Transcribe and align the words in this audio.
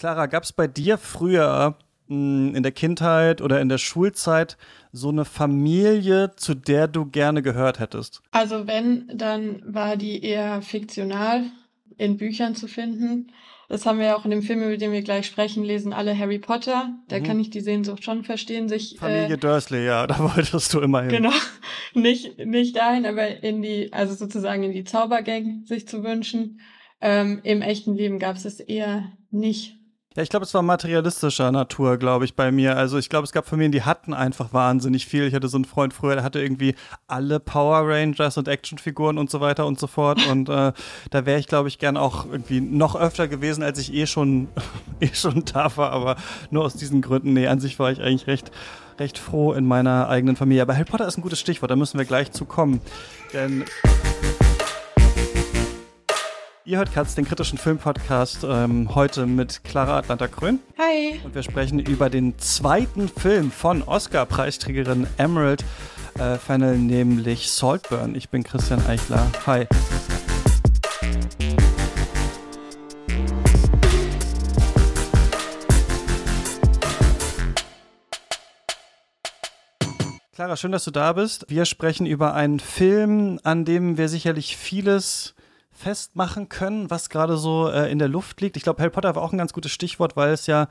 Clara, 0.00 0.26
gab 0.26 0.44
es 0.44 0.52
bei 0.52 0.66
dir 0.66 0.96
früher 0.96 1.76
mh, 2.08 2.56
in 2.56 2.62
der 2.62 2.72
Kindheit 2.72 3.42
oder 3.42 3.60
in 3.60 3.68
der 3.68 3.76
Schulzeit 3.78 4.56
so 4.92 5.10
eine 5.10 5.26
Familie, 5.26 6.32
zu 6.36 6.54
der 6.54 6.88
du 6.88 7.04
gerne 7.04 7.42
gehört 7.42 7.78
hättest? 7.80 8.22
Also 8.30 8.66
wenn, 8.66 9.10
dann 9.14 9.62
war 9.66 9.96
die 9.98 10.24
eher 10.24 10.62
fiktional 10.62 11.44
in 11.98 12.16
Büchern 12.16 12.54
zu 12.54 12.66
finden. 12.66 13.30
Das 13.68 13.84
haben 13.84 13.98
wir 13.98 14.06
ja 14.06 14.16
auch 14.16 14.24
in 14.24 14.30
dem 14.30 14.40
Film, 14.42 14.62
über 14.62 14.78
den 14.78 14.90
wir 14.90 15.02
gleich 15.02 15.26
sprechen, 15.26 15.62
lesen 15.64 15.92
alle 15.92 16.16
Harry 16.18 16.38
Potter. 16.38 16.94
Da 17.08 17.18
Mhm. 17.18 17.22
kann 17.24 17.38
ich 17.38 17.50
die 17.50 17.60
Sehnsucht 17.60 18.02
schon 18.02 18.24
verstehen, 18.24 18.68
sich 18.70 18.96
Familie 18.98 19.34
äh, 19.34 19.38
Dursley, 19.38 19.84
ja, 19.84 20.06
da 20.08 20.18
wolltest 20.18 20.72
du 20.72 20.80
immer 20.80 21.02
hin. 21.02 21.10
genau 21.10 21.30
nicht 21.94 22.38
nicht 22.38 22.74
dahin, 22.74 23.04
aber 23.04 23.42
in 23.42 23.60
die 23.60 23.92
also 23.92 24.14
sozusagen 24.14 24.62
in 24.62 24.72
die 24.72 24.84
Zaubergang 24.84 25.62
sich 25.66 25.86
zu 25.86 26.02
wünschen. 26.02 26.60
Ähm, 27.02 27.40
Im 27.44 27.60
echten 27.62 27.94
Leben 27.94 28.18
gab 28.18 28.36
es 28.36 28.44
es 28.46 28.60
eher 28.60 29.12
nicht. 29.30 29.76
Ja, 30.16 30.24
ich 30.24 30.28
glaube, 30.28 30.44
es 30.44 30.52
war 30.54 30.62
materialistischer 30.62 31.52
Natur, 31.52 31.96
glaube 31.96 32.24
ich, 32.24 32.34
bei 32.34 32.50
mir. 32.50 32.76
Also 32.76 32.98
ich 32.98 33.08
glaube, 33.08 33.26
es 33.26 33.30
gab 33.30 33.46
Familien, 33.46 33.70
die 33.70 33.82
hatten 33.82 34.12
einfach 34.12 34.52
wahnsinnig 34.52 35.06
viel. 35.06 35.24
Ich 35.24 35.34
hatte 35.34 35.46
so 35.46 35.56
einen 35.56 35.64
Freund 35.64 35.94
früher, 35.94 36.16
der 36.16 36.24
hatte 36.24 36.40
irgendwie 36.40 36.74
alle 37.06 37.38
Power 37.38 37.88
Rangers 37.88 38.36
und 38.36 38.48
Actionfiguren 38.48 39.18
und 39.18 39.30
so 39.30 39.40
weiter 39.40 39.66
und 39.66 39.78
so 39.78 39.86
fort. 39.86 40.20
Und 40.30 40.48
äh, 40.48 40.72
da 41.10 41.26
wäre 41.26 41.38
ich, 41.38 41.46
glaube 41.46 41.68
ich, 41.68 41.78
gern 41.78 41.96
auch 41.96 42.26
irgendwie 42.26 42.60
noch 42.60 42.96
öfter 42.96 43.28
gewesen, 43.28 43.62
als 43.62 43.78
ich 43.78 43.94
eh 43.94 44.06
schon, 44.06 44.48
eh 45.00 45.14
schon 45.14 45.44
da 45.44 45.76
war. 45.76 45.92
Aber 45.92 46.16
nur 46.50 46.64
aus 46.64 46.74
diesen 46.74 47.02
Gründen, 47.02 47.32
nee, 47.32 47.46
an 47.46 47.60
sich 47.60 47.78
war 47.78 47.92
ich 47.92 48.00
eigentlich 48.00 48.26
recht, 48.26 48.50
recht 48.98 49.16
froh 49.16 49.52
in 49.52 49.64
meiner 49.64 50.08
eigenen 50.08 50.34
Familie. 50.34 50.62
Aber 50.62 50.74
Harry 50.74 50.86
Potter 50.86 51.06
ist 51.06 51.18
ein 51.18 51.22
gutes 51.22 51.38
Stichwort, 51.38 51.70
da 51.70 51.76
müssen 51.76 51.98
wir 51.98 52.04
gleich 52.04 52.32
zu 52.32 52.46
kommen. 52.46 52.80
Denn 53.32 53.64
Ihr 56.70 56.78
hört 56.78 56.92
Katz, 56.92 57.16
den 57.16 57.24
kritischen 57.24 57.58
Filmpodcast, 57.58 58.44
ähm, 58.44 58.94
heute 58.94 59.26
mit 59.26 59.64
Clara 59.64 59.98
Atlanta 59.98 60.28
Krön. 60.28 60.60
Hi. 60.78 61.20
Und 61.24 61.34
wir 61.34 61.42
sprechen 61.42 61.80
über 61.80 62.08
den 62.08 62.38
zweiten 62.38 63.08
Film 63.08 63.50
von 63.50 63.82
Oscar-Preisträgerin 63.82 65.08
Emerald 65.18 65.64
äh, 66.20 66.36
Fennel, 66.36 66.78
nämlich 66.78 67.50
Saltburn. 67.50 68.14
Ich 68.14 68.28
bin 68.28 68.44
Christian 68.44 68.86
Eichler. 68.86 69.26
Hi. 69.48 69.66
Clara, 80.32 80.56
schön, 80.56 80.70
dass 80.70 80.84
du 80.84 80.92
da 80.92 81.14
bist. 81.14 81.46
Wir 81.48 81.64
sprechen 81.64 82.06
über 82.06 82.34
einen 82.34 82.60
Film, 82.60 83.40
an 83.42 83.64
dem 83.64 83.98
wir 83.98 84.08
sicherlich 84.08 84.56
vieles 84.56 85.34
festmachen 85.80 86.48
können, 86.48 86.90
was 86.90 87.08
gerade 87.08 87.36
so 87.36 87.68
äh, 87.68 87.90
in 87.90 87.98
der 87.98 88.08
Luft 88.08 88.40
liegt. 88.40 88.56
Ich 88.56 88.62
glaube, 88.62 88.80
Harry 88.80 88.90
Potter 88.90 89.14
war 89.14 89.22
auch 89.22 89.32
ein 89.32 89.38
ganz 89.38 89.52
gutes 89.52 89.72
Stichwort, 89.72 90.16
weil 90.16 90.32
es 90.32 90.46
ja, 90.46 90.68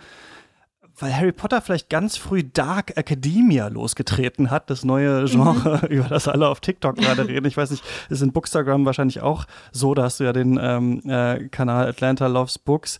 weil 0.97 1.15
Harry 1.15 1.31
Potter 1.31 1.61
vielleicht 1.61 1.89
ganz 1.89 2.17
früh 2.17 2.43
Dark 2.43 2.95
Academia 2.97 3.67
losgetreten 3.67 4.51
hat, 4.51 4.69
das 4.69 4.83
neue 4.83 5.25
Genre, 5.25 5.85
über 5.89 6.07
das 6.07 6.27
alle 6.27 6.47
auf 6.47 6.59
TikTok 6.59 6.97
gerade 6.97 7.27
reden. 7.27 7.45
Ich 7.45 7.57
weiß 7.57 7.71
nicht, 7.71 7.83
ist 8.09 8.21
in 8.21 8.31
Bookstagram 8.31 8.85
wahrscheinlich 8.85 9.21
auch 9.21 9.45
so, 9.71 9.93
da 9.93 10.03
hast 10.03 10.19
du 10.19 10.25
ja 10.25 10.33
den 10.33 10.59
ähm, 10.61 11.01
äh, 11.09 11.47
Kanal 11.49 11.87
Atlanta 11.87 12.27
Loves 12.27 12.59
Books. 12.59 12.99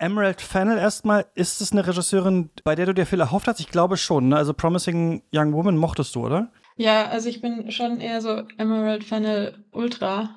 Emerald 0.00 0.40
Fennel 0.40 0.78
erstmal, 0.78 1.26
ist 1.34 1.60
es 1.60 1.72
eine 1.72 1.84
Regisseurin, 1.84 2.50
bei 2.62 2.76
der 2.76 2.86
du 2.86 2.94
dir 2.94 3.04
viel 3.04 3.18
erhofft 3.18 3.48
hast? 3.48 3.58
Ich 3.58 3.68
glaube 3.68 3.96
schon. 3.96 4.28
Ne? 4.28 4.36
Also 4.36 4.54
Promising 4.54 5.22
Young 5.34 5.52
Woman 5.52 5.76
mochtest 5.76 6.14
du, 6.14 6.24
oder? 6.24 6.52
Ja, 6.76 7.08
also 7.08 7.28
ich 7.28 7.40
bin 7.40 7.72
schon 7.72 7.98
eher 7.98 8.20
so 8.20 8.44
Emerald 8.56 9.02
Fennel 9.02 9.64
Ultra, 9.72 10.30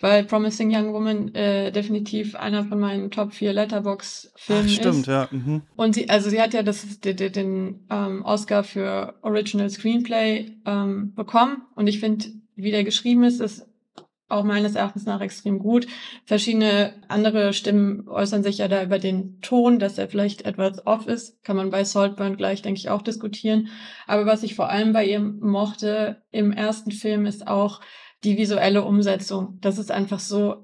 weil 0.00 0.24
Promising 0.24 0.74
Young 0.74 0.92
Woman 0.92 1.34
äh, 1.34 1.70
definitiv 1.70 2.34
einer 2.34 2.64
von 2.64 2.80
meinen 2.80 3.10
Top 3.10 3.32
4 3.32 3.52
Letterbox-Filmen 3.52 4.66
Ach, 4.66 4.70
stimmt, 4.70 4.96
ist. 5.00 5.06
ja. 5.06 5.28
Mhm. 5.30 5.62
Und 5.76 5.94
sie, 5.94 6.08
also 6.08 6.30
sie 6.30 6.40
hat 6.40 6.54
ja 6.54 6.62
das, 6.62 7.00
den, 7.00 7.16
den, 7.16 7.32
den 7.32 7.86
ähm, 7.90 8.22
Oscar 8.24 8.64
für 8.64 9.14
Original 9.22 9.68
Screenplay 9.68 10.52
ähm, 10.66 11.14
bekommen. 11.14 11.62
Und 11.74 11.86
ich 11.86 12.00
finde, 12.00 12.26
wie 12.56 12.70
der 12.70 12.84
geschrieben 12.84 13.24
ist, 13.24 13.40
ist 13.40 13.66
auch 14.30 14.44
meines 14.44 14.74
Erachtens 14.74 15.06
nach 15.06 15.20
extrem 15.20 15.58
gut. 15.58 15.86
Verschiedene 16.24 16.94
andere 17.08 17.52
Stimmen 17.52 18.08
äußern 18.08 18.42
sich 18.42 18.58
ja 18.58 18.68
da 18.68 18.82
über 18.82 18.98
den 18.98 19.40
Ton, 19.40 19.78
dass 19.78 19.98
er 19.98 20.08
vielleicht 20.08 20.42
etwas 20.42 20.86
off 20.86 21.06
ist. 21.06 21.42
Kann 21.42 21.56
man 21.56 21.70
bei 21.70 21.84
Saltburn 21.84 22.36
gleich, 22.36 22.62
denke 22.62 22.78
ich, 22.78 22.90
auch 22.90 23.02
diskutieren. 23.02 23.68
Aber 24.06 24.26
was 24.26 24.42
ich 24.42 24.54
vor 24.54 24.70
allem 24.70 24.92
bei 24.92 25.04
ihr 25.04 25.20
mochte 25.20 26.22
im 26.30 26.52
ersten 26.52 26.92
Film 26.92 27.26
ist 27.26 27.48
auch 27.48 27.80
die 28.24 28.36
visuelle 28.36 28.84
Umsetzung. 28.84 29.58
Das 29.60 29.78
ist 29.78 29.90
einfach 29.90 30.20
so 30.20 30.56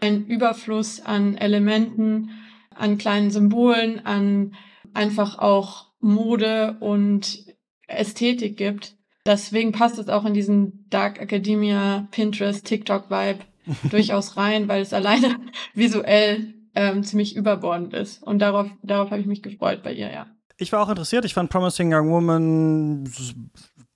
ein 0.00 0.26
Überfluss 0.26 1.00
an 1.00 1.36
Elementen, 1.36 2.30
an 2.74 2.98
kleinen 2.98 3.30
Symbolen, 3.30 4.04
an 4.04 4.54
einfach 4.92 5.38
auch 5.38 5.86
Mode 6.00 6.76
und 6.80 7.44
Ästhetik 7.86 8.56
gibt. 8.56 8.96
Deswegen 9.26 9.72
passt 9.72 9.98
es 9.98 10.08
auch 10.08 10.24
in 10.24 10.34
diesen 10.34 10.86
Dark 10.90 11.20
Academia, 11.20 12.08
Pinterest, 12.10 12.66
TikTok-Vibe 12.66 13.40
durchaus 13.90 14.36
rein, 14.36 14.68
weil 14.68 14.82
es 14.82 14.92
alleine 14.92 15.36
visuell 15.74 16.54
ähm, 16.74 17.02
ziemlich 17.02 17.36
überbordend 17.36 17.94
ist. 17.94 18.22
Und 18.22 18.40
darauf, 18.40 18.68
darauf 18.82 19.10
habe 19.10 19.20
ich 19.20 19.26
mich 19.26 19.42
gefreut 19.42 19.82
bei 19.82 19.92
ihr, 19.92 20.12
ja. 20.12 20.26
Ich 20.56 20.72
war 20.72 20.82
auch 20.82 20.88
interessiert. 20.88 21.24
Ich 21.24 21.34
fand 21.34 21.50
Promising 21.50 21.92
Young 21.92 22.10
Woman 22.10 23.10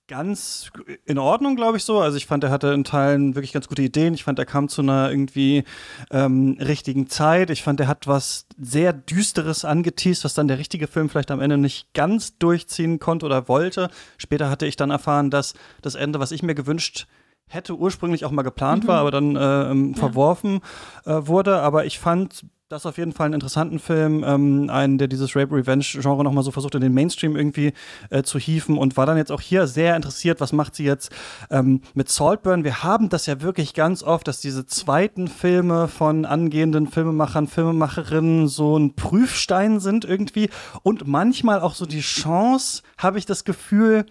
ganz 0.09 0.71
in 1.05 1.19
Ordnung, 1.19 1.55
glaube 1.55 1.77
ich 1.77 1.85
so. 1.85 1.99
Also 2.01 2.17
ich 2.17 2.25
fand, 2.25 2.43
er 2.43 2.49
hatte 2.49 2.69
in 2.69 2.83
Teilen 2.83 3.35
wirklich 3.35 3.53
ganz 3.53 3.69
gute 3.69 3.83
Ideen. 3.83 4.15
Ich 4.15 4.25
fand, 4.25 4.39
er 4.39 4.45
kam 4.45 4.67
zu 4.67 4.81
einer 4.81 5.09
irgendwie 5.09 5.63
ähm, 6.11 6.57
richtigen 6.59 7.07
Zeit. 7.07 7.51
Ich 7.51 7.63
fand, 7.63 7.79
er 7.79 7.87
hat 7.87 8.07
was 8.07 8.47
sehr 8.59 8.91
Düsteres 8.91 9.63
angeteased, 9.63 10.25
was 10.25 10.33
dann 10.33 10.47
der 10.47 10.57
richtige 10.57 10.87
Film 10.87 11.09
vielleicht 11.09 11.31
am 11.31 11.39
Ende 11.39 11.57
nicht 11.57 11.93
ganz 11.93 12.37
durchziehen 12.39 12.99
konnte 12.99 13.25
oder 13.25 13.47
wollte. 13.47 13.89
Später 14.17 14.49
hatte 14.49 14.65
ich 14.65 14.75
dann 14.75 14.89
erfahren, 14.89 15.29
dass 15.29 15.53
das 15.81 15.95
Ende, 15.95 16.19
was 16.19 16.31
ich 16.31 16.43
mir 16.43 16.55
gewünscht 16.55 17.07
hätte, 17.49 17.75
ursprünglich 17.77 18.23
auch 18.25 18.31
mal 18.31 18.43
geplant 18.43 18.83
Mhm. 18.85 18.87
war, 18.87 18.99
aber 19.01 19.11
dann 19.11 19.35
äh, 19.35 19.71
ähm, 19.71 19.89
Ja. 19.93 19.99
verworfen 19.99 20.61
äh, 21.05 21.15
wurde. 21.23 21.59
Aber 21.61 21.85
ich 21.85 21.99
fand 21.99 22.45
das 22.69 22.85
auf 22.85 22.99
jeden 22.99 23.13
Fall 23.13 23.25
einen 23.25 23.33
interessanten 23.33 23.79
Film, 23.79 24.23
ähm, 24.23 24.69
einen, 24.69 24.99
der 24.99 25.07
dieses 25.07 25.35
Rape-Revenge-Genre 25.35 26.23
nochmal 26.23 26.43
so 26.43 26.51
versucht, 26.51 26.75
in 26.75 26.81
den 26.81 26.93
Mainstream 26.93 27.35
irgendwie 27.35 27.73
äh, 28.11 28.21
zu 28.21 28.37
hieven 28.37 28.77
und 28.77 28.95
war 28.95 29.07
dann 29.07 29.17
jetzt 29.17 29.31
auch 29.31 29.41
hier 29.41 29.65
sehr 29.65 29.95
interessiert, 29.95 30.39
was 30.39 30.53
macht 30.53 30.75
sie 30.75 30.83
jetzt 30.83 31.11
ähm, 31.49 31.81
mit 31.95 32.09
Saltburn. 32.09 32.63
Wir 32.63 32.83
haben 32.83 33.09
das 33.09 33.25
ja 33.25 33.41
wirklich 33.41 33.73
ganz 33.73 34.03
oft, 34.03 34.27
dass 34.27 34.39
diese 34.39 34.67
zweiten 34.67 35.27
Filme 35.27 35.87
von 35.87 36.25
angehenden 36.25 36.85
Filmemachern, 36.85 37.47
Filmemacherinnen 37.47 38.47
so 38.47 38.77
ein 38.77 38.93
Prüfstein 38.95 39.79
sind 39.79 40.05
irgendwie 40.05 40.51
und 40.83 41.07
manchmal 41.07 41.61
auch 41.61 41.73
so 41.73 41.87
die 41.87 42.01
Chance, 42.01 42.83
habe 42.99 43.17
ich 43.17 43.25
das 43.25 43.45
Gefühl, 43.45 44.05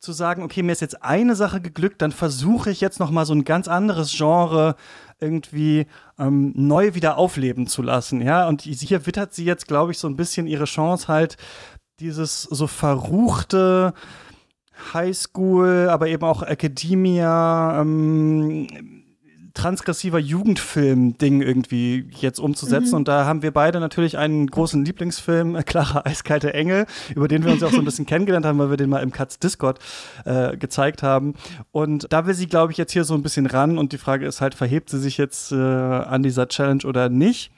zu 0.00 0.12
sagen, 0.12 0.42
okay, 0.42 0.62
mir 0.62 0.72
ist 0.72 0.80
jetzt 0.80 1.02
eine 1.02 1.34
Sache 1.34 1.60
geglückt, 1.60 2.02
dann 2.02 2.12
versuche 2.12 2.70
ich 2.70 2.80
jetzt 2.80 3.00
noch 3.00 3.10
mal 3.10 3.26
so 3.26 3.34
ein 3.34 3.44
ganz 3.44 3.68
anderes 3.68 4.16
Genre 4.16 4.76
irgendwie 5.20 5.86
ähm, 6.18 6.52
neu 6.54 6.94
wieder 6.94 7.16
aufleben 7.16 7.66
zu 7.66 7.82
lassen, 7.82 8.20
ja. 8.20 8.46
Und 8.48 8.62
hier 8.62 9.06
wittert 9.06 9.34
sie 9.34 9.44
jetzt, 9.44 9.66
glaube 9.66 9.92
ich, 9.92 9.98
so 9.98 10.08
ein 10.08 10.16
bisschen 10.16 10.46
ihre 10.46 10.64
Chance 10.64 11.08
halt, 11.08 11.36
dieses 12.00 12.42
so 12.42 12.66
verruchte 12.66 13.92
Highschool, 14.92 15.88
aber 15.90 16.06
eben 16.08 16.22
auch 16.22 16.42
Academia, 16.42 17.80
ähm, 17.80 18.97
transgressiver 19.58 20.18
Jugendfilm-Ding 20.18 21.42
irgendwie 21.42 22.08
jetzt 22.20 22.38
umzusetzen. 22.38 22.90
Mhm. 22.90 22.96
Und 22.96 23.08
da 23.08 23.24
haben 23.24 23.42
wir 23.42 23.50
beide 23.50 23.80
natürlich 23.80 24.16
einen 24.16 24.46
großen 24.46 24.84
Lieblingsfilm, 24.84 25.56
äh, 25.56 25.62
Clara 25.64 26.06
Eiskalte 26.06 26.54
Engel, 26.54 26.86
über 27.14 27.26
den 27.26 27.44
wir 27.44 27.52
uns 27.52 27.62
auch 27.62 27.72
so 27.72 27.78
ein 27.78 27.84
bisschen 27.84 28.06
kennengelernt 28.06 28.46
haben, 28.46 28.58
weil 28.58 28.70
wir 28.70 28.76
den 28.76 28.88
mal 28.88 29.02
im 29.02 29.10
Katz 29.10 29.38
Discord 29.38 29.80
äh, 30.24 30.56
gezeigt 30.56 31.02
haben. 31.02 31.34
Und 31.72 32.12
da 32.12 32.26
will 32.26 32.34
sie, 32.34 32.46
glaube 32.46 32.72
ich, 32.72 32.78
jetzt 32.78 32.92
hier 32.92 33.04
so 33.04 33.14
ein 33.14 33.22
bisschen 33.22 33.46
ran. 33.46 33.78
Und 33.78 33.92
die 33.92 33.98
Frage 33.98 34.26
ist 34.26 34.40
halt, 34.40 34.54
verhebt 34.54 34.90
sie 34.90 35.00
sich 35.00 35.18
jetzt 35.18 35.50
äh, 35.50 35.56
an 35.56 36.22
dieser 36.22 36.46
Challenge 36.46 36.84
oder 36.86 37.08
nicht? 37.08 37.50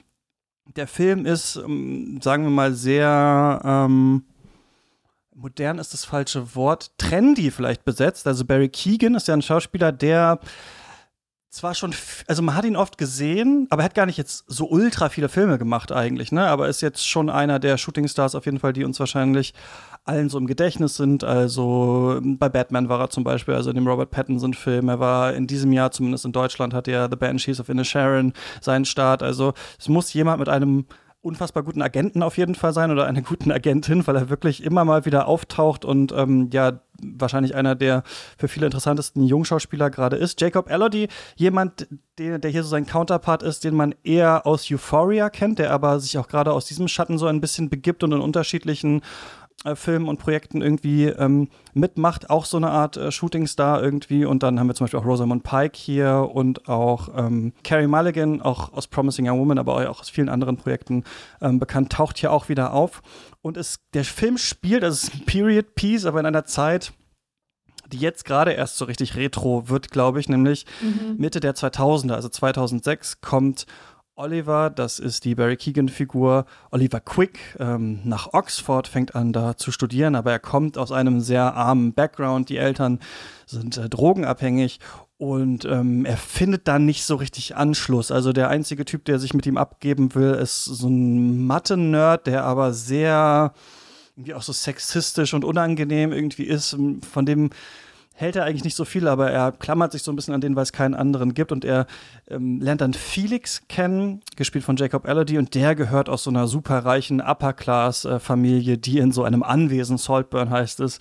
Der 0.75 0.87
Film 0.87 1.25
ist, 1.25 1.57
ähm, 1.57 2.19
sagen 2.21 2.43
wir 2.43 2.51
mal, 2.51 2.73
sehr 2.73 3.61
ähm, 3.63 4.23
modern 5.35 5.77
ist 5.77 5.93
das 5.93 6.05
falsche 6.05 6.55
Wort, 6.55 6.91
trendy 6.97 7.51
vielleicht 7.51 7.85
besetzt. 7.85 8.25
Also 8.25 8.43
Barry 8.45 8.69
Keegan 8.69 9.15
ist 9.15 9.27
ja 9.27 9.35
ein 9.35 9.41
Schauspieler, 9.41 9.91
der 9.91 10.39
zwar 11.51 11.75
schon, 11.75 11.93
also 12.27 12.41
man 12.41 12.55
hat 12.55 12.63
ihn 12.63 12.77
oft 12.77 12.97
gesehen, 12.97 13.67
aber 13.69 13.81
er 13.81 13.85
hat 13.85 13.93
gar 13.93 14.05
nicht 14.05 14.17
jetzt 14.17 14.45
so 14.47 14.69
ultra 14.69 15.09
viele 15.09 15.27
Filme 15.27 15.57
gemacht 15.57 15.91
eigentlich, 15.91 16.31
ne? 16.31 16.47
Aber 16.47 16.69
ist 16.69 16.81
jetzt 16.81 17.05
schon 17.05 17.29
einer 17.29 17.59
der 17.59 17.77
Shootingstars 17.77 18.35
auf 18.35 18.45
jeden 18.45 18.59
Fall, 18.59 18.71
die 18.71 18.85
uns 18.85 18.99
wahrscheinlich 19.01 19.53
allen 20.05 20.29
so 20.29 20.37
im 20.37 20.47
Gedächtnis 20.47 20.95
sind. 20.95 21.25
Also 21.25 22.19
bei 22.23 22.47
Batman 22.47 22.87
war 22.87 23.01
er 23.01 23.09
zum 23.09 23.25
Beispiel, 23.25 23.53
also 23.53 23.69
in 23.69 23.75
dem 23.75 23.85
Robert 23.85 24.11
Pattinson-Film. 24.11 24.87
Er 24.87 24.99
war 25.01 25.33
in 25.33 25.45
diesem 25.45 25.73
Jahr, 25.73 25.91
zumindest 25.91 26.23
in 26.23 26.31
Deutschland, 26.31 26.73
hat 26.73 26.87
er 26.87 27.09
The 27.09 27.17
Banshees 27.17 27.59
of 27.59 27.67
Inisharan 27.67 28.31
seinen 28.61 28.85
Start. 28.85 29.21
Also 29.21 29.53
es 29.77 29.89
muss 29.89 30.13
jemand 30.13 30.39
mit 30.39 30.47
einem 30.47 30.85
unfassbar 31.21 31.63
guten 31.63 31.81
Agenten 31.81 32.23
auf 32.23 32.37
jeden 32.37 32.55
Fall 32.55 32.73
sein 32.73 32.91
oder 32.91 33.05
eine 33.05 33.21
guten 33.21 33.51
Agentin, 33.51 34.07
weil 34.07 34.15
er 34.15 34.29
wirklich 34.29 34.63
immer 34.63 34.85
mal 34.85 35.05
wieder 35.05 35.27
auftaucht 35.27 35.85
und 35.85 36.11
ähm, 36.13 36.49
ja, 36.51 36.79
wahrscheinlich 37.03 37.55
einer 37.55 37.75
der 37.75 38.03
für 38.37 38.47
viele 38.47 38.65
interessantesten 38.65 39.23
Jungschauspieler 39.23 39.89
gerade 39.89 40.17
ist. 40.17 40.39
Jacob 40.41 40.69
Elodie, 40.69 41.07
jemand, 41.35 41.87
der, 42.17 42.39
der 42.39 42.51
hier 42.51 42.63
so 42.63 42.69
sein 42.69 42.85
Counterpart 42.85 43.43
ist, 43.43 43.63
den 43.63 43.75
man 43.75 43.95
eher 44.03 44.45
aus 44.45 44.69
Euphoria 44.71 45.29
kennt, 45.29 45.59
der 45.59 45.71
aber 45.71 45.99
sich 45.99 46.17
auch 46.17 46.27
gerade 46.27 46.51
aus 46.51 46.65
diesem 46.65 46.87
Schatten 46.87 47.17
so 47.17 47.27
ein 47.27 47.41
bisschen 47.41 47.69
begibt 47.69 48.03
und 48.03 48.11
in 48.11 48.21
unterschiedlichen 48.21 49.01
äh, 49.63 49.75
Filmen 49.75 50.07
und 50.07 50.17
Projekten 50.17 50.61
irgendwie 50.61 51.05
ähm, 51.05 51.49
mitmacht, 51.73 52.29
auch 52.29 52.45
so 52.45 52.57
eine 52.57 52.69
Art 52.69 52.97
äh, 52.97 53.11
Shootingstar 53.11 53.81
irgendwie. 53.81 54.25
Und 54.25 54.43
dann 54.43 54.59
haben 54.59 54.67
wir 54.67 54.73
zum 54.73 54.85
Beispiel 54.85 54.99
auch 54.99 55.05
Rosamund 55.05 55.43
Pike 55.43 55.77
hier 55.77 56.29
und 56.33 56.67
auch 56.67 57.09
ähm, 57.15 57.53
Carrie 57.63 57.87
Mulligan, 57.87 58.41
auch 58.41 58.73
aus 58.73 58.87
Promising 58.87 59.29
Young 59.29 59.39
Woman, 59.39 59.59
aber 59.59 59.89
auch 59.89 59.99
aus 59.99 60.09
vielen 60.09 60.29
anderen 60.29 60.57
Projekten 60.57 61.03
ähm, 61.41 61.59
bekannt, 61.59 61.91
taucht 61.91 62.17
hier 62.17 62.31
auch 62.31 62.49
wieder 62.49 62.73
auf. 62.73 63.01
Und 63.41 63.57
es, 63.57 63.79
der 63.93 64.03
Film 64.03 64.37
spielt, 64.37 64.83
also 64.83 64.95
es 64.95 65.03
ist 65.03 65.13
ein 65.13 65.25
Period 65.25 65.75
Piece, 65.75 66.05
aber 66.05 66.19
in 66.19 66.25
einer 66.25 66.45
Zeit, 66.45 66.93
die 67.91 67.97
jetzt 67.97 68.25
gerade 68.25 68.51
erst 68.53 68.77
so 68.77 68.85
richtig 68.85 69.15
retro 69.15 69.69
wird, 69.69 69.91
glaube 69.91 70.19
ich, 70.19 70.29
nämlich 70.29 70.65
mhm. 70.81 71.17
Mitte 71.17 71.39
der 71.39 71.55
2000er, 71.55 72.13
also 72.13 72.29
2006 72.29 73.21
kommt 73.21 73.65
Oliver, 74.21 74.69
das 74.69 74.99
ist 74.99 75.25
die 75.25 75.33
Barry 75.33 75.57
Keegan-Figur, 75.57 76.45
Oliver 76.69 76.99
Quick, 76.99 77.39
ähm, 77.59 78.01
nach 78.03 78.33
Oxford, 78.33 78.87
fängt 78.87 79.15
an 79.15 79.33
da 79.33 79.57
zu 79.57 79.71
studieren, 79.71 80.13
aber 80.13 80.31
er 80.31 80.39
kommt 80.39 80.77
aus 80.77 80.91
einem 80.91 81.21
sehr 81.21 81.55
armen 81.55 81.93
Background. 81.93 82.49
Die 82.49 82.57
Eltern 82.57 82.99
sind 83.47 83.77
äh, 83.77 83.89
drogenabhängig 83.89 84.79
und 85.17 85.65
ähm, 85.65 86.05
er 86.05 86.17
findet 86.17 86.67
da 86.67 86.77
nicht 86.77 87.03
so 87.03 87.15
richtig 87.15 87.55
Anschluss. 87.55 88.11
Also 88.11 88.31
der 88.31 88.49
einzige 88.49 88.85
Typ, 88.85 89.05
der 89.05 89.17
sich 89.17 89.33
mit 89.33 89.47
ihm 89.47 89.57
abgeben 89.57 90.13
will, 90.13 90.35
ist 90.35 90.65
so 90.65 90.87
ein 90.87 91.47
Mathe-Nerd, 91.47 92.27
der 92.27 92.43
aber 92.43 92.73
sehr 92.73 93.53
irgendwie 94.15 94.35
auch 94.35 94.43
so 94.43 94.53
sexistisch 94.53 95.33
und 95.33 95.43
unangenehm 95.43 96.11
irgendwie 96.11 96.43
ist, 96.43 96.77
von 97.11 97.25
dem 97.25 97.49
hält 98.21 98.35
er 98.35 98.45
eigentlich 98.45 98.63
nicht 98.63 98.75
so 98.75 98.85
viel, 98.85 99.07
aber 99.07 99.31
er 99.31 99.51
klammert 99.51 99.91
sich 99.91 100.03
so 100.03 100.11
ein 100.11 100.15
bisschen 100.15 100.35
an 100.35 100.41
den, 100.41 100.55
weil 100.55 100.63
es 100.63 100.71
keinen 100.71 100.93
anderen 100.93 101.33
gibt. 101.33 101.51
Und 101.51 101.65
er 101.65 101.87
ähm, 102.29 102.61
lernt 102.61 102.81
dann 102.81 102.93
Felix 102.93 103.63
kennen, 103.67 104.21
gespielt 104.35 104.63
von 104.63 104.75
Jacob 104.75 105.07
Elodie, 105.07 105.39
und 105.39 105.55
der 105.55 105.73
gehört 105.75 106.07
aus 106.07 106.23
so 106.23 106.29
einer 106.29 106.47
superreichen 106.47 107.19
Upper-Class-Familie, 107.19 108.77
die 108.77 108.99
in 108.99 109.11
so 109.11 109.23
einem 109.23 109.41
Anwesen, 109.41 109.97
Saltburn 109.97 110.51
heißt 110.51 110.79
es, 110.81 110.99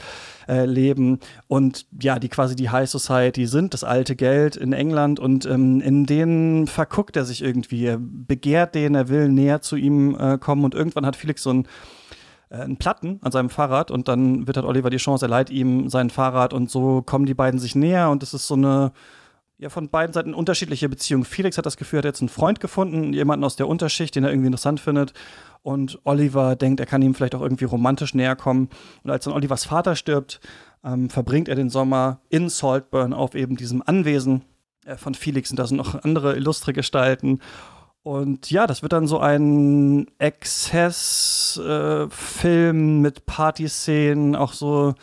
äh, 0.49 0.65
leben. 0.65 1.21
Und 1.47 1.87
ja, 2.01 2.19
die 2.19 2.31
quasi 2.31 2.57
die 2.57 2.71
High 2.71 2.89
Society 2.89 3.47
sind, 3.47 3.75
das 3.75 3.85
alte 3.85 4.17
Geld 4.17 4.57
in 4.57 4.73
England. 4.73 5.21
Und 5.21 5.45
ähm, 5.45 5.83
in 5.83 6.07
denen 6.07 6.67
verguckt 6.67 7.17
er 7.17 7.27
sich 7.27 7.43
irgendwie. 7.43 7.85
Er 7.85 7.99
begehrt 8.01 8.75
den, 8.75 8.95
er 8.95 9.11
will 9.11 9.29
näher 9.29 9.61
zu 9.61 9.77
ihm 9.77 10.17
äh, 10.19 10.39
kommen. 10.39 10.65
Und 10.65 10.75
irgendwann 10.75 11.05
hat 11.05 11.17
Felix 11.17 11.43
so 11.43 11.53
ein 11.53 11.69
einen 12.51 12.77
Platten 12.77 13.21
an 13.23 13.33
seinem 13.33 13.51
Fahrrad 13.51 13.91
und 13.91 14.09
dann 14.09 14.47
wird 14.47 14.57
halt 14.57 14.67
Oliver 14.67 14.91
die 14.91 14.97
Chance, 14.97 15.27
er 15.27 15.29
leiht 15.29 15.51
ihm 15.51 15.89
sein 15.89 16.11
Fahrrad 16.11 16.53
und 16.53 16.71
so 16.71 17.03
kommen 17.03 17.27
die 17.27 17.35
beiden 17.35 17.61
sich 17.61 17.75
näher 17.75 18.11
und 18.11 18.23
es 18.23 18.35
ist 18.35 18.47
so 18.47 18.55
eine 18.55 18.93
ja 19.61 19.69
von 19.69 19.89
beiden 19.91 20.13
Seiten 20.13 20.35
unterschiedliche 20.35 20.89
Beziehung. 20.89 21.25
Felix 21.25 21.59
hat 21.59 21.67
das 21.67 21.77
Gefühl, 21.77 21.99
er 21.99 22.01
hat 22.01 22.05
jetzt 22.07 22.23
einen 22.23 22.31
Freund 22.31 22.61
gefunden, 22.61 23.13
jemanden 23.13 23.45
aus 23.45 23.57
der 23.57 23.69
Unterschicht, 23.69 24.17
den 24.17 24.25
er 24.25 24.31
irgendwie 24.31 24.47
interessant 24.47 24.81
findet. 24.81 25.13
Und 25.63 26.01
Oliver 26.05 26.57
denkt, 26.57 26.81
er 26.81 26.87
kann 26.87 27.03
ihm 27.03 27.15
vielleicht 27.15 27.35
auch 27.35 27.43
irgendwie 27.43 27.67
romantisch 27.67 28.15
näher 28.15 28.37
kommen. 28.37 28.71
Und 29.05 29.11
als 29.11 29.27
dann 29.27 29.35
Olivers 29.35 29.67
Vater 29.67 29.97
stirbt, 29.97 30.41
ähm, 30.83 31.11
verbringt 31.11 31.49
er 31.49 31.57
den 31.57 31.69
Sommer 31.69 32.21
in 32.31 32.49
Saltburn 32.49 33.13
auf 33.13 33.35
eben 33.35 33.57
diesem 33.57 33.83
Anwesen 33.85 34.43
äh, 34.87 34.97
von 34.97 35.13
Felix. 35.15 35.51
Und 35.51 35.59
da 35.59 35.67
sind 35.67 35.77
noch 35.77 36.03
andere 36.03 36.37
illustre 36.37 36.73
Gestalten. 36.73 37.41
Und 38.03 38.51
ja, 38.51 38.67
das 38.67 38.83
wird 38.83 38.93
dann 38.93 39.07
so 39.07 39.19
ein 39.19 40.07
Exzess-Film 40.19 42.79
äh, 42.79 43.01
mit 43.01 43.27
Partyszenen, 43.27 44.37
auch 44.37 44.55
so 44.55 44.95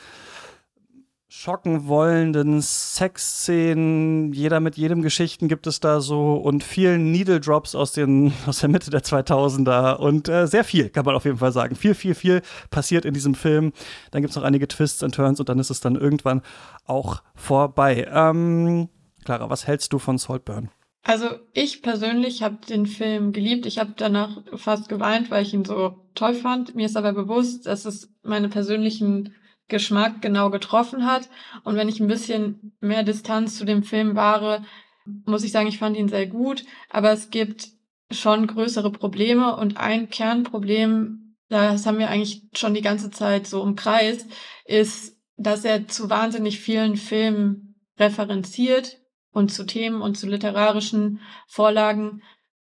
schocken 1.29 1.88
wollenden 1.88 2.63
Sexszenen, 2.63 4.33
jeder 4.33 4.59
mit 4.59 4.75
jedem 4.75 5.03
Geschichten 5.03 5.47
gibt 5.47 5.67
es 5.67 5.79
da 5.79 6.01
so 6.01 6.33
und 6.33 6.63
vielen 6.63 7.11
Needle 7.11 7.39
Drops 7.39 7.75
aus, 7.75 7.91
den, 7.91 8.33
aus 8.47 8.61
der 8.61 8.69
Mitte 8.69 8.89
der 8.89 9.03
2000er 9.03 9.97
und 9.97 10.29
äh, 10.29 10.47
sehr 10.47 10.63
viel, 10.63 10.89
kann 10.89 11.05
man 11.05 11.15
auf 11.15 11.25
jeden 11.25 11.38
Fall 11.38 11.51
sagen. 11.51 11.75
Viel, 11.75 11.93
viel, 11.93 12.15
viel 12.15 12.41
passiert 12.71 13.05
in 13.05 13.13
diesem 13.13 13.35
Film. 13.35 13.71
Dann 14.09 14.23
gibt 14.23 14.31
es 14.31 14.35
noch 14.35 14.43
einige 14.43 14.67
Twists 14.67 15.03
und 15.03 15.13
Turns 15.13 15.39
und 15.39 15.47
dann 15.47 15.59
ist 15.59 15.69
es 15.69 15.79
dann 15.79 15.95
irgendwann 15.95 16.41
auch 16.85 17.21
vorbei. 17.35 18.07
Ähm, 18.11 18.89
Clara, 19.23 19.47
was 19.47 19.67
hältst 19.67 19.93
du 19.93 20.00
von 20.00 20.17
Saltburn? 20.17 20.71
Also 21.07 21.30
ich 21.54 21.83
persönlich 21.83 22.44
habe 22.44 22.57
den 22.68 22.86
Film 22.86 23.31
geliebt. 23.31 23.65
Ich 23.65 23.80
habe 23.80 23.94
danach 23.95 24.44
fast 24.56 24.89
geweint, 24.89 25.31
weil 25.31 25.42
ich 25.42 25.54
ihn 25.54 25.63
so 25.63 25.95
toll 26.15 26.33
fand. 26.33 26.75
Mir 26.75 26.86
ist 26.86 26.98
aber 26.98 27.13
bewusst, 27.13 27.65
dass 27.65 27.86
es 27.86 28.13
meine 28.24 28.50
persönlichen 28.50 29.33
Geschmack 29.69 30.21
genau 30.21 30.50
getroffen 30.50 31.06
hat. 31.06 31.30
Und 31.63 31.77
wenn 31.77 31.88
ich 31.88 32.01
ein 32.01 32.09
bisschen 32.09 32.74
mehr 32.81 33.04
Distanz 33.04 33.57
zu 33.57 33.63
dem 33.63 33.83
Film 33.83 34.18
wahre, 34.18 34.65
muss 35.06 35.45
ich 35.45 35.54
sagen, 35.54 35.69
ich 35.69 35.77
fand 35.77 35.95
ihn 35.95 36.09
sehr 36.09 36.27
gut. 36.27 36.65
Aber 36.89 37.13
es 37.13 37.30
gibt 37.30 37.69
schon 38.12 38.45
größere 38.45 38.92
Probleme 38.92 39.56
und 39.56 39.77
ein 39.77 40.10
Kernproblem, 40.10 41.38
das 41.48 41.86
haben 41.86 42.00
wir 42.00 42.10
eigentlich 42.10 42.42
schon 42.53 42.74
die 42.74 42.81
ganze 42.81 43.12
Zeit 43.12 43.48
so 43.48 43.62
umkreist, 43.62 44.30
ist, 44.65 45.15
dass 45.38 45.63
er 45.63 45.88
zu 45.88 46.10
wahnsinnig 46.10 46.60
vielen 46.60 46.98
Filmen 46.98 47.75
referenziert 47.98 48.98
und 49.38 49.50
zu 49.50 49.68
Themen 49.68 50.01
und 50.01 50.18
zu 50.18 50.28
literarischen 50.28 51.22
Vorlagen, 51.48 52.24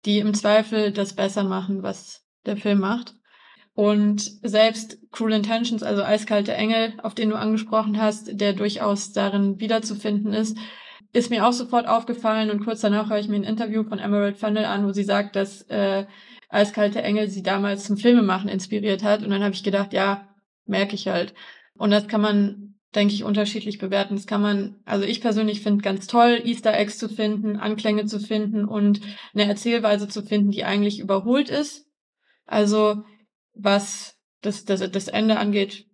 die 0.06 0.19
im 0.19 0.36
Zweifel 0.36 0.92
das 0.92 1.16
besser 1.16 1.44
machen, 1.44 1.81
was 1.81 2.27
der 2.45 2.57
Film 2.57 2.80
macht. 2.80 3.16
Und 3.74 4.21
selbst 4.44 5.00
Cruel 5.12 5.33
Intentions, 5.33 5.81
also 5.81 6.04
Eiskalte 6.04 6.54
Engel, 6.54 6.94
auf 7.01 7.16
den 7.16 7.31
du 7.31 7.38
angesprochen 7.38 8.00
hast, 8.00 8.39
der 8.39 8.54
durchaus 8.54 9.13
darin 9.13 9.60
wiederzufinden 9.60 10.31
ist, 10.31 10.57
ist 11.12 11.31
mir 11.31 11.48
auch 11.48 11.54
sofort 11.54 11.88
aufgefallen 11.88 12.51
und 12.51 12.63
kurz 12.63 12.81
danach 12.81 13.10
höre 13.10 13.18
ich 13.18 13.30
mir 13.30 13.38
ein 13.38 13.44
Interview 13.44 13.83
von 13.83 13.98
Emerald 13.98 14.38
Fennel 14.38 14.66
an, 14.66 14.86
wo 14.86 14.92
sie 14.92 15.04
sagt, 15.04 15.36
dass 15.36 15.63
äh, 15.69 16.06
Eiskalte 16.50 17.01
Engel 17.01 17.30
sie 17.30 17.42
damals 17.42 17.86
zum 17.86 17.98
Filmemachen 17.98 18.48
inspiriert 18.48 19.04
hat. 19.04 19.24
Und 19.24 19.31
dann 19.31 19.42
habe 19.42 19.56
ich 19.56 19.63
gedacht, 19.63 19.92
ja, 19.92 20.27
merke 20.68 20.94
ich 20.94 21.07
halt. 21.07 21.33
Und 21.75 21.89
das 21.89 22.07
kann 22.07 22.21
man 22.21 22.69
denke 22.95 23.13
ich, 23.13 23.24
unterschiedlich 23.24 23.77
bewerten. 23.77 24.15
Das 24.15 24.25
kann 24.25 24.41
man, 24.41 24.81
also 24.86 25.06
ich 25.06 25.21
persönlich 25.21 25.62
finde 25.62 25.83
ganz 25.83 26.07
toll, 26.07 26.41
Easter 26.44 26.74
Eggs 26.74 26.97
zu 26.97 27.07
finden, 27.07 27.57
Anklänge 27.57 28.06
zu 28.06 28.19
finden 28.19 28.65
und 28.65 29.01
eine 29.33 29.45
Erzählweise 29.45 30.07
zu 30.07 30.24
finden, 30.24 30.51
die 30.51 30.63
eigentlich 30.63 31.00
überholt 31.00 31.50
ist. 31.50 31.86
Also 32.45 33.03
was 33.53 34.18
das, 34.41 34.65
das, 34.65 34.89
das 34.91 35.07
Ende 35.07 35.38
angeht, 35.38 35.86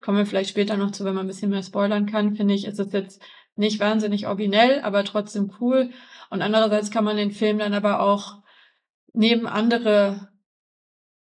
kommen 0.00 0.18
wir 0.18 0.26
vielleicht 0.26 0.50
später 0.50 0.76
noch 0.76 0.90
zu, 0.90 1.04
wenn 1.04 1.14
man 1.14 1.24
ein 1.24 1.28
bisschen 1.28 1.50
mehr 1.50 1.62
spoilern 1.62 2.06
kann, 2.06 2.34
finde 2.34 2.54
ich, 2.54 2.66
ist 2.66 2.78
es 2.78 2.92
jetzt 2.92 3.22
nicht 3.56 3.80
wahnsinnig 3.80 4.26
originell, 4.26 4.80
aber 4.80 5.04
trotzdem 5.04 5.52
cool. 5.60 5.90
Und 6.28 6.42
andererseits 6.42 6.90
kann 6.90 7.04
man 7.04 7.16
den 7.16 7.30
Film 7.30 7.58
dann 7.58 7.72
aber 7.72 8.00
auch 8.00 8.42
neben 9.14 9.46
andere 9.46 10.28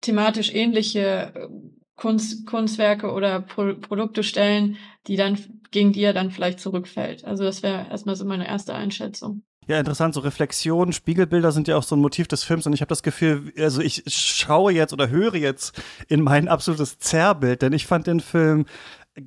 thematisch 0.02 0.54
ähnliche 0.54 1.50
Kunst, 1.96 2.46
Kunstwerke 2.48 3.12
oder 3.12 3.42
Pro 3.42 3.76
Produkte 3.76 4.24
stellen, 4.24 4.78
die 5.08 5.16
dann, 5.16 5.38
gegen 5.72 5.94
die 5.94 6.04
er 6.04 6.14
dann 6.14 6.32
vielleicht 6.32 6.60
zurückfällt. 6.60 7.26
Also 7.26 7.44
das 7.44 7.64
wäre 7.64 7.88
erstmal 7.90 8.16
so 8.16 8.26
meine 8.26 8.48
erste 8.48 8.74
Einschätzung. 8.74 9.44
Ja, 9.68 9.80
interessant. 9.80 10.14
So 10.14 10.20
Reflexionen, 10.20 10.92
Spiegelbilder 10.92 11.52
sind 11.52 11.68
ja 11.68 11.78
auch 11.78 11.84
so 11.84 11.96
ein 11.96 12.02
Motiv 12.02 12.28
des 12.28 12.44
Films. 12.44 12.66
Und 12.68 12.74
ich 12.74 12.82
habe 12.82 12.90
das 12.90 13.04
Gefühl, 13.04 13.54
also 13.58 13.82
ich 13.82 14.04
schaue 14.08 14.74
jetzt 14.74 14.92
oder 14.92 15.10
höre 15.10 15.36
jetzt 15.36 15.82
in 16.10 16.22
mein 16.22 16.48
absolutes 16.48 17.00
Zerrbild, 17.00 17.62
denn 17.62 17.74
ich 17.74 17.86
fand 17.86 18.08
den 18.08 18.20
Film 18.20 18.66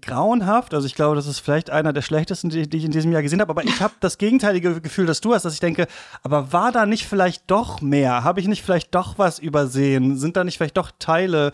grauenhaft. 0.01 0.75
Also 0.75 0.87
ich 0.87 0.97
glaube, 0.97 1.15
das 1.15 1.27
ist 1.27 1.39
vielleicht 1.39 1.71
einer 1.71 1.93
der 1.93 2.03
schlechtesten, 2.03 2.51
die, 2.51 2.69
die 2.69 2.77
ich 2.79 2.85
in 2.85 2.91
diesem 2.91 3.13
Jahr 3.13 3.23
gesehen 3.23 3.41
habe. 3.41 3.51
Aber 3.51 3.65
ich 3.65 3.81
habe 3.81 3.95
das 4.01 4.19
gegenteilige 4.19 4.81
Gefühl, 4.81 5.07
dass 5.07 5.21
du 5.21 5.33
hast, 5.33 5.45
dass 5.45 5.55
ich 5.55 5.61
denke, 5.61 5.87
aber 6.23 6.53
war 6.53 6.73
da 6.73 6.87
nicht 6.87 7.07
vielleicht 7.07 7.51
doch 7.51 7.81
mehr? 7.81 8.25
Habe 8.25 8.41
ich 8.41 8.49
nicht 8.49 8.63
vielleicht 8.63 8.95
doch 8.95 9.19
was 9.19 9.39
übersehen? 9.39 10.17
Sind 10.17 10.37
da 10.37 10.43
nicht 10.43 10.57
vielleicht 10.57 10.77
doch 10.77 10.91
Teile, 10.99 11.53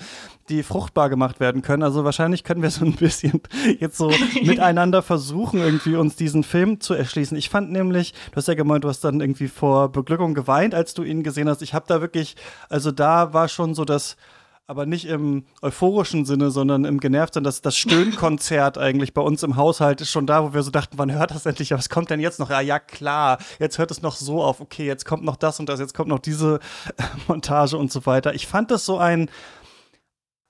die 0.48 0.62
fruchtbar 0.62 1.10
gemacht 1.10 1.40
werden 1.40 1.60
können? 1.60 1.82
Also 1.82 2.04
wahrscheinlich 2.04 2.42
können 2.42 2.62
wir 2.62 2.70
so 2.70 2.86
ein 2.86 2.94
bisschen 2.94 3.42
jetzt 3.80 3.98
so 3.98 4.10
miteinander 4.42 5.02
versuchen, 5.02 5.60
irgendwie 5.60 5.96
uns 5.96 6.16
diesen 6.16 6.42
Film 6.42 6.80
zu 6.80 6.94
erschließen. 6.94 7.36
Ich 7.36 7.50
fand 7.50 7.70
nämlich, 7.70 8.14
du 8.30 8.36
hast 8.36 8.48
ja 8.48 8.54
gemeint, 8.54 8.84
du 8.84 8.88
hast 8.88 9.04
dann 9.04 9.20
irgendwie 9.20 9.48
vor 9.48 9.92
Beglückung 9.92 10.32
geweint, 10.32 10.74
als 10.74 10.94
du 10.94 11.02
ihn 11.02 11.22
gesehen 11.22 11.50
hast. 11.50 11.60
Ich 11.60 11.74
habe 11.74 11.84
da 11.86 12.00
wirklich, 12.00 12.36
also 12.70 12.92
da 12.92 13.34
war 13.34 13.48
schon 13.48 13.74
so 13.74 13.84
das 13.84 14.16
aber 14.73 14.87
nicht 14.87 15.05
im 15.05 15.45
euphorischen 15.61 16.25
Sinne, 16.25 16.50
sondern 16.50 16.87
im 16.87 16.99
genervten. 16.99 17.45
Das, 17.45 17.61
das 17.61 17.76
Stöhnkonzert 17.76 18.79
eigentlich 18.79 19.12
bei 19.12 19.21
uns 19.21 19.43
im 19.43 19.57
Haushalt 19.57 20.00
ist 20.00 20.11
schon 20.11 20.26
da, 20.26 20.43
wo 20.43 20.55
wir 20.55 20.62
so 20.62 20.71
dachten, 20.71 20.97
wann 20.97 21.12
hört 21.12 21.31
das 21.31 21.45
endlich? 21.45 21.73
Was 21.73 21.91
kommt 21.91 22.09
denn 22.09 22.21
jetzt 22.21 22.41
noch? 22.41 22.49
Ja, 22.49 22.62
ja, 22.62 22.79
klar, 22.79 23.37
jetzt 23.59 23.76
hört 23.76 23.91
es 23.91 24.00
noch 24.00 24.17
so 24.17 24.43
auf. 24.43 24.62
Okay, 24.62 24.87
jetzt 24.87 25.05
kommt 25.05 25.25
noch 25.25 25.37
das 25.37 25.61
und 25.61 25.69
das, 25.69 25.79
jetzt 25.79 25.93
kommt 25.93 26.09
noch 26.09 26.21
diese 26.21 26.59
Montage 27.29 27.76
und 27.76 27.93
so 27.93 28.07
weiter. 28.07 28.33
Ich 28.33 28.47
fand 28.47 28.71
das 28.71 28.87
so 28.87 28.97
ein 28.97 29.29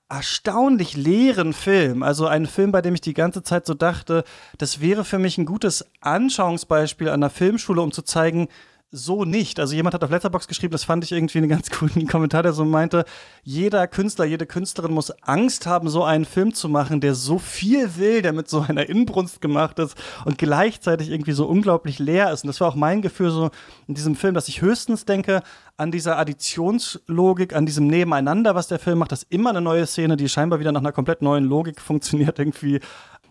erstaunlich 0.07 0.95
leeren 0.95 1.51
Film. 1.51 2.01
Also 2.01 2.25
ein 2.25 2.45
Film, 2.45 2.71
bei 2.71 2.81
dem 2.81 2.93
ich 2.93 3.01
die 3.01 3.13
ganze 3.13 3.43
Zeit 3.43 3.65
so 3.65 3.73
dachte, 3.73 4.23
das 4.57 4.79
wäre 4.79 5.03
für 5.03 5.19
mich 5.19 5.37
ein 5.37 5.45
gutes 5.45 5.85
Anschauungsbeispiel 5.99 7.09
an 7.09 7.19
der 7.19 7.29
Filmschule, 7.29 7.81
um 7.81 7.91
zu 7.91 8.03
zeigen, 8.03 8.47
so 8.95 9.25
nicht. 9.25 9.59
Also 9.59 9.73
jemand 9.73 9.95
hat 9.95 10.03
auf 10.03 10.11
Letterbox 10.11 10.47
geschrieben, 10.47 10.71
das 10.71 10.83
fand 10.83 11.03
ich 11.03 11.11
irgendwie 11.11 11.39
einen 11.39 11.49
ganz 11.49 11.69
coolen 11.71 12.07
Kommentar, 12.07 12.43
der 12.43 12.53
so 12.53 12.63
meinte, 12.63 13.05
jeder 13.43 13.87
Künstler, 13.87 14.23
jede 14.23 14.45
Künstlerin 14.45 14.93
muss 14.93 15.09
Angst 15.23 15.65
haben, 15.65 15.89
so 15.89 16.03
einen 16.03 16.25
Film 16.25 16.53
zu 16.53 16.69
machen, 16.69 17.01
der 17.01 17.15
so 17.15 17.39
viel 17.39 17.97
will, 17.97 18.21
der 18.21 18.33
mit 18.33 18.47
so 18.47 18.61
einer 18.61 18.87
Inbrunst 18.87 19.41
gemacht 19.41 19.79
ist 19.79 19.97
und 20.25 20.37
gleichzeitig 20.37 21.09
irgendwie 21.09 21.31
so 21.31 21.47
unglaublich 21.47 21.97
leer 21.97 22.31
ist. 22.31 22.43
Und 22.43 22.49
das 22.49 22.61
war 22.61 22.67
auch 22.67 22.75
mein 22.75 23.01
Gefühl 23.01 23.31
so 23.31 23.49
in 23.87 23.95
diesem 23.95 24.15
Film, 24.15 24.35
dass 24.35 24.47
ich 24.47 24.61
höchstens 24.61 25.05
denke 25.05 25.41
an 25.75 25.91
dieser 25.91 26.19
Additionslogik, 26.19 27.55
an 27.55 27.65
diesem 27.65 27.87
Nebeneinander, 27.87 28.53
was 28.53 28.67
der 28.67 28.77
Film 28.77 28.99
macht, 28.99 29.11
dass 29.11 29.23
immer 29.23 29.49
eine 29.49 29.61
neue 29.61 29.87
Szene, 29.87 30.17
die 30.17 30.29
scheinbar 30.29 30.59
wieder 30.59 30.71
nach 30.71 30.81
einer 30.81 30.91
komplett 30.91 31.23
neuen 31.23 31.45
Logik 31.45 31.81
funktioniert, 31.81 32.37
irgendwie 32.43 32.79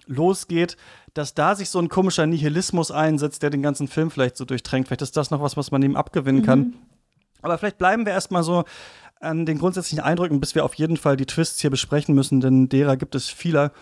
losgeht, 0.07 0.77
dass 1.15 1.35
da 1.35 1.55
sich 1.55 1.71
so 1.71 1.79
ein 1.79 1.89
komischer 1.89 2.27
Nihilismus 2.27 2.91
einsetzt, 2.91 3.43
der 3.43 3.51
den 3.51 3.63
ganzen 3.63 3.89
Film 3.89 4.11
vielleicht 4.11 4.37
so 4.37 4.45
durchtränkt. 4.45 4.89
Vielleicht 4.89 5.03
ist 5.03 5.17
das 5.17 5.31
noch 5.31 5.43
was, 5.43 5.57
was 5.57 5.71
man 5.71 5.83
ihm 5.83 5.97
abgewinnen 5.97 6.43
kann. 6.43 6.59
Mhm. 6.59 6.75
Aber 7.43 7.59
vielleicht 7.59 7.79
bleiben 7.79 8.07
wir 8.07 8.13
erstmal 8.13 8.43
so 8.43 8.65
an 9.21 9.47
den 9.47 9.59
grundsätzlichen 9.59 10.05
Eindrücken, 10.05 10.41
bis 10.41 10.55
wir 10.55 10.65
auf 10.65 10.75
jeden 10.75 10.97
Fall 10.97 11.17
die 11.17 11.27
Twists 11.27 11.61
hier 11.61 11.71
besprechen 11.71 12.15
müssen, 12.15 12.41
denn 12.41 12.69
derer 12.69 12.97
gibt 12.97 13.15
es 13.15 13.29
viele. 13.29 13.73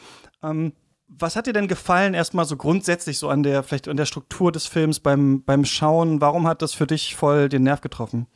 Ähm, 0.42 0.72
was 1.08 1.34
hat 1.34 1.46
dir 1.46 1.52
denn 1.52 1.68
gefallen, 1.68 2.14
erstmal 2.14 2.44
so 2.44 2.56
grundsätzlich 2.56 3.18
so 3.18 3.28
an 3.28 3.42
der, 3.42 3.62
vielleicht 3.62 3.88
an 3.88 3.96
der 3.96 4.06
Struktur 4.06 4.52
des 4.52 4.66
Films 4.66 5.00
beim, 5.00 5.42
beim 5.42 5.64
Schauen? 5.64 6.20
Warum 6.20 6.46
hat 6.46 6.62
das 6.62 6.72
für 6.72 6.86
dich 6.86 7.16
voll 7.16 7.48
den 7.48 7.64
Nerv 7.64 7.80
getroffen? 7.80 8.26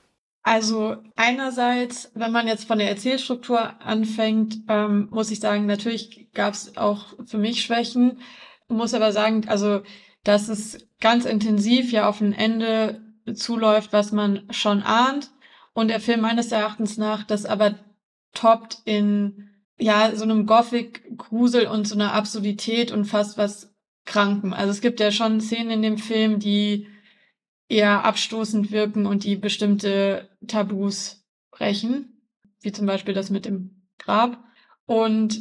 Also 0.44 0.98
einerseits, 1.16 2.12
wenn 2.14 2.30
man 2.30 2.46
jetzt 2.46 2.66
von 2.66 2.78
der 2.78 2.90
Erzählstruktur 2.90 3.80
anfängt, 3.80 4.58
ähm, 4.68 5.08
muss 5.10 5.30
ich 5.30 5.40
sagen, 5.40 5.64
natürlich 5.64 6.28
gab 6.34 6.52
es 6.52 6.76
auch 6.76 7.14
für 7.24 7.38
mich 7.38 7.62
Schwächen, 7.62 8.18
muss 8.68 8.92
aber 8.92 9.10
sagen, 9.10 9.48
also 9.48 9.80
dass 10.22 10.50
es 10.50 10.86
ganz 11.00 11.24
intensiv 11.24 11.92
ja 11.92 12.06
auf 12.06 12.20
ein 12.20 12.34
Ende 12.34 13.00
zuläuft, 13.34 13.94
was 13.94 14.12
man 14.12 14.42
schon 14.50 14.82
ahnt 14.82 15.30
und 15.72 15.88
der 15.88 16.00
Film 16.00 16.20
meines 16.20 16.52
Erachtens 16.52 16.98
nach 16.98 17.24
das 17.24 17.46
aber 17.46 17.76
toppt 18.34 18.82
in 18.84 19.48
ja 19.78 20.14
so 20.14 20.24
einem 20.24 20.44
Gothic-Grusel 20.44 21.66
und 21.68 21.88
so 21.88 21.94
einer 21.94 22.12
Absurdität 22.12 22.92
und 22.92 23.06
fast 23.06 23.38
was 23.38 23.74
Kranken. 24.04 24.52
Also 24.52 24.72
es 24.72 24.82
gibt 24.82 25.00
ja 25.00 25.10
schon 25.10 25.40
Szenen 25.40 25.70
in 25.70 25.82
dem 25.82 25.96
Film, 25.96 26.38
die 26.38 26.86
eher 27.68 28.04
abstoßend 28.04 28.70
wirken 28.70 29.06
und 29.06 29.24
die 29.24 29.36
bestimmte 29.36 30.28
Tabus 30.46 31.24
brechen, 31.50 32.22
wie 32.60 32.72
zum 32.72 32.86
Beispiel 32.86 33.14
das 33.14 33.30
mit 33.30 33.44
dem 33.44 33.88
Grab. 33.98 34.42
Und 34.86 35.40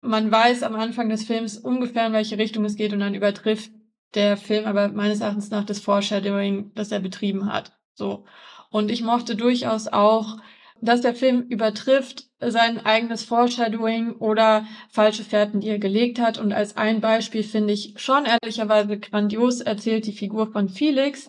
man 0.00 0.30
weiß 0.30 0.62
am 0.62 0.74
Anfang 0.74 1.08
des 1.08 1.24
Films 1.24 1.58
ungefähr, 1.58 2.06
in 2.06 2.12
welche 2.12 2.38
Richtung 2.38 2.64
es 2.64 2.76
geht 2.76 2.92
und 2.92 3.00
dann 3.00 3.14
übertrifft 3.14 3.70
der 4.14 4.36
Film 4.36 4.64
aber 4.64 4.88
meines 4.88 5.20
Erachtens 5.20 5.50
nach 5.50 5.64
das 5.64 5.80
Foreshadowing, 5.80 6.72
das 6.74 6.92
er 6.92 7.00
betrieben 7.00 7.52
hat. 7.52 7.76
So. 7.94 8.24
Und 8.70 8.90
ich 8.90 9.02
mochte 9.02 9.36
durchaus 9.36 9.88
auch, 9.88 10.38
dass 10.80 11.00
der 11.00 11.14
Film 11.14 11.42
übertrifft 11.42 12.24
sein 12.40 12.84
eigenes 12.84 13.24
Foreshadowing 13.24 14.12
oder 14.16 14.66
falsche 14.90 15.24
Fährten, 15.24 15.60
die 15.60 15.68
er 15.68 15.78
gelegt 15.78 16.18
hat. 16.18 16.38
Und 16.38 16.52
als 16.52 16.76
ein 16.76 17.00
Beispiel 17.00 17.42
finde 17.42 17.72
ich 17.72 17.94
schon 17.96 18.24
ehrlicherweise 18.26 18.98
grandios 18.98 19.60
erzählt 19.60 20.06
die 20.06 20.12
Figur 20.12 20.52
von 20.52 20.68
Felix, 20.68 21.28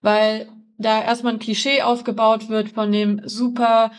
weil 0.00 0.48
da 0.78 1.02
erstmal 1.02 1.34
ein 1.34 1.38
Klischee 1.38 1.82
aufgebaut 1.82 2.48
wird 2.48 2.70
von 2.70 2.90
dem 2.92 3.20
super 3.24 3.92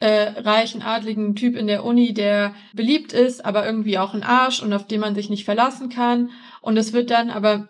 äh, 0.00 0.40
reichen, 0.40 0.82
adligen 0.82 1.34
Typ 1.34 1.56
in 1.56 1.66
der 1.66 1.84
Uni, 1.84 2.12
der 2.12 2.54
beliebt 2.74 3.12
ist, 3.12 3.44
aber 3.44 3.64
irgendwie 3.64 3.98
auch 3.98 4.14
ein 4.14 4.22
Arsch 4.22 4.62
und 4.62 4.72
auf 4.72 4.86
den 4.86 5.00
man 5.00 5.14
sich 5.14 5.30
nicht 5.30 5.44
verlassen 5.44 5.88
kann. 5.88 6.30
Und 6.60 6.76
es 6.76 6.92
wird 6.92 7.10
dann 7.10 7.30
aber 7.30 7.68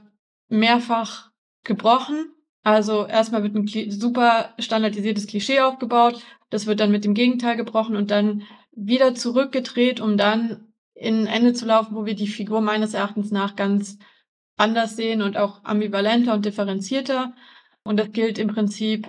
mehrfach 0.48 1.30
gebrochen. 1.64 2.30
Also 2.62 3.06
erstmal 3.06 3.42
wird 3.42 3.54
ein 3.54 3.90
super 3.90 4.54
standardisiertes 4.58 5.26
Klischee 5.26 5.60
aufgebaut, 5.60 6.22
das 6.54 6.66
wird 6.66 6.78
dann 6.78 6.92
mit 6.92 7.04
dem 7.04 7.14
Gegenteil 7.14 7.56
gebrochen 7.56 7.96
und 7.96 8.12
dann 8.12 8.44
wieder 8.70 9.16
zurückgedreht, 9.16 10.00
um 10.00 10.16
dann 10.16 10.68
in 10.94 11.23
ein 11.23 11.26
Ende 11.26 11.52
zu 11.52 11.66
laufen, 11.66 11.96
wo 11.96 12.06
wir 12.06 12.14
die 12.14 12.28
Figur 12.28 12.61
meines 12.61 12.94
Erachtens 12.94 13.32
nach 13.32 13.56
ganz 13.56 13.99
anders 14.56 14.94
sehen 14.94 15.20
und 15.20 15.37
auch 15.37 15.64
ambivalenter 15.64 16.32
und 16.32 16.44
differenzierter. 16.44 17.34
Und 17.82 17.99
das 17.99 18.12
gilt 18.12 18.38
im 18.38 18.46
Prinzip 18.46 19.08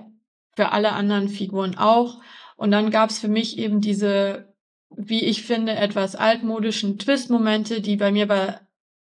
für 0.55 0.71
alle 0.71 0.93
anderen 0.93 1.29
Figuren 1.29 1.77
auch. 1.77 2.19
Und 2.57 2.71
dann 2.71 2.89
gab 2.89 3.11
es 3.11 3.19
für 3.19 3.27
mich 3.27 3.59
eben 3.59 3.79
diese, 3.79 4.55
wie 4.89 5.23
ich 5.23 5.43
finde, 5.43 5.75
etwas 5.75 6.15
altmodischen 6.15 6.97
Twist-Momente, 6.97 7.79
die 7.79 7.95
bei 7.95 8.11
mir 8.11 8.27
bei, 8.27 8.59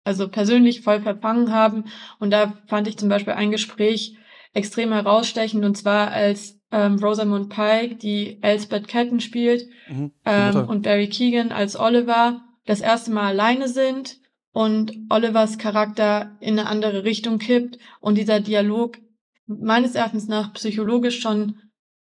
also 0.05 0.29
persönlich 0.29 0.83
voll 0.83 1.01
verfangen 1.01 1.53
haben. 1.53 1.87
Und 2.21 2.31
da 2.31 2.57
fand 2.69 2.87
ich 2.87 2.99
zum 2.99 3.09
Beispiel 3.09 3.33
ein 3.33 3.51
Gespräch 3.51 4.17
extrem 4.55 4.93
herausstechend, 4.93 5.65
und 5.65 5.77
zwar 5.77 6.13
als 6.13 6.58
ähm, 6.71 6.97
Rosamund 6.97 7.49
Pike, 7.49 7.97
die 7.97 8.39
Elspeth 8.43 8.89
Ketten 8.89 9.21
spielt, 9.21 9.67
mhm, 9.89 10.13
ähm, 10.25 10.69
und 10.69 10.83
Barry 10.83 11.09
Keegan 11.09 11.53
als 11.53 11.79
Oliver 11.79 12.43
das 12.67 12.81
erste 12.81 13.11
Mal 13.11 13.29
alleine 13.29 13.69
sind 13.69 14.19
und 14.53 14.93
Olivers 15.09 15.59
Charakter 15.59 16.37
in 16.41 16.59
eine 16.59 16.69
andere 16.69 17.05
Richtung 17.05 17.39
kippt 17.39 17.79
und 18.01 18.17
dieser 18.17 18.41
Dialog 18.41 18.99
meines 19.47 19.95
Erachtens 19.95 20.29
nach 20.29 20.53
psychologisch 20.53 21.21
schon 21.21 21.57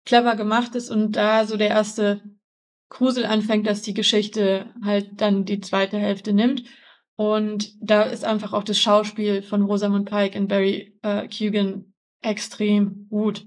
clever 0.05 0.37
gemacht 0.37 0.75
ist 0.75 0.91
und 0.91 1.13
da 1.13 1.47
so 1.47 1.57
der 1.57 1.69
erste 1.69 2.23
Grusel 2.89 3.27
anfängt, 3.27 3.67
dass 3.67 3.83
die 3.83 3.95
Geschichte 3.95 4.67
halt 4.83 5.21
dann 5.21 5.45
die 5.45 5.61
zweite 5.61 5.99
Hälfte 5.99 6.33
nimmt. 6.33 6.65
Und 7.17 7.73
da 7.81 8.03
ist 8.03 8.25
einfach 8.25 8.53
auch 8.53 8.63
das 8.63 8.79
Schauspiel 8.79 9.43
von 9.43 9.63
Rosamund 9.63 10.09
Pike 10.09 10.39
und 10.39 10.49
Barry 10.49 10.99
äh, 11.03 11.27
Keoghan 11.29 11.93
extrem 12.23 13.07
gut. 13.09 13.47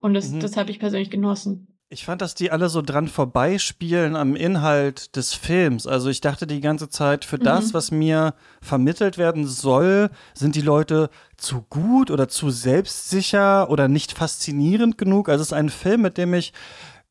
Und 0.00 0.14
das, 0.14 0.30
mhm. 0.30 0.40
das 0.40 0.56
habe 0.56 0.70
ich 0.70 0.78
persönlich 0.78 1.10
genossen. 1.10 1.74
Ich 1.90 2.04
fand, 2.04 2.20
dass 2.20 2.34
die 2.34 2.50
alle 2.50 2.68
so 2.68 2.82
dran 2.82 3.08
vorbeispielen 3.08 4.14
am 4.14 4.36
Inhalt 4.36 5.16
des 5.16 5.32
Films. 5.32 5.86
Also 5.86 6.10
ich 6.10 6.20
dachte 6.20 6.46
die 6.46 6.60
ganze 6.60 6.90
Zeit, 6.90 7.24
für 7.24 7.38
mhm. 7.38 7.44
das, 7.44 7.72
was 7.72 7.90
mir 7.90 8.34
vermittelt 8.60 9.16
werden 9.16 9.46
soll, 9.46 10.10
sind 10.34 10.54
die 10.54 10.60
Leute 10.60 11.08
zu 11.38 11.62
gut 11.62 12.10
oder 12.10 12.28
zu 12.28 12.50
selbstsicher 12.50 13.70
oder 13.70 13.88
nicht 13.88 14.12
faszinierend 14.12 14.98
genug. 14.98 15.30
Also 15.30 15.40
es 15.40 15.48
ist 15.48 15.54
ein 15.54 15.70
Film, 15.70 16.02
mit 16.02 16.18
dem 16.18 16.34
ich 16.34 16.52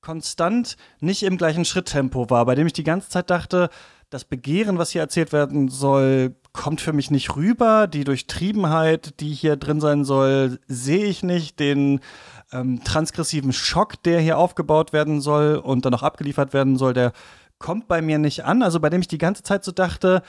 konstant 0.02 0.78
nicht 1.00 1.24
im 1.24 1.38
gleichen 1.38 1.66
Schritttempo 1.66 2.30
war, 2.30 2.46
bei 2.46 2.54
dem 2.54 2.68
ich 2.68 2.74
die 2.74 2.84
ganze 2.84 3.10
Zeit 3.10 3.32
dachte, 3.32 3.70
das 4.10 4.24
Begehren, 4.24 4.78
was 4.78 4.92
hier 4.92 5.02
erzählt 5.02 5.34
werden 5.34 5.68
soll, 5.68 6.36
kommt 6.54 6.80
für 6.80 6.94
mich 6.94 7.12
nicht 7.12 7.36
rüber. 7.36 7.88
Die 7.88 8.06
Durchtriebenheit, 8.06 9.20
die 9.20 9.34
hier 9.34 9.58
drin 9.58 9.82
sein 9.82 10.06
soll, 10.06 10.60
sehe 10.68 11.06
ich 11.06 11.24
nicht. 11.24 11.60
Den 11.60 12.00
ähm, 12.52 12.84
transgressiven 12.84 13.54
Schock, 13.54 14.02
der 14.04 14.20
hier 14.20 14.38
aufgebaut 14.38 14.94
werden 14.94 15.22
soll 15.22 15.56
und 15.56 15.86
dann 15.86 15.94
auch 15.94 16.04
abgeliefert 16.04 16.54
werden 16.54 16.78
soll, 16.78 16.94
der 16.94 17.14
kommt 17.60 17.88
bei 17.88 18.02
mir 18.02 18.20
nicht 18.20 18.46
an. 18.46 18.62
Also 18.62 18.80
bei 18.80 18.90
dem 18.90 19.02
ich 19.02 19.08
die 19.08 19.18
ganze 19.18 19.44
Zeit 19.44 19.64
so 19.64 19.72
dachte, 19.72 20.22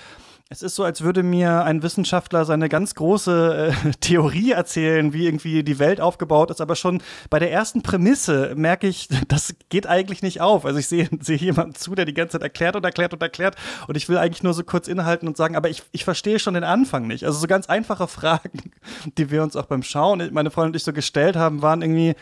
es 0.51 0.63
ist 0.63 0.77
so, 0.77 0.85
als 0.85 1.03
würde 1.03 1.23
mir 1.23 1.65
ein 1.65 1.83
Wissenschaftler 1.83 2.47
seine 2.47 2.71
ganz 2.71 2.95
große 2.95 3.75
äh, 3.85 3.91
Theorie 4.01 4.53
erzählen, 4.53 5.13
wie 5.13 5.27
irgendwie 5.27 5.63
die 5.63 5.79
Welt 5.79 6.01
aufgebaut 6.01 6.51
ist, 6.51 6.63
aber 6.63 6.75
schon 6.75 7.03
bei 7.29 7.39
der 7.39 7.53
ersten 7.53 7.83
Prämisse 7.83 8.55
merke 8.57 8.87
ich, 8.87 9.09
das 9.29 9.55
geht 9.69 9.87
eigentlich 9.87 10.23
nicht 10.23 10.41
auf. 10.41 10.65
Also 10.65 10.79
ich 10.79 10.89
sehe 10.89 11.09
sehe 11.21 11.37
jemanden 11.37 11.75
zu, 11.75 11.95
der 11.95 12.07
die 12.07 12.15
ganze 12.15 12.33
Zeit 12.33 12.43
erklärt 12.43 12.77
und 12.77 12.85
erklärt 12.85 13.13
und 13.13 13.23
erklärt 13.23 13.57
und 13.89 13.97
ich 13.97 14.09
will 14.09 14.17
eigentlich 14.17 14.43
nur 14.43 14.55
so 14.55 14.65
kurz 14.65 14.89
innehalten 14.89 15.29
und 15.29 15.37
sagen, 15.37 15.55
aber 15.55 15.69
ich, 15.69 15.83
ich 15.93 16.05
verstehe 16.05 16.39
schon 16.39 16.55
den 16.55 16.65
Anfang 16.65 17.07
nicht. 17.07 17.25
Also 17.25 17.39
so 17.39 17.47
ganz 17.47 17.67
einfache 17.67 18.09
Fragen, 18.09 18.73
die 19.19 19.31
wir 19.31 19.43
uns 19.43 19.55
auch 19.55 19.67
beim 19.67 19.83
Schauen, 19.83 20.31
meine 20.33 20.51
Freundin 20.51 20.71
und 20.71 20.77
ich 20.77 20.85
so 20.85 20.95
gestellt 20.95 21.37
haben, 21.37 21.61
waren 21.61 21.83
irgendwie, 21.83 22.15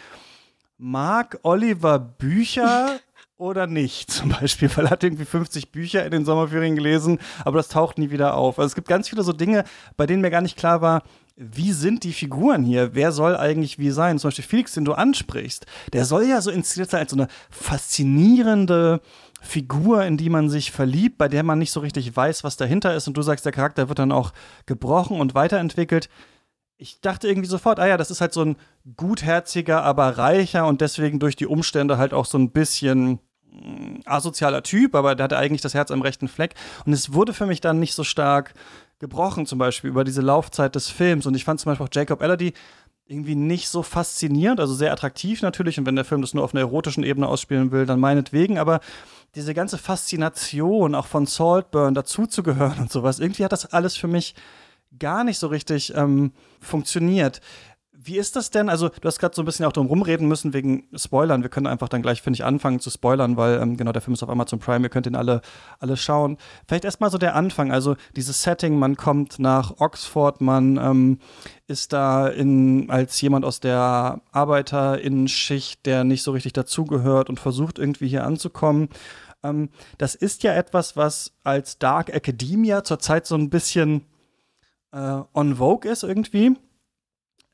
mag 0.78 1.38
Oliver 1.42 2.00
Bücher? 2.00 2.98
Oder 3.38 3.66
nicht, 3.66 4.10
zum 4.10 4.30
Beispiel, 4.30 4.70
weil 4.76 4.86
er 4.86 4.90
hat 4.90 5.04
irgendwie 5.04 5.24
50 5.24 5.72
Bücher 5.72 6.04
in 6.04 6.10
den 6.10 6.24
Sommerferien 6.24 6.76
gelesen, 6.76 7.18
aber 7.44 7.58
das 7.58 7.68
taucht 7.68 7.98
nie 7.98 8.10
wieder 8.10 8.34
auf. 8.34 8.58
Also 8.58 8.68
es 8.68 8.74
gibt 8.74 8.88
ganz 8.88 9.08
viele 9.08 9.22
so 9.22 9.32
Dinge, 9.32 9.64
bei 9.96 10.06
denen 10.06 10.22
mir 10.22 10.30
gar 10.30 10.40
nicht 10.40 10.56
klar 10.56 10.80
war, 10.80 11.02
wie 11.38 11.72
sind 11.72 12.04
die 12.04 12.14
Figuren 12.14 12.64
hier? 12.64 12.94
Wer 12.94 13.12
soll 13.12 13.36
eigentlich 13.36 13.78
wie 13.78 13.90
sein? 13.90 14.18
Zum 14.18 14.28
Beispiel 14.28 14.44
Felix, 14.44 14.72
den 14.72 14.86
du 14.86 14.94
ansprichst, 14.94 15.66
der 15.92 16.06
soll 16.06 16.24
ja 16.24 16.40
so 16.40 16.50
inszeniert 16.50 16.90
sein 16.90 17.00
als 17.00 17.10
so 17.10 17.16
eine 17.18 17.28
faszinierende 17.50 19.02
Figur, 19.42 20.04
in 20.04 20.16
die 20.16 20.30
man 20.30 20.48
sich 20.48 20.72
verliebt, 20.72 21.18
bei 21.18 21.28
der 21.28 21.42
man 21.42 21.58
nicht 21.58 21.72
so 21.72 21.80
richtig 21.80 22.16
weiß, 22.16 22.42
was 22.42 22.56
dahinter 22.56 22.94
ist. 22.94 23.06
Und 23.06 23.18
du 23.18 23.22
sagst, 23.22 23.44
der 23.44 23.52
Charakter 23.52 23.88
wird 23.88 23.98
dann 23.98 24.12
auch 24.12 24.32
gebrochen 24.64 25.20
und 25.20 25.34
weiterentwickelt. 25.34 26.08
Ich 26.78 27.00
dachte 27.00 27.28
irgendwie 27.28 27.48
sofort, 27.48 27.80
ah 27.80 27.86
ja, 27.86 27.96
das 27.96 28.10
ist 28.10 28.20
halt 28.20 28.32
so 28.32 28.44
ein 28.44 28.56
gutherziger, 28.96 29.82
aber 29.82 30.18
reicher 30.18 30.66
und 30.66 30.80
deswegen 30.80 31.18
durch 31.18 31.36
die 31.36 31.46
Umstände 31.46 31.96
halt 31.96 32.12
auch 32.12 32.26
so 32.26 32.38
ein 32.38 32.50
bisschen 32.50 33.20
asozialer 34.04 34.62
Typ, 34.62 34.94
aber 34.94 35.14
der 35.14 35.24
hatte 35.24 35.38
eigentlich 35.38 35.62
das 35.62 35.74
Herz 35.74 35.90
am 35.90 36.02
rechten 36.02 36.28
Fleck. 36.28 36.54
Und 36.84 36.92
es 36.92 37.12
wurde 37.12 37.32
für 37.32 37.46
mich 37.46 37.60
dann 37.60 37.80
nicht 37.80 37.94
so 37.94 38.04
stark 38.04 38.54
gebrochen, 38.98 39.46
zum 39.46 39.58
Beispiel 39.58 39.90
über 39.90 40.04
diese 40.04 40.20
Laufzeit 40.22 40.74
des 40.74 40.88
Films. 40.88 41.26
Und 41.26 41.34
ich 41.34 41.44
fand 41.44 41.60
zum 41.60 41.70
Beispiel 41.70 41.86
auch 41.86 41.90
Jacob 41.92 42.22
Ellerdy 42.22 42.52
irgendwie 43.08 43.36
nicht 43.36 43.68
so 43.68 43.82
faszinierend, 43.82 44.58
also 44.58 44.74
sehr 44.74 44.92
attraktiv 44.92 45.42
natürlich. 45.42 45.78
Und 45.78 45.86
wenn 45.86 45.96
der 45.96 46.04
Film 46.04 46.22
das 46.22 46.34
nur 46.34 46.44
auf 46.44 46.54
einer 46.54 46.62
erotischen 46.62 47.04
Ebene 47.04 47.28
ausspielen 47.28 47.70
will, 47.70 47.86
dann 47.86 48.00
meinetwegen. 48.00 48.58
Aber 48.58 48.80
diese 49.34 49.54
ganze 49.54 49.78
Faszination 49.78 50.94
auch 50.94 51.06
von 51.06 51.26
Saltburn 51.26 51.94
dazuzugehören 51.94 52.78
und 52.80 52.92
sowas, 52.92 53.20
irgendwie 53.20 53.44
hat 53.44 53.52
das 53.52 53.66
alles 53.66 53.96
für 53.96 54.08
mich 54.08 54.34
gar 54.98 55.24
nicht 55.24 55.38
so 55.38 55.46
richtig 55.48 55.94
ähm, 55.94 56.32
funktioniert. 56.60 57.40
Wie 58.06 58.18
ist 58.18 58.36
das 58.36 58.50
denn? 58.50 58.68
Also, 58.68 58.88
du 58.88 59.08
hast 59.08 59.18
gerade 59.18 59.34
so 59.34 59.42
ein 59.42 59.46
bisschen 59.46 59.64
auch 59.64 59.72
drum 59.72 59.86
rumreden 59.86 60.28
müssen 60.28 60.52
wegen 60.52 60.84
Spoilern. 60.94 61.42
Wir 61.42 61.48
können 61.48 61.66
einfach 61.66 61.88
dann 61.88 62.02
gleich, 62.02 62.22
finde 62.22 62.36
ich, 62.36 62.44
anfangen 62.44 62.78
zu 62.78 62.88
spoilern, 62.90 63.36
weil 63.36 63.60
ähm, 63.60 63.76
genau 63.76 63.90
der 63.90 64.02
Film 64.02 64.14
ist 64.14 64.22
auf 64.22 64.28
Amazon 64.28 64.60
Prime. 64.60 64.84
Ihr 64.84 64.90
könnt 64.90 65.08
ihn 65.08 65.16
alle, 65.16 65.40
alle 65.80 65.96
schauen. 65.96 66.36
Vielleicht 66.68 66.84
erstmal 66.84 67.10
so 67.10 67.18
der 67.18 67.34
Anfang. 67.34 67.72
Also, 67.72 67.96
dieses 68.14 68.42
Setting, 68.42 68.78
man 68.78 68.96
kommt 68.96 69.40
nach 69.40 69.80
Oxford, 69.80 70.40
man 70.40 70.76
ähm, 70.76 71.18
ist 71.66 71.92
da 71.92 72.28
in, 72.28 72.90
als 72.90 73.20
jemand 73.20 73.44
aus 73.44 73.58
der 73.58 74.20
ArbeiterInnenschicht, 74.30 75.84
der 75.84 76.04
nicht 76.04 76.22
so 76.22 76.30
richtig 76.30 76.52
dazugehört 76.52 77.28
und 77.28 77.40
versucht 77.40 77.78
irgendwie 77.78 78.08
hier 78.08 78.24
anzukommen. 78.24 78.88
Ähm, 79.42 79.70
das 79.98 80.14
ist 80.14 80.42
ja 80.42 80.54
etwas, 80.54 80.96
was 80.96 81.32
als 81.42 81.78
Dark 81.78 82.10
Academia 82.10 82.84
zurzeit 82.84 83.26
so 83.26 83.34
ein 83.34 83.50
bisschen 83.50 84.04
äh, 84.92 85.22
on 85.34 85.56
Vogue 85.56 85.90
ist 85.90 86.02
irgendwie 86.02 86.56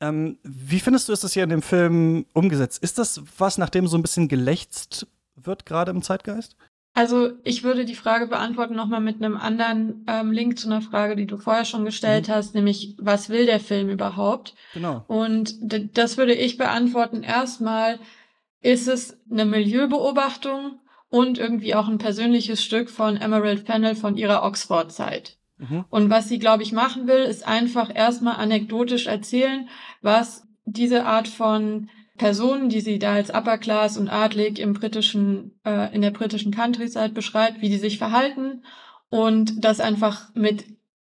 ähm, 0.03 0.37
wie 0.43 0.81
findest 0.81 1.07
du, 1.07 1.13
ist 1.13 1.23
das 1.23 1.33
hier 1.33 1.43
in 1.43 1.49
dem 1.49 1.61
Film 1.61 2.25
umgesetzt? 2.33 2.83
Ist 2.83 2.97
das 2.97 3.23
was, 3.37 3.57
nachdem 3.57 3.87
so 3.87 3.97
ein 3.97 4.01
bisschen 4.01 4.27
gelächzt 4.27 5.07
wird, 5.35 5.65
gerade 5.65 5.91
im 5.91 6.01
Zeitgeist? 6.01 6.57
Also 6.93 7.31
ich 7.43 7.63
würde 7.63 7.85
die 7.85 7.95
Frage 7.95 8.27
beantworten 8.27 8.75
nochmal 8.75 8.99
mit 8.99 9.15
einem 9.15 9.37
anderen 9.37 10.03
ähm, 10.07 10.31
Link 10.31 10.59
zu 10.59 10.67
einer 10.67 10.81
Frage, 10.81 11.15
die 11.15 11.25
du 11.25 11.37
vorher 11.37 11.63
schon 11.63 11.85
gestellt 11.85 12.27
mhm. 12.27 12.33
hast, 12.33 12.53
nämlich 12.53 12.95
was 12.99 13.29
will 13.29 13.45
der 13.45 13.61
Film 13.61 13.89
überhaupt? 13.89 14.55
Genau. 14.73 15.05
Und 15.07 15.55
das 15.97 16.17
würde 16.17 16.33
ich 16.33 16.57
beantworten. 16.57 17.23
Erstmal 17.23 17.97
ist 18.61 18.87
es 18.87 19.17
eine 19.31 19.45
Milieubeobachtung 19.45 20.79
und 21.09 21.37
irgendwie 21.37 21.75
auch 21.75 21.87
ein 21.87 21.97
persönliches 21.97 22.63
Stück 22.63 22.89
von 22.89 23.17
Emerald 23.17 23.61
Fennell 23.61 23.95
von 23.95 24.17
ihrer 24.17 24.43
Oxford-Zeit. 24.43 25.37
Mhm. 25.69 25.85
Und 25.89 26.09
was 26.09 26.29
sie, 26.29 26.39
glaube 26.39 26.63
ich, 26.63 26.71
machen 26.71 27.07
will, 27.07 27.23
ist 27.23 27.47
einfach 27.47 27.93
erstmal 27.93 28.35
anekdotisch 28.35 29.07
erzählen, 29.07 29.69
was 30.01 30.47
diese 30.65 31.05
Art 31.05 31.27
von 31.27 31.89
Personen, 32.17 32.69
die 32.69 32.81
sie 32.81 32.99
da 32.99 33.13
als 33.13 33.33
Upper 33.33 33.57
Class 33.57 33.97
und 33.97 34.09
adlig 34.09 34.59
im 34.59 34.73
britischen, 34.73 35.59
äh, 35.65 35.93
in 35.93 36.01
der 36.01 36.11
britischen 36.11 36.53
Countryside 36.53 37.09
beschreibt, 37.09 37.61
wie 37.61 37.69
die 37.69 37.77
sich 37.77 37.97
verhalten 37.97 38.63
und 39.09 39.63
das 39.63 39.79
einfach 39.79 40.33
mit 40.35 40.65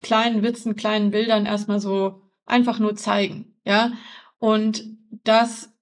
kleinen 0.01 0.43
Witzen, 0.43 0.75
kleinen 0.75 1.11
Bildern 1.11 1.45
erstmal 1.45 1.79
so 1.79 2.21
einfach 2.45 2.79
nur 2.79 2.95
zeigen, 2.95 3.55
ja. 3.63 3.91
Und 4.39 4.83
das 5.23 5.73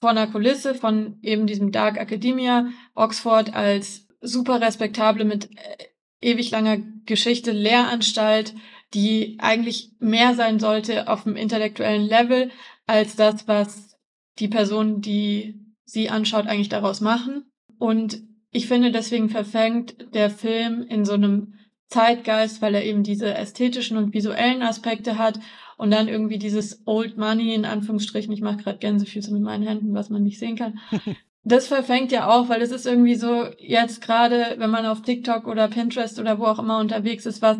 von 0.00 0.16
der 0.16 0.28
Kulisse 0.28 0.74
von 0.74 1.18
eben 1.22 1.46
diesem 1.46 1.72
Dark 1.72 1.98
Academia, 1.98 2.68
Oxford 2.94 3.54
als 3.54 4.06
super 4.20 4.60
respektable 4.60 5.24
mit 5.24 5.50
äh, 5.56 5.84
ewig 6.20 6.50
langer 6.50 6.78
Geschichte 7.06 7.52
Lehranstalt, 7.52 8.54
die 8.94 9.36
eigentlich 9.38 9.92
mehr 9.98 10.34
sein 10.34 10.58
sollte 10.58 11.08
auf 11.08 11.24
dem 11.24 11.36
intellektuellen 11.36 12.06
Level 12.06 12.50
als 12.86 13.16
das, 13.16 13.46
was 13.46 13.96
die 14.38 14.48
Personen, 14.48 15.00
die 15.00 15.60
sie 15.84 16.08
anschaut, 16.08 16.46
eigentlich 16.46 16.68
daraus 16.68 17.00
machen. 17.00 17.50
Und 17.78 18.22
ich 18.50 18.66
finde, 18.66 18.90
deswegen 18.90 19.28
verfängt 19.28 20.14
der 20.14 20.30
Film 20.30 20.82
in 20.82 21.04
so 21.04 21.14
einem 21.14 21.54
Zeitgeist, 21.88 22.60
weil 22.60 22.74
er 22.74 22.84
eben 22.84 23.02
diese 23.02 23.34
ästhetischen 23.34 23.96
und 23.96 24.12
visuellen 24.12 24.62
Aspekte 24.62 25.18
hat 25.18 25.40
und 25.76 25.90
dann 25.90 26.08
irgendwie 26.08 26.38
dieses 26.38 26.82
Old 26.86 27.16
Money 27.16 27.54
in 27.54 27.64
Anführungsstrichen, 27.64 28.32
ich 28.32 28.42
mache 28.42 28.58
gerade 28.58 28.78
Gänsefüße 28.78 29.32
mit 29.32 29.42
meinen 29.42 29.66
Händen, 29.66 29.94
was 29.94 30.10
man 30.10 30.22
nicht 30.22 30.38
sehen 30.38 30.56
kann, 30.56 30.78
das 31.44 31.68
verfängt 31.68 32.12
ja 32.12 32.28
auch, 32.28 32.48
weil 32.48 32.62
es 32.62 32.72
ist 32.72 32.86
irgendwie 32.86 33.14
so, 33.14 33.46
jetzt 33.58 34.02
gerade, 34.02 34.56
wenn 34.58 34.70
man 34.70 34.86
auf 34.86 35.02
TikTok 35.02 35.46
oder 35.46 35.68
Pinterest 35.68 36.18
oder 36.18 36.38
wo 36.38 36.44
auch 36.44 36.58
immer 36.58 36.78
unterwegs 36.78 37.26
ist, 37.26 37.42
was 37.42 37.58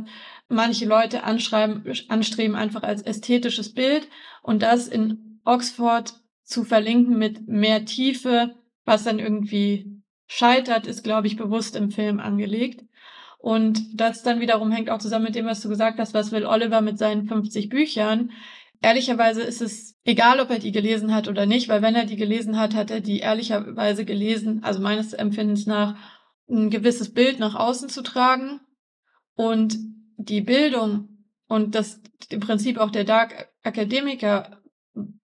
manche 0.48 0.86
Leute 0.86 1.24
anschreiben, 1.24 1.84
anstreben 2.08 2.56
einfach 2.56 2.82
als 2.82 3.02
ästhetisches 3.02 3.72
Bild 3.72 4.08
und 4.42 4.62
das 4.62 4.88
in 4.88 5.40
Oxford 5.44 6.14
zu 6.44 6.64
verlinken 6.64 7.18
mit 7.18 7.46
mehr 7.46 7.84
Tiefe, 7.84 8.54
was 8.84 9.04
dann 9.04 9.18
irgendwie 9.18 10.02
scheitert, 10.26 10.86
ist, 10.86 11.04
glaube 11.04 11.26
ich, 11.26 11.36
bewusst 11.36 11.76
im 11.76 11.90
Film 11.90 12.20
angelegt. 12.20 12.84
Und 13.38 14.00
das 14.00 14.22
dann 14.22 14.40
wiederum 14.40 14.72
hängt 14.72 14.90
auch 14.90 14.98
zusammen 14.98 15.26
mit 15.26 15.34
dem, 15.34 15.46
was 15.46 15.60
du 15.60 15.68
gesagt 15.68 15.98
hast, 15.98 16.12
was 16.12 16.32
will 16.32 16.44
Oliver 16.44 16.80
mit 16.80 16.98
seinen 16.98 17.28
50 17.28 17.68
Büchern. 17.68 18.32
Ehrlicherweise 18.80 19.42
ist 19.42 19.60
es 19.60 19.96
egal, 20.04 20.40
ob 20.40 20.50
er 20.50 20.58
die 20.58 20.72
gelesen 20.72 21.12
hat 21.14 21.26
oder 21.26 21.46
nicht, 21.46 21.68
weil 21.68 21.82
wenn 21.82 21.96
er 21.96 22.04
die 22.04 22.16
gelesen 22.16 22.58
hat, 22.58 22.74
hat 22.74 22.90
er 22.90 23.00
die 23.00 23.18
ehrlicherweise 23.18 24.04
gelesen, 24.04 24.62
also 24.62 24.80
meines 24.80 25.12
Empfindens 25.12 25.66
nach, 25.66 25.96
ein 26.48 26.70
gewisses 26.70 27.12
Bild 27.12 27.38
nach 27.40 27.54
außen 27.54 27.88
zu 27.88 28.02
tragen. 28.02 28.60
Und 29.34 29.76
die 30.16 30.40
Bildung 30.40 31.24
und 31.46 31.74
das 31.74 32.00
im 32.30 32.40
Prinzip 32.40 32.78
auch 32.78 32.90
der 32.90 33.04
Dark 33.04 33.48
Academiker 33.62 34.60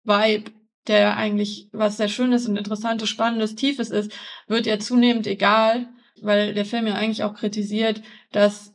Vibe, 0.04 0.50
der 0.86 1.16
eigentlich 1.16 1.68
was 1.72 1.96
sehr 1.96 2.08
Schönes 2.08 2.48
und 2.48 2.56
Interessantes, 2.56 3.08
Spannendes, 3.08 3.54
Tiefes 3.54 3.90
ist, 3.90 4.12
wird 4.46 4.66
ja 4.66 4.78
zunehmend 4.78 5.26
egal, 5.26 5.88
weil 6.22 6.54
der 6.54 6.64
Film 6.64 6.86
ja 6.86 6.94
eigentlich 6.94 7.22
auch 7.22 7.34
kritisiert, 7.34 8.02
dass 8.32 8.74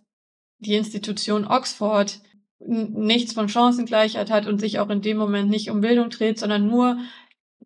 die 0.59 0.75
Institution 0.75 1.45
Oxford 1.45 2.21
nichts 2.59 3.33
von 3.33 3.49
Chancengleichheit 3.49 4.31
hat 4.31 4.47
und 4.47 4.59
sich 4.59 4.79
auch 4.79 4.89
in 4.89 5.01
dem 5.01 5.17
Moment 5.17 5.49
nicht 5.49 5.69
um 5.69 5.81
Bildung 5.81 6.09
dreht, 6.09 6.39
sondern 6.39 6.67
nur 6.67 6.97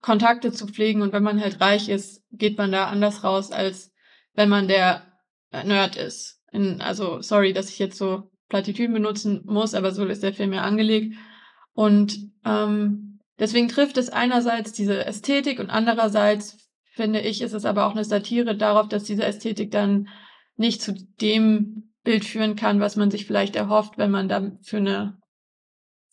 Kontakte 0.01 0.51
zu 0.51 0.67
pflegen. 0.67 1.01
Und 1.01 1.13
wenn 1.13 1.23
man 1.23 1.41
halt 1.41 1.61
reich 1.61 1.89
ist, 1.89 2.23
geht 2.31 2.57
man 2.57 2.71
da 2.71 2.87
anders 2.87 3.23
raus, 3.23 3.51
als 3.51 3.93
wenn 4.33 4.49
man 4.49 4.67
der 4.67 5.03
Nerd 5.51 5.95
ist. 5.95 6.41
In, 6.51 6.81
also, 6.81 7.21
sorry, 7.21 7.53
dass 7.53 7.69
ich 7.69 7.79
jetzt 7.79 7.97
so 7.97 8.31
Plattitüden 8.49 8.93
benutzen 8.93 9.41
muss, 9.45 9.73
aber 9.73 9.91
so 9.91 10.05
ist 10.05 10.23
der 10.23 10.33
Film 10.33 10.53
ja 10.53 10.61
angelegt. 10.61 11.15
Und 11.73 12.17
ähm, 12.45 13.19
deswegen 13.37 13.67
trifft 13.67 13.97
es 13.97 14.09
einerseits 14.09 14.73
diese 14.73 15.05
Ästhetik 15.05 15.59
und 15.59 15.69
andererseits 15.69 16.57
finde 16.91 17.21
ich, 17.21 17.41
ist 17.41 17.53
es 17.53 17.65
aber 17.65 17.85
auch 17.85 17.91
eine 17.91 18.03
Satire 18.03 18.57
darauf, 18.57 18.89
dass 18.89 19.03
diese 19.03 19.23
Ästhetik 19.23 19.71
dann 19.71 20.09
nicht 20.57 20.81
zu 20.81 20.93
dem 21.21 21.88
Bild 22.03 22.25
führen 22.25 22.55
kann, 22.55 22.79
was 22.79 22.95
man 22.95 23.11
sich 23.11 23.25
vielleicht 23.25 23.55
erhofft, 23.55 23.97
wenn 23.97 24.11
man 24.11 24.29
da 24.29 24.51
für 24.61 24.77
eine 24.77 25.17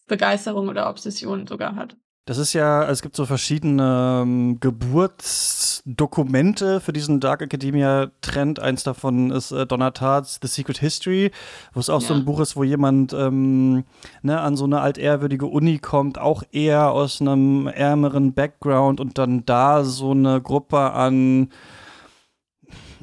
Begeisterung 0.06 0.68
oder 0.68 0.88
Obsession 0.88 1.46
sogar 1.46 1.76
hat. 1.76 1.96
Das 2.28 2.38
ist 2.38 2.54
ja, 2.54 2.90
es 2.90 3.02
gibt 3.02 3.14
so 3.14 3.24
verschiedene 3.24 4.22
ähm, 4.22 4.58
Geburtsdokumente 4.58 6.80
für 6.80 6.92
diesen 6.92 7.20
Dark 7.20 7.40
Academia-Trend. 7.40 8.58
Eins 8.58 8.82
davon 8.82 9.30
ist 9.30 9.52
äh, 9.52 9.64
Donna 9.64 9.92
Tartt's 9.92 10.40
The 10.42 10.48
Secret 10.48 10.78
History, 10.78 11.30
wo 11.72 11.78
es 11.78 11.88
auch 11.88 12.02
ja. 12.02 12.08
so 12.08 12.14
ein 12.14 12.24
Buch 12.24 12.40
ist, 12.40 12.56
wo 12.56 12.64
jemand 12.64 13.12
ähm, 13.12 13.84
ne, 14.22 14.40
an 14.40 14.56
so 14.56 14.64
eine 14.64 14.80
altehrwürdige 14.80 15.46
Uni 15.46 15.78
kommt, 15.78 16.18
auch 16.18 16.42
eher 16.50 16.90
aus 16.90 17.20
einem 17.20 17.68
ärmeren 17.68 18.34
Background 18.34 18.98
und 18.98 19.18
dann 19.18 19.46
da 19.46 19.84
so 19.84 20.10
eine 20.10 20.42
Gruppe 20.42 20.94
an 20.94 21.50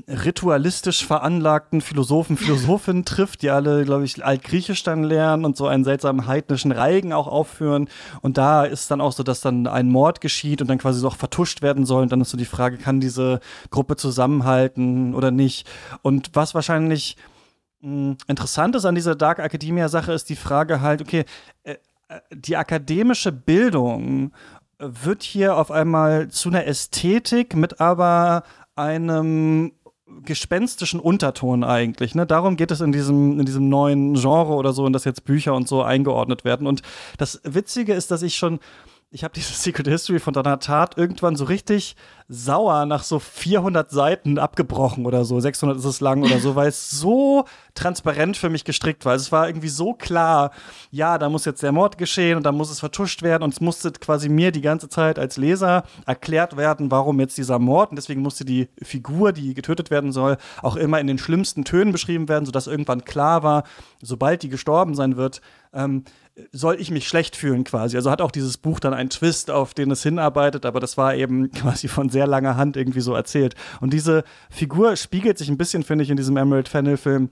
ritualistisch 0.08 1.06
veranlagten 1.06 1.82
Philosophen, 1.82 2.38
Philosophinnen 2.38 3.06
trifft, 3.06 3.42
die 3.42 3.50
alle, 3.50 3.86
glaube 3.86 4.06
ich, 4.06 4.24
Altgriechisch 4.24 4.84
dann 4.84 5.04
lernen 5.04 5.46
und 5.46 5.58
so 5.58 5.68
einen 5.68 5.84
seltsamen 5.84 6.28
heidnischen 6.28 6.72
Reigen 6.72 7.14
auch 7.14 7.28
aufführen. 7.28 7.90
Und 8.22 8.38
da 8.38 8.64
ist 8.64 8.90
dann 8.92 9.02
auch 9.02 9.12
so, 9.12 9.24
dass 9.24 9.42
dann 9.42 9.68
ein 9.68 9.90
Mord 9.90 10.22
geschieht 10.22 10.62
und 10.62 10.68
dann 10.68 10.78
quasi 10.78 11.00
so 11.00 11.08
auch 11.08 11.16
vertuscht 11.16 11.62
werden 11.62 11.86
soll. 11.86 12.04
Und 12.04 12.12
dann 12.12 12.22
ist 12.22 12.32
so 12.32 12.38
die 12.38 12.46
Frage, 12.46 12.78
kann 12.78 13.00
diese 13.00 13.40
Gruppe 13.70 13.96
zusammenhalten 13.96 15.14
oder 15.16 15.32
nicht? 15.32 15.70
Und 16.02 16.32
was 16.34 16.56
wahrscheinlich 16.56 17.18
mh, 17.82 17.90
hm, 17.90 18.18
interessant 18.28 18.76
ist 18.76 18.86
an 18.86 18.96
dieser 18.96 19.16
Dark 19.16 19.40
Academia-Sache, 19.40 20.14
ist 20.14 20.30
die 20.30 20.36
Frage 20.36 20.82
halt, 20.82 21.02
okay, 21.02 21.26
äh, 21.64 21.74
äh 22.08 22.20
die 22.32 22.58
akademische 22.58 23.32
Bildung 23.32 24.32
wird 24.80 25.24
hier 25.24 25.58
auf 25.58 25.72
einmal 25.72 26.28
zu 26.30 26.50
einer 26.50 26.66
Ästhetik 26.66 27.56
mit 27.56 27.80
aber 27.80 28.44
einem 28.76 29.72
gespenstischen 30.26 31.00
Unterton 31.00 31.64
eigentlich. 31.64 32.16
Ne? 32.16 32.26
Darum 32.26 32.56
geht 32.56 32.72
es 32.72 32.82
in 32.82 32.92
diesem, 32.92 33.40
in 33.40 33.46
diesem 33.46 33.70
neuen 33.70 34.14
Genre 34.16 34.54
oder 34.54 34.74
so, 34.74 34.86
in 34.86 34.94
das 34.94 35.06
jetzt 35.06 35.26
Bücher 35.26 35.54
und 35.54 35.68
so 35.68 35.84
eingeordnet 35.84 36.46
werden. 36.46 36.68
Und 36.68 36.82
das 37.18 37.42
Witzige 37.44 37.94
ist, 37.94 38.12
dass 38.12 38.22
ich 38.22 38.36
schon 38.36 38.60
ich 39.14 39.24
habe 39.24 39.34
diese 39.34 39.54
Secret 39.62 39.88
History 39.88 40.20
von 40.20 40.34
Donna 40.34 40.58
Tat 40.58 40.98
irgendwann 40.98 41.36
so 41.36 41.46
richtig 41.46 41.96
sauer 42.34 42.86
nach 42.86 43.04
so 43.04 43.20
400 43.20 43.92
Seiten 43.92 44.40
abgebrochen 44.40 45.06
oder 45.06 45.24
so. 45.24 45.40
600 45.40 45.78
ist 45.78 45.86
es 45.86 46.02
lang 46.02 46.24
oder 46.24 46.40
so, 46.40 46.56
weil 46.56 46.68
es 46.68 46.90
so 46.90 47.46
transparent 47.76 48.38
für 48.38 48.50
mich 48.50 48.66
gestrickt 48.66 49.06
war. 49.06 49.14
Es 49.14 49.32
war 49.32 49.48
irgendwie 49.48 49.70
so 49.70 49.94
klar, 49.94 50.52
ja, 50.92 51.18
da 51.18 51.30
muss 51.30 51.46
jetzt 51.46 51.62
der 51.62 51.72
Mord 51.72 51.98
geschehen 51.98 52.38
und 52.38 52.44
da 52.44 52.52
muss 52.52 52.72
es 52.72 52.80
vertuscht 52.80 53.22
werden 53.22 53.44
und 53.44 53.54
es 53.54 53.62
musste 53.62 53.92
quasi 53.92 54.30
mir 54.30 54.52
die 54.52 54.62
ganze 54.62 54.90
Zeit 54.90 55.20
als 55.20 55.38
Leser 55.38 55.84
erklärt 56.06 56.58
werden, 56.58 56.92
warum 56.92 57.20
jetzt 57.20 57.38
dieser 57.38 57.60
Mord 57.60 57.92
und 57.92 57.96
deswegen 57.98 58.22
musste 58.22 58.46
die 58.46 58.68
Figur, 58.82 59.32
die 59.32 59.54
getötet 59.54 59.92
werden 59.92 60.12
soll, 60.12 60.38
auch 60.62 60.76
immer 60.76 61.00
in 61.00 61.08
den 61.08 61.18
schlimmsten 61.18 61.66
Tönen 61.66 61.92
beschrieben 61.92 62.30
werden, 62.30 62.46
sodass 62.46 62.68
irgendwann 62.68 63.06
klar 63.06 63.44
war, 63.44 63.64
sobald 64.02 64.44
die 64.44 64.50
gestorben 64.50 64.96
sein 64.96 65.18
wird, 65.18 65.42
ähm, 65.74 66.04
soll 66.52 66.80
ich 66.80 66.90
mich 66.90 67.08
schlecht 67.08 67.36
fühlen 67.36 67.64
quasi. 67.64 67.96
Also 67.96 68.10
hat 68.10 68.22
auch 68.22 68.32
dieses 68.32 68.58
Buch 68.58 68.80
dann 68.80 68.94
einen 68.94 69.10
Twist, 69.10 69.52
auf 69.52 69.74
den 69.74 69.92
es 69.92 70.02
hinarbeitet, 70.02 70.66
aber 70.66 70.80
das 70.80 70.98
war 70.98 71.16
eben 71.16 71.52
quasi 71.54 71.88
von 71.88 72.10
sehr 72.10 72.23
langer 72.28 72.58
Hand 72.58 72.78
irgendwie 72.78 73.02
so 73.02 73.14
erzählt. 73.14 73.56
Und 73.82 73.94
diese 73.94 74.24
Figur 74.50 74.96
spiegelt 74.96 75.38
sich 75.38 75.50
ein 75.50 75.58
bisschen, 75.58 75.84
finde 75.84 76.04
ich, 76.04 76.10
in 76.10 76.18
diesem 76.18 76.38
Emerald 76.38 76.70
Fennel-Film 76.70 77.30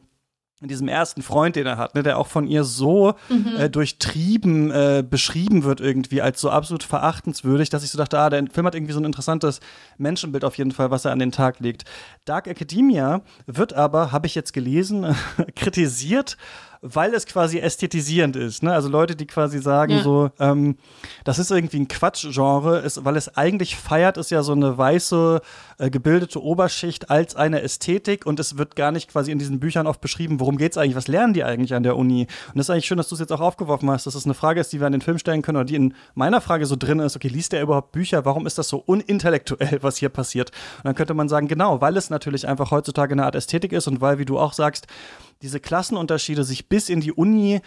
in 0.61 0.67
diesem 0.67 0.87
ersten 0.87 1.23
Freund, 1.23 1.55
den 1.55 1.65
er 1.65 1.77
hat, 1.77 1.95
ne, 1.95 2.03
der 2.03 2.19
auch 2.19 2.27
von 2.27 2.45
ihr 2.47 2.63
so 2.63 3.15
mhm. 3.29 3.55
äh, 3.57 3.69
durchtrieben 3.69 4.69
äh, 4.69 5.03
beschrieben 5.07 5.63
wird 5.63 5.81
irgendwie 5.81 6.21
als 6.21 6.39
so 6.39 6.51
absolut 6.51 6.83
verachtenswürdig, 6.83 7.69
dass 7.69 7.83
ich 7.83 7.89
so 7.89 7.97
dachte, 7.97 8.19
ah, 8.19 8.29
der 8.29 8.45
Film 8.45 8.67
hat 8.67 8.75
irgendwie 8.75 8.93
so 8.93 8.99
ein 8.99 9.05
interessantes 9.05 9.59
Menschenbild 9.97 10.45
auf 10.45 10.57
jeden 10.59 10.71
Fall, 10.71 10.91
was 10.91 11.05
er 11.05 11.11
an 11.11 11.19
den 11.19 11.31
Tag 11.31 11.59
legt. 11.59 11.85
Dark 12.25 12.45
Academia 12.45 13.21
wird 13.47 13.73
aber, 13.73 14.11
habe 14.11 14.27
ich 14.27 14.35
jetzt 14.35 14.53
gelesen, 14.53 15.15
kritisiert 15.55 16.37
weil 16.81 17.13
es 17.13 17.27
quasi 17.27 17.59
ästhetisierend 17.59 18.35
ist. 18.35 18.63
Ne? 18.63 18.73
Also 18.73 18.89
Leute, 18.89 19.15
die 19.15 19.27
quasi 19.27 19.59
sagen 19.59 19.97
ja. 19.97 20.03
so, 20.03 20.31
ähm, 20.39 20.77
das 21.23 21.37
ist 21.37 21.51
irgendwie 21.51 21.79
ein 21.79 21.87
Quatschgenre, 21.87 22.83
weil 23.01 23.15
es 23.15 23.37
eigentlich 23.37 23.75
feiert, 23.75 24.17
ist 24.17 24.31
ja 24.31 24.41
so 24.41 24.53
eine 24.53 24.79
weiße, 24.79 25.41
äh, 25.77 25.89
gebildete 25.91 26.41
Oberschicht 26.41 27.11
als 27.11 27.35
eine 27.35 27.61
Ästhetik 27.61 28.25
und 28.25 28.39
es 28.39 28.57
wird 28.57 28.75
gar 28.75 28.91
nicht 28.91 29.11
quasi 29.11 29.31
in 29.31 29.37
diesen 29.37 29.59
Büchern 29.59 29.85
oft 29.85 30.01
beschrieben, 30.01 30.39
worum 30.39 30.57
geht 30.57 30.71
es 30.71 30.77
eigentlich, 30.79 30.95
was 30.95 31.07
lernen 31.07 31.35
die 31.35 31.43
eigentlich 31.43 31.75
an 31.75 31.83
der 31.83 31.97
Uni? 31.97 32.27
Und 32.47 32.57
das 32.57 32.65
ist 32.65 32.69
eigentlich 32.71 32.87
schön, 32.87 32.97
dass 32.97 33.09
du 33.09 33.15
es 33.15 33.21
jetzt 33.21 33.31
auch 33.31 33.41
aufgeworfen 33.41 33.89
hast, 33.91 34.07
dass 34.07 34.15
es 34.15 34.23
das 34.23 34.25
eine 34.25 34.33
Frage 34.33 34.59
ist, 34.59 34.73
die 34.73 34.79
wir 34.79 34.87
an 34.87 34.91
den 34.91 35.01
Film 35.01 35.19
stellen 35.19 35.43
können 35.43 35.57
oder 35.57 35.65
die 35.65 35.75
in 35.75 35.93
meiner 36.15 36.41
Frage 36.41 36.65
so 36.65 36.75
drin 36.75 36.99
ist, 36.99 37.15
okay, 37.15 37.27
liest 37.27 37.51
der 37.51 37.61
überhaupt 37.61 37.91
Bücher? 37.91 38.25
Warum 38.25 38.47
ist 38.47 38.57
das 38.57 38.69
so 38.69 38.77
unintellektuell, 38.77 39.83
was 39.83 39.97
hier 39.97 40.09
passiert? 40.09 40.49
Und 40.77 40.85
dann 40.85 40.95
könnte 40.95 41.13
man 41.13 41.29
sagen, 41.29 41.47
genau, 41.47 41.79
weil 41.79 41.95
es 41.95 42.09
natürlich 42.09 42.47
einfach 42.47 42.71
heutzutage 42.71 43.13
eine 43.13 43.25
Art 43.25 43.35
Ästhetik 43.35 43.71
ist 43.71 43.87
und 43.87 44.01
weil, 44.01 44.17
wie 44.17 44.25
du 44.25 44.39
auch 44.39 44.53
sagst, 44.53 44.87
diese 45.41 45.59
Klassenunterschiede 45.59 46.43
sich 46.43 46.69
bis 46.69 46.89
in 46.89 47.01
die 47.01 47.11
Uni 47.11 47.61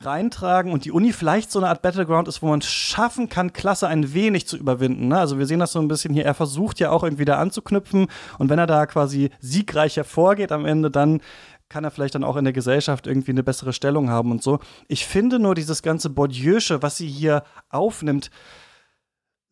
reintragen 0.00 0.72
und 0.72 0.84
die 0.84 0.92
Uni 0.92 1.12
vielleicht 1.12 1.50
so 1.50 1.58
eine 1.58 1.68
Art 1.68 1.82
Battleground 1.82 2.28
ist, 2.28 2.42
wo 2.42 2.46
man 2.46 2.60
es 2.60 2.66
schaffen 2.66 3.28
kann, 3.28 3.52
Klasse 3.52 3.88
ein 3.88 4.14
wenig 4.14 4.46
zu 4.46 4.56
überwinden. 4.56 5.08
Ne? 5.08 5.18
Also 5.18 5.38
wir 5.38 5.46
sehen 5.46 5.58
das 5.58 5.72
so 5.72 5.80
ein 5.80 5.88
bisschen 5.88 6.14
hier, 6.14 6.24
er 6.24 6.34
versucht 6.34 6.78
ja 6.78 6.90
auch 6.90 7.02
irgendwie 7.02 7.24
da 7.24 7.38
anzuknüpfen 7.38 8.06
und 8.38 8.48
wenn 8.48 8.58
er 8.58 8.66
da 8.66 8.86
quasi 8.86 9.30
siegreich 9.40 9.96
hervorgeht 9.96 10.52
am 10.52 10.66
Ende, 10.66 10.90
dann 10.90 11.20
kann 11.68 11.84
er 11.84 11.90
vielleicht 11.90 12.14
dann 12.14 12.24
auch 12.24 12.36
in 12.36 12.44
der 12.44 12.52
Gesellschaft 12.52 13.06
irgendwie 13.06 13.32
eine 13.32 13.42
bessere 13.42 13.72
Stellung 13.72 14.08
haben 14.08 14.30
und 14.30 14.42
so. 14.42 14.58
Ich 14.86 15.06
finde 15.06 15.38
nur 15.38 15.54
dieses 15.54 15.82
ganze 15.82 16.08
Bourdieu'sche, 16.08 16.80
was 16.80 16.96
sie 16.96 17.08
hier 17.08 17.42
aufnimmt, 17.68 18.30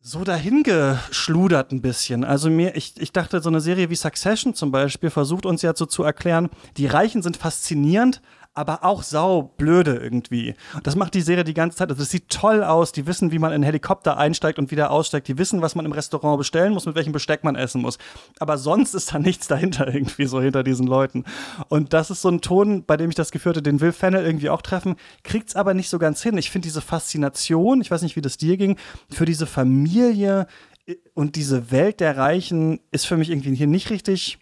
so 0.07 0.23
dahingeschludert 0.23 1.73
ein 1.73 1.81
bisschen. 1.81 2.23
Also 2.23 2.49
mir, 2.49 2.77
ich, 2.77 2.93
ich 2.97 3.11
dachte, 3.11 3.41
so 3.41 3.49
eine 3.49 3.59
Serie 3.59 3.89
wie 3.89 3.95
Succession 3.95 4.53
zum 4.53 4.71
Beispiel 4.71 5.09
versucht 5.09 5.45
uns 5.45 5.63
ja 5.63 5.75
so 5.75 5.85
zu 5.85 6.01
erklären, 6.01 6.49
die 6.77 6.87
Reichen 6.87 7.21
sind 7.21 7.35
faszinierend, 7.35 8.21
aber 8.57 8.83
auch 8.83 9.03
sau 9.03 9.53
blöde 9.57 9.95
irgendwie. 9.95 10.55
Das 10.81 10.95
macht 10.95 11.13
die 11.13 11.21
Serie 11.21 11.43
die 11.43 11.53
ganze 11.53 11.77
Zeit. 11.77 11.91
Also 11.91 12.01
es 12.01 12.09
sieht 12.09 12.29
toll 12.29 12.63
aus. 12.63 12.91
Die 12.91 13.05
wissen, 13.05 13.31
wie 13.31 13.37
man 13.37 13.51
in 13.51 13.55
einen 13.55 13.63
Helikopter 13.63 14.17
einsteigt 14.17 14.57
und 14.57 14.71
wieder 14.71 14.89
aussteigt. 14.89 15.27
Die 15.27 15.37
wissen, 15.37 15.61
was 15.61 15.75
man 15.75 15.85
im 15.85 15.91
Restaurant 15.91 16.39
bestellen 16.39 16.73
muss, 16.73 16.87
mit 16.87 16.95
welchem 16.95 17.11
Besteck 17.11 17.43
man 17.43 17.55
essen 17.55 17.81
muss. 17.81 17.99
Aber 18.39 18.57
sonst 18.57 18.95
ist 18.95 19.13
da 19.13 19.19
nichts 19.19 19.47
dahinter 19.47 19.87
irgendwie 19.93 20.25
so 20.25 20.41
hinter 20.41 20.63
diesen 20.63 20.87
Leuten. 20.87 21.23
Und 21.69 21.93
das 21.93 22.09
ist 22.09 22.23
so 22.23 22.29
ein 22.29 22.41
Ton, 22.41 22.83
bei 22.83 22.97
dem 22.97 23.09
ich 23.09 23.15
das 23.15 23.31
Gefühl 23.31 23.51
hatte, 23.51 23.61
den 23.61 23.79
will 23.79 23.91
Fennel 23.91 24.25
irgendwie 24.25 24.49
auch 24.49 24.63
treffen, 24.63 24.95
kriegt's 25.23 25.55
aber 25.55 25.75
nicht 25.75 25.89
so 25.89 25.99
ganz 25.99 26.23
hin. 26.23 26.35
Ich 26.39 26.49
finde 26.49 26.65
diese 26.65 26.81
Faszination, 26.81 27.81
ich 27.81 27.91
weiß 27.91 28.01
nicht, 28.01 28.15
wie 28.15 28.21
das 28.21 28.37
dir 28.37 28.57
ging, 28.57 28.77
für 29.07 29.25
diese 29.25 29.45
Familie 29.45 30.47
äh, 30.87 30.95
und 31.13 31.35
diese 31.35 31.69
Welt 31.69 31.99
der 31.99 32.17
Reichen 32.17 32.79
ist 32.89 33.05
für 33.05 33.17
mich 33.17 33.29
irgendwie 33.29 33.53
hier 33.53 33.67
nicht 33.67 33.91
richtig 33.91 34.39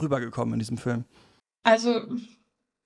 rübergekommen 0.00 0.54
in 0.54 0.60
diesem 0.60 0.78
Film. 0.78 1.04
Also 1.64 2.02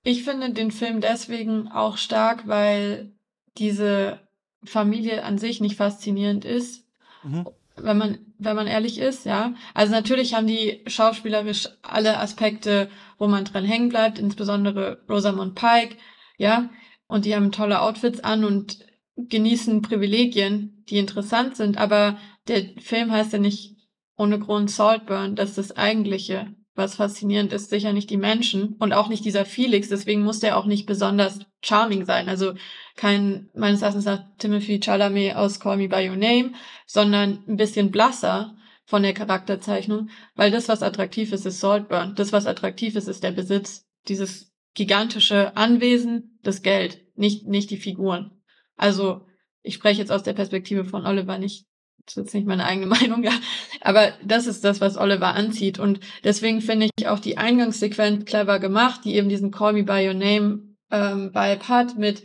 ich 0.03 0.23
finde 0.23 0.51
den 0.51 0.71
Film 0.71 1.01
deswegen 1.01 1.67
auch 1.67 1.97
stark, 1.97 2.47
weil 2.47 3.13
diese 3.57 4.19
Familie 4.63 5.23
an 5.23 5.37
sich 5.37 5.61
nicht 5.61 5.75
faszinierend 5.75 6.45
ist. 6.45 6.85
Mhm. 7.23 7.47
Wenn 7.75 7.97
man, 7.97 8.17
wenn 8.37 8.55
man 8.55 8.67
ehrlich 8.67 8.99
ist, 8.99 9.25
ja. 9.25 9.53
Also 9.73 9.93
natürlich 9.93 10.33
haben 10.33 10.47
die 10.47 10.83
schauspielerisch 10.87 11.69
alle 11.81 12.19
Aspekte, 12.19 12.89
wo 13.17 13.27
man 13.27 13.45
dran 13.45 13.63
hängen 13.63 13.89
bleibt, 13.89 14.19
insbesondere 14.19 15.03
Rosamund 15.09 15.55
Pike, 15.55 15.95
ja. 16.37 16.69
Und 17.07 17.25
die 17.25 17.35
haben 17.35 17.51
tolle 17.51 17.81
Outfits 17.81 18.19
an 18.19 18.43
und 18.43 18.85
genießen 19.15 19.81
Privilegien, 19.81 20.83
die 20.89 20.97
interessant 20.97 21.55
sind. 21.55 21.77
Aber 21.77 22.17
der 22.47 22.63
Film 22.79 23.11
heißt 23.11 23.33
ja 23.33 23.39
nicht 23.39 23.77
ohne 24.17 24.39
Grund 24.39 24.69
Saltburn, 24.69 25.35
das 25.35 25.49
ist 25.49 25.57
das 25.57 25.77
eigentliche 25.77 26.53
was 26.79 26.95
faszinierend 26.95 27.53
ist, 27.53 27.69
sicher 27.69 27.93
nicht 27.93 28.09
die 28.09 28.17
Menschen 28.17 28.75
und 28.79 28.93
auch 28.93 29.09
nicht 29.09 29.23
dieser 29.23 29.45
Felix. 29.45 29.89
Deswegen 29.89 30.23
muss 30.23 30.39
der 30.39 30.57
auch 30.57 30.65
nicht 30.65 30.87
besonders 30.87 31.41
charming 31.61 32.05
sein. 32.05 32.27
Also 32.27 32.55
kein, 32.95 33.49
meines 33.53 33.83
Erachtens 33.83 34.05
nach 34.05 34.23
Timothy 34.39 34.79
Chalamet 34.79 35.35
aus 35.35 35.59
Call 35.59 35.77
Me 35.77 35.87
By 35.87 36.09
Your 36.09 36.15
Name, 36.15 36.53
sondern 36.87 37.43
ein 37.47 37.57
bisschen 37.57 37.91
blasser 37.91 38.55
von 38.85 39.03
der 39.03 39.13
Charakterzeichnung, 39.13 40.09
weil 40.35 40.49
das, 40.49 40.67
was 40.67 40.81
attraktiv 40.81 41.31
ist, 41.31 41.45
ist 41.45 41.59
Saltburn. 41.59 42.15
Das, 42.15 42.33
was 42.33 42.47
attraktiv 42.47 42.95
ist, 42.95 43.07
ist 43.07 43.23
der 43.23 43.31
Besitz. 43.31 43.85
Dieses 44.07 44.51
gigantische 44.73 45.55
Anwesen, 45.55 46.39
das 46.41 46.63
Geld, 46.63 46.99
nicht, 47.15 47.45
nicht 47.45 47.69
die 47.69 47.77
Figuren. 47.77 48.41
Also, 48.77 49.27
ich 49.61 49.75
spreche 49.75 49.99
jetzt 49.99 50.11
aus 50.11 50.23
der 50.23 50.33
Perspektive 50.33 50.85
von 50.85 51.05
Oliver, 51.05 51.37
nicht 51.37 51.67
das 52.09 52.17
ist 52.17 52.23
jetzt 52.25 52.33
nicht 52.33 52.47
meine 52.47 52.65
eigene 52.65 52.85
Meinung, 52.99 53.23
ja. 53.23 53.33
Aber 53.81 54.13
das 54.23 54.47
ist 54.47 54.63
das, 54.63 54.81
was 54.81 54.97
Oliver 54.97 55.35
anzieht. 55.35 55.79
Und 55.79 55.99
deswegen 56.23 56.61
finde 56.61 56.89
ich 56.97 57.07
auch 57.07 57.19
die 57.19 57.37
Eingangssequenz 57.37 58.25
clever 58.25 58.59
gemacht, 58.59 59.01
die 59.05 59.15
eben 59.15 59.29
diesen 59.29 59.51
Call 59.51 59.73
Me 59.73 59.83
By 59.83 60.07
Your 60.07 60.15
Name 60.15 60.75
ähm, 60.91 61.29
Vibe 61.33 61.67
hat 61.67 61.97
mit, 61.97 62.23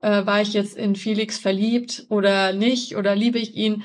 äh, 0.00 0.26
war 0.26 0.42
ich 0.42 0.52
jetzt 0.52 0.76
in 0.76 0.96
Felix 0.96 1.38
verliebt 1.38 2.06
oder 2.10 2.52
nicht 2.52 2.96
oder 2.96 3.16
liebe 3.16 3.38
ich 3.38 3.54
ihn? 3.54 3.84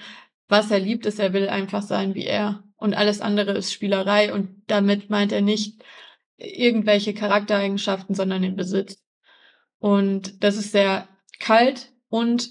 Was 0.50 0.72
er 0.72 0.80
liebt, 0.80 1.06
ist, 1.06 1.20
er 1.20 1.34
will 1.34 1.50
einfach 1.50 1.82
sein 1.82 2.14
wie 2.16 2.26
er. 2.26 2.64
Und 2.78 2.94
alles 2.94 3.22
andere 3.22 3.54
ist 3.54 3.74
Spielerei. 3.74 4.34
Und 4.34 4.64
damit 4.68 5.10
meint 5.10 5.32
er 5.32 5.42
nicht 5.42 5.82
irgendwelche 6.38 7.14
Charaktereigenschaften, 7.14 8.16
sondern 8.16 8.42
den 8.42 8.56
Besitz. 8.56 9.02
Und 9.80 10.44
das 10.44 10.58
ist 10.58 10.72
sehr 10.72 11.08
kalt 11.40 11.92
und 12.10 12.50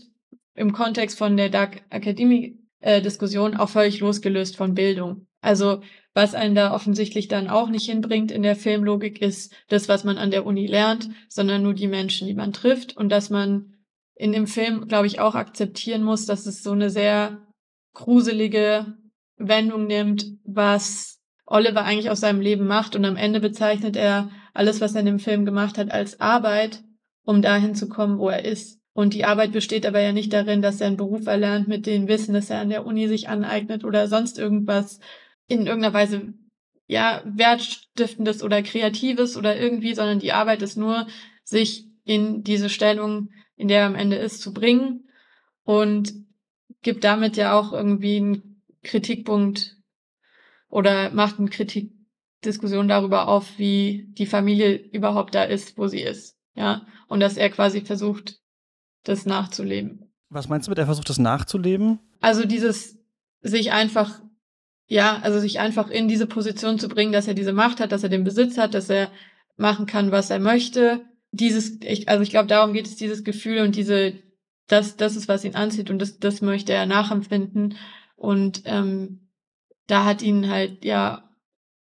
im 0.55 0.73
Kontext 0.73 1.19
von 1.19 1.37
der 1.37 1.51
Dark 1.51 1.83
Academy 1.91 2.59
äh, 2.81 3.01
Diskussion 3.01 3.57
auch 3.57 3.69
völlig 3.69 4.01
losgelöst 4.01 4.57
von 4.57 4.75
Bildung. 4.75 5.27
Also 5.41 5.83
was 6.15 6.35
einen 6.35 6.55
da 6.55 6.75
offensichtlich 6.75 7.29
dann 7.29 7.49
auch 7.49 7.69
nicht 7.69 7.87
hinbringt 7.91 8.31
in 8.33 8.43
der 8.43 8.57
Filmlogik 8.57 9.21
ist 9.21 9.55
das, 9.69 9.89
was 9.89 10.03
man 10.03 10.17
an 10.19 10.31
der 10.31 10.47
Uni 10.47 10.67
lernt, 10.67 11.11
sondern 11.29 11.63
nur 11.63 11.75
die 11.75 11.89
Menschen, 11.89 12.27
die 12.27 12.35
man 12.35 12.53
trifft 12.53 12.97
und 12.97 13.11
dass 13.11 13.29
man 13.29 13.75
in 14.15 14.33
dem 14.33 14.47
Film, 14.47 14.89
glaube 14.89 15.07
ich, 15.07 15.21
auch 15.21 15.35
akzeptieren 15.35 16.03
muss, 16.03 16.25
dass 16.25 16.47
es 16.47 16.63
so 16.63 16.73
eine 16.73 16.89
sehr 16.89 17.47
gruselige 17.93 18.97
Wendung 19.37 19.87
nimmt, 19.87 20.27
was 20.45 21.21
Oliver 21.45 21.85
eigentlich 21.85 22.11
aus 22.11 22.21
seinem 22.21 22.41
Leben 22.41 22.67
macht 22.67 22.97
und 22.97 23.05
am 23.05 23.17
Ende 23.17 23.41
bezeichnet 23.41 23.95
er 23.95 24.31
alles, 24.55 24.81
was 24.81 24.95
er 24.95 25.01
in 25.01 25.07
dem 25.07 25.19
Film 25.19 25.45
gemacht 25.45 25.77
hat, 25.79 25.91
als 25.91 26.19
Arbeit, 26.19 26.83
um 27.25 27.43
dahin 27.43 27.75
zu 27.75 27.89
kommen, 27.89 28.19
wo 28.19 28.31
er 28.31 28.45
ist. 28.45 28.76
Und 28.97 29.13
die 29.13 29.27
Arbeit 29.27 29.53
besteht 29.53 29.85
aber 29.85 30.01
ja 30.01 30.13
nicht 30.13 30.33
darin, 30.33 30.63
dass 30.63 30.81
er 30.81 30.87
einen 30.87 30.97
Beruf 30.97 31.27
erlernt 31.27 31.69
mit 31.69 31.85
dem 31.85 32.09
Wissen, 32.09 32.33
das 32.33 32.49
er 32.49 32.61
an 32.61 32.71
der 32.71 32.87
Uni 32.87 33.09
sich 33.09 33.29
aneignet 33.29 33.85
oder 33.85 34.09
sonst 34.09 34.39
irgendwas 34.39 35.01
in 35.49 35.67
irgendeiner 35.67 35.93
Weise 35.93 36.33
ja 36.87 37.21
wertstiftendes 37.27 38.43
oder 38.43 38.63
kreatives 38.63 39.37
oder 39.37 39.55
irgendwie, 39.55 39.93
sondern 39.93 40.19
die 40.19 40.33
Arbeit 40.33 40.63
ist 40.63 40.79
nur, 40.79 41.07
sich 41.45 41.85
in 42.05 42.43
diese 42.43 42.71
Stellung, 42.71 43.29
in 43.55 43.69
der 43.69 43.81
er 43.81 43.87
am 43.87 43.97
Ende 43.97 44.17
ist, 44.17 44.41
zu 44.41 44.55
bringen 44.55 45.11
und 45.65 46.15
gibt 46.81 47.05
damit 47.05 47.37
ja 47.37 47.53
auch 47.53 47.75
irgendwie 47.75 48.17
einen 48.17 48.63
Kritikpunkt 48.83 49.77
oder 50.71 51.11
macht 51.11 51.39
eine 51.39 51.51
Kritikdiskussion 51.51 52.89
darüber 52.89 53.29
auf, 53.29 53.59
wie 53.59 54.07
die 54.13 54.25
Familie 54.25 54.75
überhaupt 54.75 55.35
da 55.35 55.43
ist, 55.43 55.77
wo 55.77 55.87
sie 55.87 56.01
ist. 56.01 56.39
Ja, 56.55 56.87
und 57.09 57.21
dass 57.21 57.37
er 57.37 57.51
quasi 57.51 57.83
versucht, 57.83 58.41
das 59.09 59.27
nachzuleben. 59.27 60.11
Was 60.29 60.49
meinst 60.49 60.67
du 60.67 60.71
mit, 60.71 60.79
er 60.79 60.87
versucht 60.87 61.09
das 61.09 61.19
nachzuleben? 61.19 62.01
Also 62.21 62.45
dieses 62.45 62.99
sich 63.41 63.73
einfach, 63.73 64.21
ja, 64.89 65.21
also 65.23 65.39
sich 65.39 65.61
einfach 65.61 65.89
in 65.89 66.09
diese 66.09 66.27
Position 66.27 66.79
zu 66.79 66.89
bringen, 66.89 67.13
dass 67.13 67.29
er 67.29 67.35
diese 67.35 67.53
Macht 67.53 67.81
hat, 67.81 67.93
dass 67.93 68.03
er 68.03 68.09
den 68.09 68.25
Besitz 68.25 68.59
hat, 68.59 68.75
dass 68.75 68.91
er 68.91 69.11
machen 69.57 69.87
kann, 69.87 70.11
was 70.11 70.31
er 70.31 70.41
möchte. 70.41 71.05
Dieses, 71.31 71.81
ich, 71.83 72.09
also 72.09 72.23
ich 72.23 72.31
glaube, 72.31 72.49
darum 72.49 72.73
geht 72.73 72.87
es, 72.87 72.97
dieses 72.97 73.25
Gefühl 73.25 73.61
und 73.61 73.77
diese, 73.77 74.15
das, 74.67 74.97
das 74.97 75.17
ist, 75.17 75.29
was 75.29 75.45
ihn 75.45 75.55
anzieht 75.55 75.91
und 75.91 76.01
das, 76.01 76.19
das 76.19 76.43
möchte 76.43 76.73
er 76.73 76.87
nachempfinden. 76.87 77.77
Und 78.17 78.63
ähm, 78.65 79.29
da 79.87 80.05
hat 80.05 80.23
ihn 80.23 80.49
halt 80.49 80.85
ja 80.85 81.31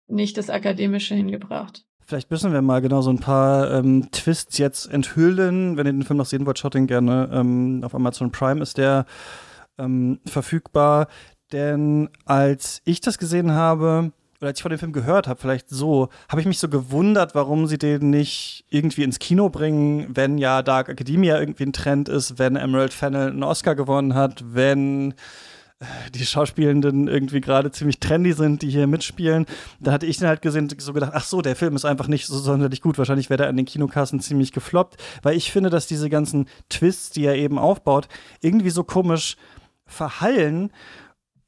nicht 0.07 0.37
das 0.37 0.49
Akademische 0.49 1.15
hingebracht. 1.15 1.85
Vielleicht 2.07 2.29
müssen 2.29 2.53
wir 2.53 2.61
mal 2.61 2.81
genau 2.81 3.01
so 3.01 3.09
ein 3.09 3.19
paar 3.19 3.71
ähm, 3.71 4.11
Twists 4.11 4.59
jetzt 4.59 4.91
enthüllen. 4.91 5.75
Wenn 5.75 5.87
ihr 5.87 5.93
den 5.93 6.03
Film 6.03 6.17
noch 6.17 6.27
sehen 6.27 6.45
wollt, 6.45 6.59
schaut 6.59 6.75
den 6.75 6.85
gerne. 6.85 7.29
Ähm, 7.33 7.81
auf 7.83 7.95
Amazon 7.95 8.31
Prime 8.31 8.61
ist 8.61 8.77
der 8.77 9.05
ähm, 9.79 10.19
verfügbar. 10.25 11.07
Denn 11.51 12.09
als 12.25 12.81
ich 12.85 13.01
das 13.01 13.17
gesehen 13.17 13.53
habe, 13.53 14.11
oder 14.39 14.49
als 14.49 14.59
ich 14.59 14.61
von 14.61 14.69
dem 14.69 14.79
Film 14.79 14.93
gehört 14.93 15.27
habe, 15.27 15.39
vielleicht 15.39 15.69
so, 15.69 16.09
habe 16.29 16.41
ich 16.41 16.47
mich 16.47 16.59
so 16.59 16.69
gewundert, 16.69 17.33
warum 17.33 17.65
sie 17.65 17.79
den 17.79 18.11
nicht 18.11 18.65
irgendwie 18.69 19.03
ins 19.03 19.17
Kino 19.17 19.49
bringen, 19.49 20.07
wenn 20.09 20.37
ja 20.37 20.61
Dark 20.61 20.89
Academia 20.89 21.39
irgendwie 21.39 21.63
ein 21.63 21.73
Trend 21.73 22.07
ist, 22.09 22.37
wenn 22.37 22.55
Emerald 22.55 22.93
Fennel 22.93 23.29
einen 23.29 23.43
Oscar 23.43 23.73
gewonnen 23.73 24.13
hat, 24.13 24.43
wenn 24.53 25.15
die 26.13 26.25
Schauspielenden 26.25 27.07
irgendwie 27.07 27.41
gerade 27.41 27.69
ziemlich 27.71 27.99
trendy 27.99 28.33
sind, 28.33 28.61
die 28.61 28.69
hier 28.69 28.87
mitspielen. 28.87 29.45
Da 29.79 29.91
hatte 29.91 30.05
ich 30.05 30.17
dann 30.17 30.29
halt 30.29 30.41
gesehen, 30.41 30.69
so 30.77 30.93
gedacht, 30.93 31.11
ach 31.13 31.25
so, 31.25 31.41
der 31.41 31.55
Film 31.55 31.75
ist 31.75 31.85
einfach 31.85 32.07
nicht 32.07 32.27
so 32.27 32.37
sonderlich 32.37 32.81
gut. 32.81 32.97
Wahrscheinlich 32.97 33.29
wäre 33.29 33.39
der 33.39 33.49
an 33.49 33.57
den 33.57 33.65
Kinokassen 33.65 34.21
ziemlich 34.21 34.53
gefloppt, 34.53 35.01
weil 35.21 35.35
ich 35.35 35.51
finde, 35.51 35.69
dass 35.69 35.87
diese 35.87 36.09
ganzen 36.09 36.47
Twists, 36.69 37.09
die 37.09 37.25
er 37.25 37.35
eben 37.35 37.59
aufbaut, 37.59 38.07
irgendwie 38.41 38.69
so 38.69 38.83
komisch 38.83 39.35
verhallen 39.85 40.71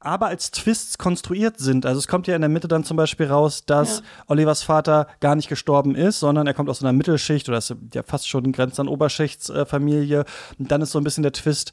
aber 0.00 0.26
als 0.28 0.50
Twists 0.52 0.96
konstruiert 0.98 1.58
sind. 1.58 1.84
Also 1.84 1.98
es 1.98 2.06
kommt 2.06 2.28
ja 2.28 2.36
in 2.36 2.40
der 2.40 2.48
Mitte 2.48 2.68
dann 2.68 2.84
zum 2.84 2.96
Beispiel 2.96 3.26
raus, 3.26 3.64
dass 3.66 3.98
ja. 3.98 4.04
Olivers 4.28 4.62
Vater 4.62 5.08
gar 5.20 5.34
nicht 5.34 5.48
gestorben 5.48 5.94
ist, 5.94 6.20
sondern 6.20 6.46
er 6.46 6.54
kommt 6.54 6.70
aus 6.70 6.82
einer 6.82 6.92
Mittelschicht 6.92 7.48
oder 7.48 7.58
ist 7.58 7.74
ja 7.92 8.02
fast 8.04 8.28
schon 8.28 8.52
grenzt 8.52 8.78
an 8.78 8.88
Oberschichtsfamilie. 8.88 10.24
Und 10.58 10.70
dann 10.70 10.82
ist 10.82 10.92
so 10.92 11.00
ein 11.00 11.04
bisschen 11.04 11.24
der 11.24 11.32
Twist, 11.32 11.72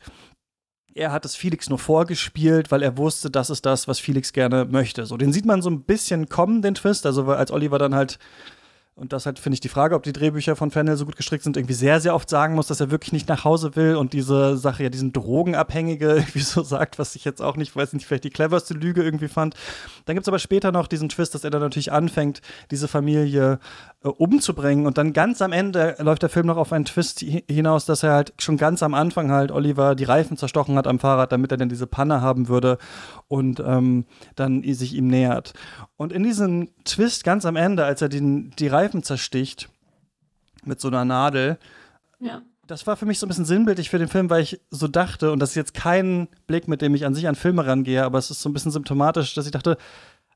er 0.95 1.11
hat 1.11 1.25
es 1.25 1.35
Felix 1.35 1.69
nur 1.69 1.77
vorgespielt, 1.77 2.71
weil 2.71 2.81
er 2.81 2.97
wusste, 2.97 3.29
das 3.29 3.49
ist 3.49 3.65
das, 3.65 3.87
was 3.87 3.99
Felix 3.99 4.31
gerne 4.31 4.65
möchte. 4.65 5.05
So, 5.05 5.17
den 5.17 5.33
sieht 5.33 5.45
man 5.45 5.61
so 5.61 5.69
ein 5.69 5.83
bisschen 5.83 6.29
kommen, 6.29 6.61
den 6.61 6.73
Twist. 6.73 7.05
Also 7.05 7.25
als 7.25 7.51
Oliver 7.51 7.77
dann 7.77 7.93
halt 7.93 8.17
und 8.97 9.11
das 9.11 9.25
halt, 9.25 9.39
finde 9.39 9.55
ich, 9.55 9.59
die 9.59 9.67
Frage, 9.67 9.93
ob 9.93 10.03
die 10.03 10.13
Drehbücher 10.13 10.55
von 10.55 10.71
Fennel 10.71 10.95
so 10.95 11.03
gut 11.05 11.17
gestrickt 11.17 11.43
sind, 11.43 11.57
irgendwie 11.57 11.73
sehr, 11.73 11.99
sehr 11.99 12.15
oft 12.15 12.29
sagen 12.29 12.55
muss, 12.55 12.67
dass 12.67 12.79
er 12.79 12.91
wirklich 12.91 13.11
nicht 13.11 13.27
nach 13.27 13.43
Hause 13.43 13.75
will 13.75 13.97
und 13.97 14.13
diese 14.13 14.55
Sache 14.55 14.83
ja 14.83 14.89
diesen 14.89 15.11
Drogenabhängige 15.11 16.11
irgendwie 16.15 16.39
so 16.39 16.63
sagt, 16.63 16.97
was 16.97 17.13
ich 17.17 17.25
jetzt 17.25 17.41
auch 17.41 17.57
nicht, 17.57 17.75
weiß 17.75 17.91
nicht, 17.91 18.05
vielleicht 18.05 18.23
die 18.23 18.29
cleverste 18.29 18.73
Lüge 18.73 19.03
irgendwie 19.03 19.27
fand. 19.27 19.55
Dann 20.05 20.15
gibt 20.15 20.23
es 20.23 20.29
aber 20.29 20.39
später 20.39 20.71
noch 20.71 20.87
diesen 20.87 21.09
Twist, 21.09 21.35
dass 21.35 21.43
er 21.43 21.49
dann 21.49 21.61
natürlich 21.61 21.91
anfängt, 21.91 22.41
diese 22.71 22.87
Familie 22.87 23.59
äh, 24.01 24.07
umzubringen 24.07 24.85
und 24.85 24.97
dann 24.97 25.11
ganz 25.11 25.41
am 25.41 25.51
Ende 25.51 25.97
läuft 25.99 26.21
der 26.21 26.29
Film 26.29 26.45
noch 26.45 26.57
auf 26.57 26.71
einen 26.71 26.85
Twist 26.85 27.19
hinaus, 27.19 27.85
dass 27.85 28.01
er 28.01 28.13
halt 28.13 28.33
schon 28.37 28.55
ganz 28.55 28.81
am 28.81 28.93
Anfang 28.93 29.29
halt 29.29 29.51
Oliver 29.51 29.95
die 29.95 30.05
Reifen 30.05 30.37
zerstochen 30.37 30.77
hat 30.77 30.87
am 30.87 30.99
Fahrrad, 30.99 31.33
damit 31.33 31.51
er 31.51 31.57
dann 31.57 31.67
diese 31.67 31.87
Panne 31.87 32.21
haben 32.21 32.47
würde 32.47 32.77
und 33.27 33.59
ähm, 33.59 34.05
dann 34.35 34.63
sich 34.63 34.93
ihm 34.93 35.07
nähert. 35.07 35.53
Und 35.97 36.13
in 36.13 36.23
diesem 36.23 36.69
Twist 36.83 37.23
ganz 37.23 37.45
am 37.45 37.55
Ende, 37.55 37.85
als 37.85 38.01
er 38.01 38.09
den, 38.09 38.51
die 38.59 38.67
Reifen 38.85 39.03
zersticht 39.03 39.69
mit 40.63 40.79
so 40.79 40.87
einer 40.87 41.05
Nadel, 41.05 41.57
ja. 42.19 42.41
das 42.67 42.87
war 42.87 42.95
für 42.95 43.05
mich 43.05 43.19
so 43.19 43.25
ein 43.25 43.29
bisschen 43.29 43.45
sinnbildlich 43.45 43.89
für 43.89 43.99
den 43.99 44.07
Film, 44.07 44.29
weil 44.29 44.43
ich 44.43 44.61
so 44.69 44.87
dachte, 44.87 45.31
und 45.31 45.39
das 45.39 45.49
ist 45.49 45.55
jetzt 45.55 45.73
kein 45.73 46.27
Blick, 46.47 46.67
mit 46.67 46.81
dem 46.81 46.93
ich 46.95 47.05
an 47.05 47.15
sich 47.15 47.27
an 47.27 47.35
Filme 47.35 47.65
rangehe, 47.65 48.03
aber 48.03 48.19
es 48.19 48.31
ist 48.31 48.41
so 48.41 48.49
ein 48.49 48.53
bisschen 48.53 48.71
symptomatisch, 48.71 49.33
dass 49.33 49.45
ich 49.45 49.51
dachte, 49.51 49.77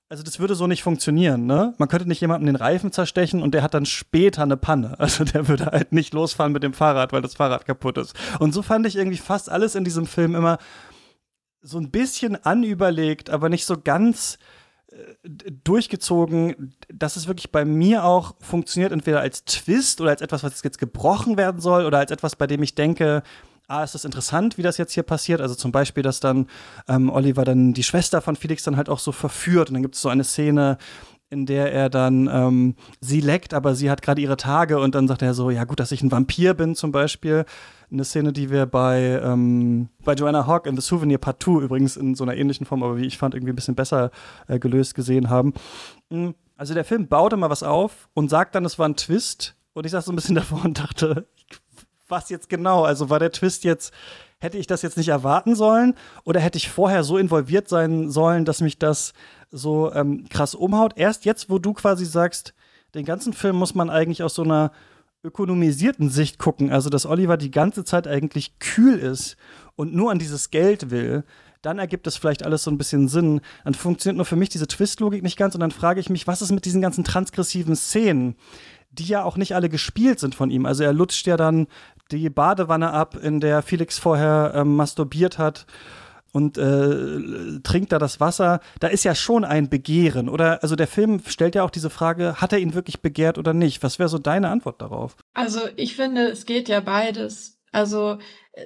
also 0.09 0.23
das 0.23 0.39
würde 0.39 0.55
so 0.55 0.65
nicht 0.65 0.81
funktionieren, 0.81 1.45
ne? 1.45 1.75
Man 1.77 1.87
könnte 1.87 2.07
nicht 2.07 2.21
jemandem 2.21 2.47
den 2.47 2.55
Reifen 2.55 2.91
zerstechen 2.91 3.43
und 3.43 3.53
der 3.53 3.61
hat 3.61 3.75
dann 3.75 3.85
später 3.85 4.41
eine 4.41 4.57
Panne. 4.57 4.95
Also 4.99 5.23
der 5.23 5.47
würde 5.47 5.67
halt 5.67 5.91
nicht 5.91 6.15
losfahren 6.15 6.51
mit 6.51 6.63
dem 6.63 6.73
Fahrrad, 6.73 7.13
weil 7.13 7.21
das 7.21 7.35
Fahrrad 7.35 7.65
kaputt 7.65 7.99
ist. 7.99 8.15
Und 8.39 8.51
so 8.51 8.63
fand 8.63 8.87
ich 8.87 8.95
irgendwie 8.95 9.17
fast 9.17 9.51
alles 9.51 9.75
in 9.75 9.83
diesem 9.83 10.07
Film 10.07 10.33
immer 10.33 10.57
so 11.61 11.77
ein 11.77 11.91
bisschen 11.91 12.43
anüberlegt, 12.43 13.29
aber 13.29 13.49
nicht 13.49 13.65
so 13.65 13.79
ganz 13.79 14.39
durchgezogen, 15.63 16.73
dass 16.93 17.15
es 17.15 17.27
wirklich 17.27 17.51
bei 17.51 17.65
mir 17.65 18.03
auch 18.03 18.35
funktioniert, 18.39 18.91
entweder 18.91 19.19
als 19.21 19.45
Twist 19.45 20.01
oder 20.01 20.11
als 20.11 20.21
etwas, 20.21 20.43
was 20.43 20.61
jetzt 20.63 20.79
gebrochen 20.79 21.37
werden 21.37 21.61
soll, 21.61 21.85
oder 21.85 21.99
als 21.99 22.11
etwas, 22.11 22.35
bei 22.35 22.47
dem 22.47 22.63
ich 22.63 22.75
denke, 22.75 23.23
ah, 23.67 23.83
ist 23.83 23.95
das 23.95 24.05
interessant, 24.05 24.57
wie 24.57 24.63
das 24.63 24.77
jetzt 24.77 24.93
hier 24.93 25.03
passiert. 25.03 25.41
Also 25.41 25.55
zum 25.55 25.71
Beispiel, 25.71 26.03
dass 26.03 26.19
dann 26.19 26.47
ähm, 26.87 27.09
Oliver 27.09 27.45
dann 27.45 27.73
die 27.73 27.83
Schwester 27.83 28.21
von 28.21 28.35
Felix 28.35 28.63
dann 28.63 28.77
halt 28.77 28.89
auch 28.89 28.99
so 28.99 29.11
verführt. 29.11 29.69
Und 29.69 29.75
dann 29.75 29.83
gibt 29.83 29.95
es 29.95 30.01
so 30.01 30.09
eine 30.09 30.23
Szene, 30.23 30.77
in 31.29 31.45
der 31.45 31.71
er 31.71 31.89
dann 31.89 32.27
ähm, 32.31 32.75
sie 33.01 33.21
leckt, 33.21 33.53
aber 33.53 33.75
sie 33.75 33.89
hat 33.89 34.01
gerade 34.01 34.21
ihre 34.21 34.37
Tage 34.37 34.79
und 34.79 34.95
dann 34.95 35.07
sagt 35.07 35.21
er 35.21 35.33
so, 35.33 35.51
ja 35.51 35.63
gut, 35.63 35.79
dass 35.79 35.91
ich 35.91 36.01
ein 36.01 36.11
Vampir 36.11 36.53
bin 36.53 36.75
zum 36.75 36.91
Beispiel. 36.91 37.45
Eine 37.91 38.03
Szene, 38.03 38.33
die 38.33 38.49
wir 38.49 38.65
bei, 38.65 39.19
ähm, 39.23 39.89
bei 40.03 40.13
Joanna 40.13 40.47
Hawk 40.47 40.65
in 40.65 40.75
The 40.75 40.81
Souvenir 40.81 41.17
Part 41.17 41.41
2 41.43 41.61
übrigens 41.61 41.97
in 41.97 42.15
so 42.15 42.23
einer 42.23 42.35
ähnlichen 42.35 42.65
Form, 42.65 42.83
aber 42.83 42.97
wie 42.97 43.05
ich 43.05 43.17
fand, 43.17 43.35
irgendwie 43.35 43.53
ein 43.53 43.55
bisschen 43.55 43.75
besser 43.75 44.11
äh, 44.47 44.59
gelöst 44.59 44.95
gesehen 44.95 45.29
haben. 45.29 45.53
Hm, 46.09 46.33
also 46.57 46.73
der 46.73 46.85
Film 46.85 47.07
baut 47.07 47.33
immer 47.33 47.49
was 47.49 47.63
auf 47.63 48.09
und 48.13 48.29
sagt 48.29 48.55
dann, 48.55 48.65
es 48.65 48.77
war 48.79 48.87
ein 48.87 48.95
Twist. 48.95 49.55
Und 49.73 49.85
ich 49.85 49.91
saß 49.91 50.05
so 50.05 50.11
ein 50.11 50.15
bisschen 50.15 50.35
davor 50.35 50.65
und 50.65 50.79
dachte, 50.79 51.27
was 52.07 52.29
jetzt 52.29 52.49
genau? 52.49 52.83
Also 52.83 53.09
war 53.09 53.19
der 53.19 53.31
Twist 53.31 53.63
jetzt, 53.63 53.93
hätte 54.39 54.57
ich 54.57 54.67
das 54.67 54.81
jetzt 54.81 54.97
nicht 54.97 55.09
erwarten 55.09 55.55
sollen? 55.55 55.95
Oder 56.23 56.39
hätte 56.39 56.57
ich 56.57 56.69
vorher 56.69 57.03
so 57.03 57.17
involviert 57.17 57.69
sein 57.69 58.09
sollen, 58.09 58.45
dass 58.45 58.61
mich 58.61 58.79
das 58.79 59.13
so 59.51 59.93
ähm, 59.93 60.25
krass 60.29 60.55
umhaut? 60.55 60.93
Erst 60.95 61.25
jetzt, 61.25 61.49
wo 61.49 61.59
du 61.59 61.73
quasi 61.73 62.05
sagst, 62.05 62.53
den 62.93 63.05
ganzen 63.05 63.33
Film 63.33 63.55
muss 63.55 63.75
man 63.75 63.89
eigentlich 63.89 64.23
aus 64.23 64.35
so 64.35 64.43
einer 64.43 64.71
ökonomisierten 65.23 66.09
Sicht 66.09 66.39
gucken, 66.39 66.71
also 66.71 66.89
dass 66.89 67.05
Oliver 67.05 67.37
die 67.37 67.51
ganze 67.51 67.83
Zeit 67.83 68.07
eigentlich 68.07 68.57
kühl 68.59 68.97
ist 68.97 69.35
und 69.75 69.93
nur 69.93 70.11
an 70.11 70.19
dieses 70.19 70.49
Geld 70.49 70.91
will, 70.91 71.23
dann 71.61 71.77
ergibt 71.77 72.07
es 72.07 72.15
vielleicht 72.15 72.45
alles 72.45 72.63
so 72.63 72.71
ein 72.71 72.77
bisschen 72.77 73.09
Sinn. 73.09 73.41
Dann 73.65 73.73
funktioniert 73.73 74.15
nur 74.15 74.25
für 74.25 74.37
mich 74.37 74.47
diese 74.47 74.67
Twist-Logik 74.67 75.23
nicht 75.23 75.37
ganz 75.37 75.55
und 75.55 75.61
dann 75.61 75.71
frage 75.71 75.99
ich 75.99 76.09
mich, 76.09 76.25
was 76.25 76.41
ist 76.41 76.51
mit 76.51 76.63
diesen 76.63 76.81
ganzen 76.81 77.03
transgressiven 77.03 77.75
Szenen, 77.75 78.35
die 78.91 79.05
ja 79.05 79.23
auch 79.23 79.35
nicht 79.35 79.55
alle 79.55 79.67
gespielt 79.67 80.19
sind 80.19 80.35
von 80.35 80.51
ihm. 80.51 80.65
Also 80.65 80.83
er 80.83 80.93
lutscht 80.93 81.27
ja 81.27 81.35
dann 81.35 81.67
die 82.11 82.29
Badewanne 82.29 82.91
ab, 82.91 83.17
in 83.21 83.41
der 83.41 83.61
Felix 83.61 83.99
vorher 83.99 84.53
ähm, 84.55 84.77
masturbiert 84.77 85.37
hat 85.37 85.65
und 86.31 86.57
äh, 86.57 87.59
trinkt 87.63 87.91
da 87.91 87.99
das 87.99 88.19
Wasser, 88.19 88.59
da 88.79 88.87
ist 88.87 89.03
ja 89.03 89.15
schon 89.15 89.43
ein 89.45 89.69
Begehren. 89.69 90.29
Oder 90.29 90.63
also 90.63 90.75
der 90.75 90.87
Film 90.87 91.21
stellt 91.25 91.55
ja 91.55 91.63
auch 91.63 91.69
diese 91.69 91.89
Frage, 91.89 92.35
hat 92.35 92.53
er 92.53 92.59
ihn 92.59 92.73
wirklich 92.73 93.01
begehrt 93.01 93.37
oder 93.37 93.53
nicht? 93.53 93.83
Was 93.83 93.99
wäre 93.99 94.09
so 94.09 94.17
deine 94.17 94.49
Antwort 94.49 94.81
darauf? 94.81 95.15
Also 95.33 95.61
ich 95.75 95.95
finde, 95.95 96.27
es 96.27 96.45
geht 96.45 96.69
ja 96.69 96.79
beides. 96.79 97.59
Also 97.71 98.17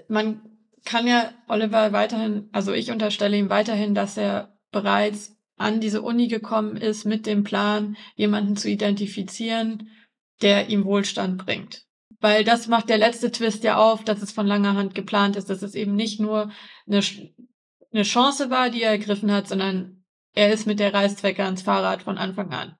man 0.07 0.41
kann 0.85 1.07
ja 1.07 1.31
Oliver 1.47 1.93
weiterhin, 1.93 2.49
also 2.51 2.73
ich 2.73 2.91
unterstelle 2.91 3.37
ihm 3.37 3.49
weiterhin, 3.49 3.95
dass 3.95 4.17
er 4.17 4.57
bereits 4.71 5.37
an 5.57 5.79
diese 5.79 6.01
Uni 6.01 6.27
gekommen 6.27 6.77
ist 6.77 7.05
mit 7.05 7.25
dem 7.25 7.43
Plan, 7.43 7.95
jemanden 8.15 8.57
zu 8.57 8.69
identifizieren, 8.69 9.89
der 10.41 10.69
ihm 10.69 10.83
Wohlstand 10.83 11.45
bringt. 11.45 11.85
Weil 12.19 12.43
das 12.43 12.67
macht 12.67 12.89
der 12.89 12.97
letzte 12.97 13.31
Twist 13.31 13.63
ja 13.63 13.77
auf, 13.77 14.03
dass 14.03 14.21
es 14.21 14.31
von 14.31 14.47
langer 14.47 14.75
Hand 14.75 14.95
geplant 14.95 15.35
ist, 15.35 15.49
dass 15.49 15.61
es 15.61 15.75
eben 15.75 15.95
nicht 15.95 16.19
nur 16.19 16.51
eine 16.87 17.01
eine 17.93 18.03
Chance 18.03 18.49
war, 18.49 18.69
die 18.69 18.81
er 18.81 18.91
ergriffen 18.91 19.31
hat, 19.31 19.47
sondern 19.47 20.03
er 20.33 20.51
ist 20.51 20.65
mit 20.65 20.79
der 20.79 20.93
Reißzwecke 20.93 21.43
ans 21.43 21.61
Fahrrad 21.61 22.03
von 22.03 22.17
Anfang 22.17 22.51
an. 22.51 22.75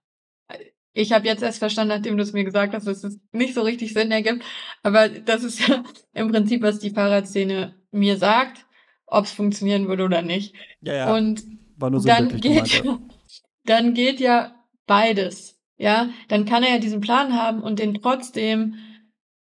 Ich 0.95 1.12
habe 1.12 1.26
jetzt 1.26 1.41
erst 1.41 1.60
verstanden, 1.60 1.95
nachdem 1.95 2.17
du 2.17 2.23
es 2.23 2.34
mir 2.34 2.43
gesagt 2.43 2.73
hast, 2.73 2.86
dass 2.86 3.04
es 3.04 3.19
nicht 3.32 3.56
so 3.56 3.62
richtig 3.62 3.93
Sinn 3.93 4.12
ergibt. 4.12 4.43
Aber 4.84 5.10
das 5.10 5.43
ist 5.43 5.67
ja 5.67 5.84
im 6.13 6.32
Prinzip, 6.32 6.62
was 6.62 6.80
die 6.80 6.91
Fahrradszene 6.91 7.76
mir 7.91 8.17
sagt, 8.17 8.65
ob 9.08 9.26
es 9.26 9.32
funktionieren 9.32 9.88
würde 9.88 10.04
oder 10.04 10.21
nicht. 10.21 10.56
Ja, 10.82 10.93
ja. 10.93 11.15
Und 11.15 11.43
dann 11.78 12.39
geht, 12.39 12.84
dann 13.65 13.93
geht 13.93 14.19
ja 14.19 14.56
beides. 14.86 15.60
Ja, 15.78 16.10
dann 16.28 16.45
kann 16.45 16.63
er 16.63 16.73
ja 16.73 16.78
diesen 16.78 17.02
Plan 17.02 17.34
haben 17.34 17.62
und 17.62 17.80
den 17.80 17.95
trotzdem 17.95 18.76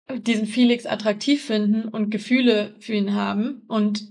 diesen 0.09 0.47
Felix 0.47 0.85
attraktiv 0.85 1.43
finden 1.45 1.87
und 1.87 2.09
Gefühle 2.09 2.75
für 2.79 2.93
ihn 2.93 3.13
haben 3.13 3.63
und 3.67 4.10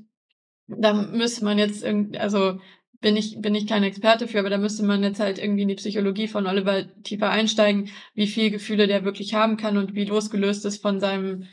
da 0.79 0.93
müsste 0.93 1.45
man 1.45 1.59
jetzt 1.59 1.83
irgendwie, 1.83 2.19
also 2.19 2.59
bin 3.01 3.17
ich, 3.17 3.41
bin 3.41 3.55
ich 3.55 3.67
kein 3.67 3.83
Experte 3.83 4.29
für, 4.29 4.41
aber 4.41 4.51
da 4.51 4.59
müsste 4.59 4.83
man 4.85 5.03
jetzt 5.03 5.21
halt 5.21 5.39
irgendwie 5.39 5.63
in 5.63 5.69
die 5.69 5.75
Psychologie 5.77 6.29
von 6.29 6.47
Oliver 6.47 6.85
tiefer 7.03 7.31
einsteigen, 7.31 7.89
wie 8.15 8.27
viel 8.27 8.51
Gefühle 8.51 8.87
der 8.87 9.05
wirklich 9.05 9.35
haben 9.35 9.57
kann 9.57 9.79
und 9.79 9.95
wie 9.95 10.05
losgelöst 10.05 10.65
es 10.65 10.77
von 10.79 11.01
seinem 11.01 11.47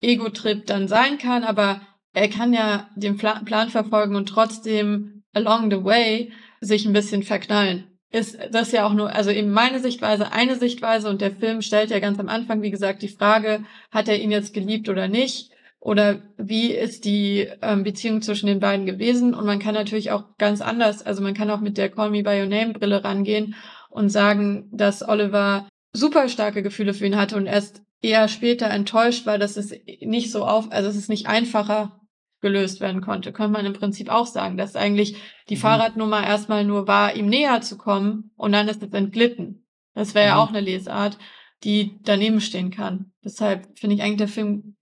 Ego-Trip 0.00 0.66
dann 0.66 0.88
sein 0.88 1.18
kann. 1.18 1.44
Aber 1.44 1.80
er 2.12 2.28
kann 2.28 2.52
ja 2.52 2.90
den 2.96 3.16
Plan 3.16 3.68
verfolgen 3.70 4.16
und 4.16 4.28
trotzdem 4.28 5.22
along 5.32 5.70
the 5.70 5.84
way 5.84 6.32
sich 6.60 6.86
ein 6.86 6.92
bisschen 6.92 7.22
verknallen. 7.22 7.84
Ist 8.10 8.38
das 8.52 8.70
ja 8.70 8.86
auch 8.86 8.94
nur, 8.94 9.12
also 9.12 9.30
eben 9.30 9.50
meine 9.50 9.80
Sichtweise, 9.80 10.32
eine 10.32 10.56
Sichtweise 10.56 11.08
und 11.08 11.20
der 11.20 11.32
Film 11.32 11.62
stellt 11.62 11.90
ja 11.90 11.98
ganz 11.98 12.18
am 12.20 12.28
Anfang, 12.28 12.62
wie 12.62 12.70
gesagt, 12.70 13.02
die 13.02 13.08
Frage, 13.08 13.64
hat 13.90 14.08
er 14.08 14.20
ihn 14.20 14.30
jetzt 14.30 14.54
geliebt 14.54 14.88
oder 14.88 15.08
nicht? 15.08 15.50
Oder 15.84 16.22
wie 16.38 16.72
ist 16.72 17.04
die 17.04 17.46
ähm, 17.60 17.82
Beziehung 17.82 18.22
zwischen 18.22 18.46
den 18.46 18.58
beiden 18.58 18.86
gewesen? 18.86 19.34
Und 19.34 19.44
man 19.44 19.58
kann 19.58 19.74
natürlich 19.74 20.12
auch 20.12 20.24
ganz 20.38 20.62
anders, 20.62 21.02
also 21.02 21.22
man 21.22 21.34
kann 21.34 21.50
auch 21.50 21.60
mit 21.60 21.76
der 21.76 21.90
Call 21.90 22.08
Me 22.08 22.22
By 22.22 22.40
Your 22.40 22.46
Name 22.46 22.72
Brille 22.72 23.04
rangehen 23.04 23.54
und 23.90 24.08
sagen, 24.08 24.70
dass 24.72 25.06
Oliver 25.06 25.68
super 25.92 26.30
starke 26.30 26.62
Gefühle 26.62 26.94
für 26.94 27.04
ihn 27.04 27.16
hatte 27.16 27.36
und 27.36 27.44
erst 27.44 27.82
eher 28.00 28.28
später 28.28 28.70
enttäuscht 28.70 29.26
war, 29.26 29.36
dass 29.36 29.58
es 29.58 29.74
nicht 30.00 30.32
so 30.32 30.46
auf, 30.46 30.72
also 30.72 30.88
es 30.88 31.10
nicht 31.10 31.26
einfacher 31.26 32.00
gelöst 32.40 32.80
werden 32.80 33.02
konnte. 33.02 33.34
Könnte 33.34 33.52
man 33.52 33.66
im 33.66 33.74
Prinzip 33.74 34.08
auch 34.08 34.26
sagen, 34.26 34.56
dass 34.56 34.76
eigentlich 34.76 35.16
die 35.50 35.56
mhm. 35.56 35.60
Fahrradnummer 35.60 36.26
erstmal 36.26 36.64
nur 36.64 36.88
war, 36.88 37.14
ihm 37.14 37.26
näher 37.26 37.60
zu 37.60 37.76
kommen 37.76 38.30
und 38.36 38.52
dann 38.52 38.68
ist 38.68 38.82
es 38.82 38.92
entglitten. 38.94 39.66
Das 39.92 40.14
wäre 40.14 40.28
mhm. 40.28 40.30
ja 40.30 40.36
auch 40.42 40.48
eine 40.48 40.60
Lesart, 40.60 41.18
die 41.62 41.98
daneben 42.04 42.40
stehen 42.40 42.70
kann. 42.70 43.12
Deshalb 43.22 43.78
finde 43.78 43.96
ich 43.96 44.02
eigentlich 44.02 44.16
der 44.16 44.28
Film 44.28 44.76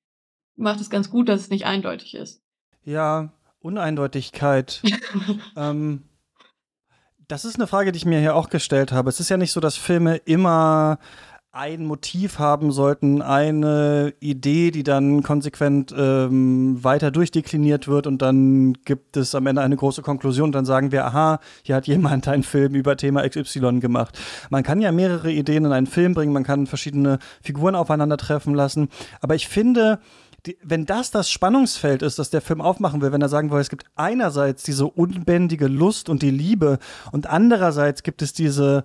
macht 0.62 0.81
es 0.81 0.90
ganz 0.90 1.11
gut, 1.11 1.29
dass 1.29 1.40
es 1.40 1.51
nicht 1.51 1.66
eindeutig 1.66 2.14
ist. 2.14 2.40
Ja, 2.85 3.33
Uneindeutigkeit. 3.61 4.83
ähm, 5.57 6.05
das 7.29 7.44
ist 7.44 7.57
eine 7.57 7.66
Frage, 7.66 7.92
die 7.92 7.98
ich 7.98 8.05
mir 8.05 8.20
hier 8.20 8.35
auch 8.35 8.48
gestellt 8.48 8.92
habe. 8.92 9.09
Es 9.09 9.20
ist 9.20 9.29
ja 9.29 9.37
nicht 9.37 9.53
so, 9.53 9.61
dass 9.61 9.77
Filme 9.77 10.16
immer 10.16 10.98
ein 11.55 11.85
Motiv 11.85 12.38
haben 12.38 12.72
sollten, 12.72 13.20
eine 13.20 14.14
Idee, 14.20 14.70
die 14.70 14.83
dann 14.83 15.22
konsequent 15.22 15.94
ähm, 15.94 16.83
weiter 16.83 17.11
durchdekliniert 17.11 17.88
wird 17.88 18.07
und 18.07 18.22
dann 18.22 18.72
gibt 18.87 19.18
es 19.18 19.35
am 19.35 19.46
Ende 19.46 19.61
eine 19.61 19.77
große 19.77 20.01
Konklusion 20.01 20.46
und 20.46 20.55
dann 20.55 20.64
sagen 20.64 20.92
wir, 20.92 21.05
aha, 21.05 21.40
hier 21.62 21.77
hat 21.77 21.87
jemand 21.87 22.27
einen 22.27 22.42
Film 22.42 22.75
über 22.75 22.96
Thema 22.96 23.29
XY 23.29 23.81
gemacht. 23.81 24.18
Man 24.48 24.62
kann 24.62 24.81
ja 24.81 24.92
mehrere 24.92 25.31
Ideen 25.31 25.66
in 25.66 25.72
einen 25.72 25.87
Film 25.87 26.14
bringen, 26.14 26.33
man 26.33 26.44
kann 26.44 26.66
verschiedene 26.66 27.18
Figuren 27.42 27.75
aufeinandertreffen 27.75 28.55
lassen, 28.55 28.88
aber 29.20 29.35
ich 29.35 29.46
finde, 29.46 29.98
die, 30.46 30.59
wenn 30.62 30.87
das 30.87 31.11
das 31.11 31.31
Spannungsfeld 31.31 32.02
ist, 32.02 32.18
das 32.18 32.31
der 32.31 32.40
Film 32.40 32.61
aufmachen 32.61 33.00
will, 33.00 33.12
wenn 33.12 33.22
er 33.22 33.28
sagen 33.28 33.50
will, 33.50 33.61
es 33.61 33.70
gibt 33.70 33.87
einerseits 33.94 34.62
diese 34.62 34.87
unbändige 34.87 35.68
Lust 35.68 36.09
und 36.09 36.22
die 36.22 36.31
Liebe 36.31 36.78
und 37.12 37.26
andererseits 37.26 38.02
gibt 38.02 38.22
es 38.22 38.33
diese 38.33 38.85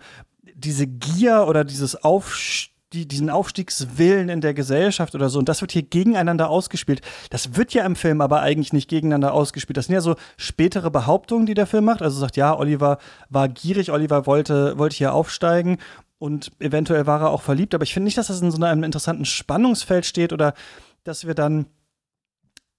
diese 0.56 0.88
Gier 0.88 1.46
oder 1.48 1.64
dieses 1.64 2.04
Aufstieg 2.04 2.74
die, 2.94 3.06
diesen 3.06 3.30
Aufstiegswillen 3.30 4.30
in 4.30 4.42
der 4.42 4.54
Gesellschaft 4.54 5.14
oder 5.14 5.30
so. 5.30 5.40
Und 5.40 5.50
das 5.50 5.62
wird 5.62 5.72
hier 5.72 5.82
gegeneinander 5.82 6.50
ausgespielt. 6.50 7.02
Das 7.30 7.56
wird 7.56 7.74
ja 7.74 7.86
im 7.86 7.96
Film 7.96 8.22
aber 8.22 8.42
eigentlich 8.42 8.72
nicht 8.72 8.90
gegeneinander 8.90 9.34
ausgespielt. 9.34 9.76
Das 9.78 9.88
sind 9.88 9.96
ja 9.96 10.02
so 10.02 10.16
spätere 10.38 10.90
Behauptungen, 10.90 11.46
die 11.46 11.54
der 11.54 11.68
Film 11.68 11.86
macht. 11.86 12.02
Also 12.02 12.20
sagt, 12.20 12.38
ja, 12.38 12.58
Oliver 12.58 12.98
war 13.30 13.50
gierig, 13.50 13.92
Oliver 13.92 14.26
wollte, 14.26 14.78
wollte 14.78 14.96
hier 14.96 15.14
aufsteigen 15.14 15.80
und 16.18 16.52
eventuell 16.60 17.06
war 17.06 17.22
er 17.22 17.30
auch 17.32 17.42
verliebt. 17.42 17.76
Aber 17.76 17.84
ich 17.84 17.94
finde 17.94 18.06
nicht, 18.06 18.18
dass 18.18 18.28
das 18.28 18.42
in 18.42 18.52
so 18.52 18.64
einem 18.64 18.84
interessanten 18.84 19.26
Spannungsfeld 19.26 20.06
steht 20.06 20.32
oder 20.32 20.54
dass 21.08 21.26
wir 21.26 21.34
dann 21.34 21.68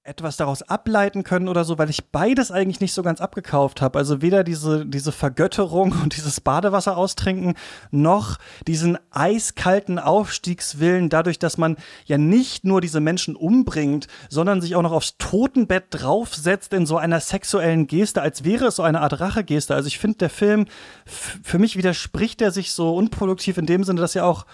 etwas 0.08 0.38
daraus 0.38 0.62
ableiten 0.62 1.22
können 1.22 1.48
oder 1.48 1.64
so, 1.64 1.76
weil 1.76 1.90
ich 1.90 2.10
beides 2.10 2.50
eigentlich 2.50 2.80
nicht 2.80 2.94
so 2.94 3.02
ganz 3.02 3.20
abgekauft 3.20 3.82
habe. 3.82 3.98
Also 3.98 4.22
weder 4.22 4.42
diese, 4.42 4.86
diese 4.86 5.12
Vergötterung 5.12 5.92
und 6.02 6.16
dieses 6.16 6.40
Badewasser 6.40 6.96
austrinken, 6.96 7.54
noch 7.90 8.38
diesen 8.66 8.98
eiskalten 9.10 9.98
Aufstiegswillen, 9.98 11.10
dadurch, 11.10 11.38
dass 11.38 11.58
man 11.58 11.76
ja 12.06 12.16
nicht 12.16 12.64
nur 12.64 12.80
diese 12.80 13.00
Menschen 13.00 13.36
umbringt, 13.36 14.08
sondern 14.30 14.62
sich 14.62 14.74
auch 14.76 14.82
noch 14.82 14.92
aufs 14.92 15.18
Totenbett 15.18 15.84
draufsetzt 15.90 16.72
in 16.72 16.86
so 16.86 16.96
einer 16.96 17.20
sexuellen 17.20 17.86
Geste, 17.86 18.22
als 18.22 18.44
wäre 18.44 18.66
es 18.66 18.76
so 18.76 18.82
eine 18.82 19.02
Art 19.02 19.20
Rachegeste. 19.20 19.74
Also 19.74 19.88
ich 19.88 19.98
finde, 19.98 20.18
der 20.18 20.30
Film, 20.30 20.66
für 21.04 21.58
mich 21.58 21.76
widerspricht 21.76 22.40
er 22.40 22.50
sich 22.50 22.72
so 22.72 22.96
unproduktiv 22.96 23.58
in 23.58 23.66
dem 23.66 23.84
Sinne, 23.84 24.00
dass 24.00 24.16
er 24.16 24.24
auch 24.24 24.46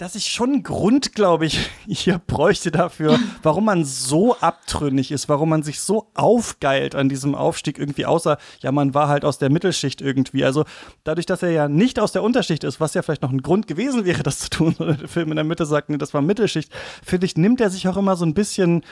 dass 0.00 0.14
ich 0.14 0.30
schon 0.30 0.62
Grund, 0.62 1.14
glaube 1.14 1.44
ich, 1.44 1.68
hier 1.86 2.18
bräuchte 2.18 2.70
dafür, 2.70 3.18
warum 3.42 3.66
man 3.66 3.84
so 3.84 4.34
abtrünnig 4.36 5.12
ist, 5.12 5.28
warum 5.28 5.50
man 5.50 5.62
sich 5.62 5.80
so 5.80 6.10
aufgeilt 6.14 6.94
an 6.94 7.10
diesem 7.10 7.34
Aufstieg 7.34 7.78
irgendwie, 7.78 8.06
außer, 8.06 8.38
ja, 8.60 8.72
man 8.72 8.94
war 8.94 9.08
halt 9.08 9.26
aus 9.26 9.36
der 9.36 9.50
Mittelschicht 9.50 10.00
irgendwie. 10.00 10.42
Also 10.42 10.64
dadurch, 11.04 11.26
dass 11.26 11.42
er 11.42 11.50
ja 11.50 11.68
nicht 11.68 12.00
aus 12.00 12.12
der 12.12 12.22
Unterschicht 12.22 12.64
ist, 12.64 12.80
was 12.80 12.94
ja 12.94 13.02
vielleicht 13.02 13.20
noch 13.20 13.30
ein 13.30 13.42
Grund 13.42 13.66
gewesen 13.66 14.06
wäre, 14.06 14.22
das 14.22 14.38
zu 14.38 14.48
tun, 14.48 14.74
oder 14.78 14.94
der 14.94 15.08
Film 15.08 15.30
in 15.32 15.36
der 15.36 15.44
Mitte 15.44 15.66
sagt, 15.66 15.90
nee, 15.90 15.98
das 15.98 16.14
war 16.14 16.22
Mittelschicht, 16.22 16.72
finde 17.04 17.26
ich, 17.26 17.36
nimmt 17.36 17.60
er 17.60 17.68
sich 17.68 17.86
auch 17.86 17.98
immer 17.98 18.16
so 18.16 18.24
ein 18.24 18.32
bisschen, 18.32 18.82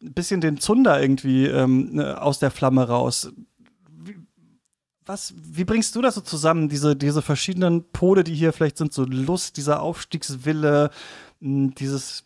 bisschen 0.00 0.40
den 0.40 0.58
Zunder 0.58 0.98
irgendwie 0.98 1.46
ähm, 1.46 1.90
ne, 1.96 2.22
aus 2.22 2.38
der 2.38 2.50
Flamme 2.50 2.88
raus 2.88 3.30
was, 5.06 5.34
wie 5.36 5.64
bringst 5.64 5.94
du 5.96 6.02
das 6.02 6.14
so 6.14 6.20
zusammen, 6.20 6.68
diese, 6.68 6.96
diese 6.96 7.22
verschiedenen 7.22 7.90
Pole, 7.92 8.24
die 8.24 8.34
hier 8.34 8.52
vielleicht 8.52 8.78
sind, 8.78 8.92
so 8.92 9.04
Lust, 9.04 9.56
dieser 9.56 9.82
Aufstiegswille, 9.82 10.90
hm, 11.40 11.74
dieses, 11.74 12.24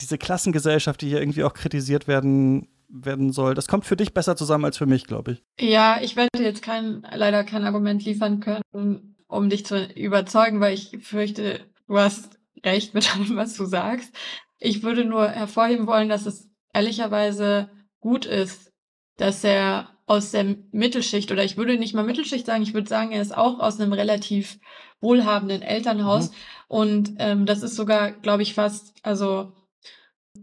diese 0.00 0.18
Klassengesellschaft, 0.18 1.00
die 1.00 1.08
hier 1.08 1.20
irgendwie 1.20 1.44
auch 1.44 1.54
kritisiert 1.54 2.08
werden, 2.08 2.68
werden 2.88 3.32
soll. 3.32 3.54
Das 3.54 3.68
kommt 3.68 3.86
für 3.86 3.96
dich 3.96 4.14
besser 4.14 4.36
zusammen 4.36 4.64
als 4.64 4.78
für 4.78 4.86
mich, 4.86 5.06
glaube 5.06 5.32
ich. 5.32 5.42
Ja, 5.58 6.00
ich 6.00 6.16
werde 6.16 6.42
jetzt 6.42 6.62
kein, 6.62 7.06
leider 7.14 7.44
kein 7.44 7.64
Argument 7.64 8.04
liefern 8.04 8.40
können, 8.40 9.16
um 9.26 9.50
dich 9.50 9.64
zu 9.64 9.84
überzeugen, 9.94 10.60
weil 10.60 10.74
ich 10.74 10.98
fürchte, 11.02 11.60
du 11.86 11.98
hast 11.98 12.38
recht 12.64 12.94
mit 12.94 13.14
allem, 13.14 13.36
was 13.36 13.54
du 13.54 13.64
sagst. 13.64 14.14
Ich 14.58 14.82
würde 14.82 15.04
nur 15.04 15.28
hervorheben 15.28 15.86
wollen, 15.86 16.08
dass 16.08 16.26
es 16.26 16.48
ehrlicherweise 16.72 17.70
gut 18.00 18.26
ist, 18.26 18.72
dass 19.16 19.44
er 19.44 19.97
aus 20.08 20.30
der 20.30 20.56
Mittelschicht 20.72 21.30
oder 21.30 21.44
ich 21.44 21.56
würde 21.56 21.78
nicht 21.78 21.94
mal 21.94 22.04
Mittelschicht 22.04 22.46
sagen, 22.46 22.62
ich 22.62 22.74
würde 22.74 22.88
sagen, 22.88 23.12
er 23.12 23.22
ist 23.22 23.36
auch 23.36 23.60
aus 23.60 23.78
einem 23.78 23.92
relativ 23.92 24.58
wohlhabenden 25.00 25.62
Elternhaus. 25.62 26.30
Mhm. 26.30 26.34
Und 26.68 27.14
ähm, 27.18 27.46
das 27.46 27.62
ist 27.62 27.76
sogar, 27.76 28.12
glaube 28.12 28.42
ich, 28.42 28.54
fast, 28.54 28.94
also 29.02 29.52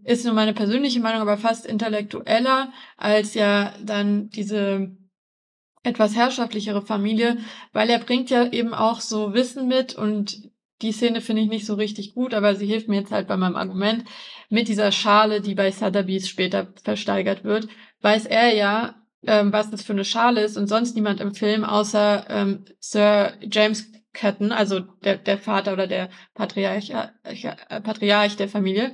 ist 0.04 0.26
nur 0.26 0.34
meine 0.34 0.54
persönliche 0.54 1.00
Meinung, 1.00 1.22
aber 1.22 1.38
fast 1.38 1.66
intellektueller 1.66 2.72
als 2.98 3.34
ja 3.34 3.74
dann 3.84 4.30
diese 4.30 4.96
etwas 5.84 6.16
herrschaftlichere 6.16 6.82
Familie, 6.82 7.38
weil 7.72 7.90
er 7.90 8.00
bringt 8.00 8.30
ja 8.30 8.52
eben 8.52 8.74
auch 8.74 9.02
so 9.02 9.34
Wissen 9.34 9.68
mit 9.68 9.96
und 9.96 10.50
die 10.82 10.92
Szene 10.92 11.22
finde 11.22 11.44
ich 11.44 11.48
nicht 11.48 11.66
so 11.66 11.76
richtig 11.76 12.14
gut, 12.14 12.34
aber 12.34 12.56
sie 12.56 12.66
hilft 12.66 12.88
mir 12.88 13.00
jetzt 13.00 13.12
halt 13.12 13.28
bei 13.28 13.38
meinem 13.38 13.56
Argument. 13.56 14.04
Mit 14.50 14.68
dieser 14.68 14.92
Schale, 14.92 15.42
die 15.42 15.56
bei 15.56 15.72
Sotheby's 15.72 16.28
später 16.28 16.74
versteigert 16.84 17.44
wird, 17.44 17.68
weiß 18.02 18.26
er 18.26 18.54
ja, 18.54 18.96
ähm, 19.28 19.52
was 19.52 19.72
das 19.72 19.84
für 19.84 19.94
eine 19.94 20.06
Schale 20.06 20.42
ist 20.42 20.58
und 20.58 20.68
sonst 20.68 20.96
niemand 20.96 21.20
im 21.20 21.34
Film 21.34 21.64
außer 21.64 22.26
ähm, 22.30 22.66
Sir 22.80 23.34
James 23.42 23.92
Catton, 24.14 24.52
also 24.52 24.80
der, 24.80 25.18
der 25.18 25.38
Vater 25.38 25.74
oder 25.74 25.88
der 25.88 26.10
Patriarch, 26.34 26.90
äh, 26.90 27.82
Patriarch 27.82 28.38
der 28.38 28.50
Familie. 28.50 28.94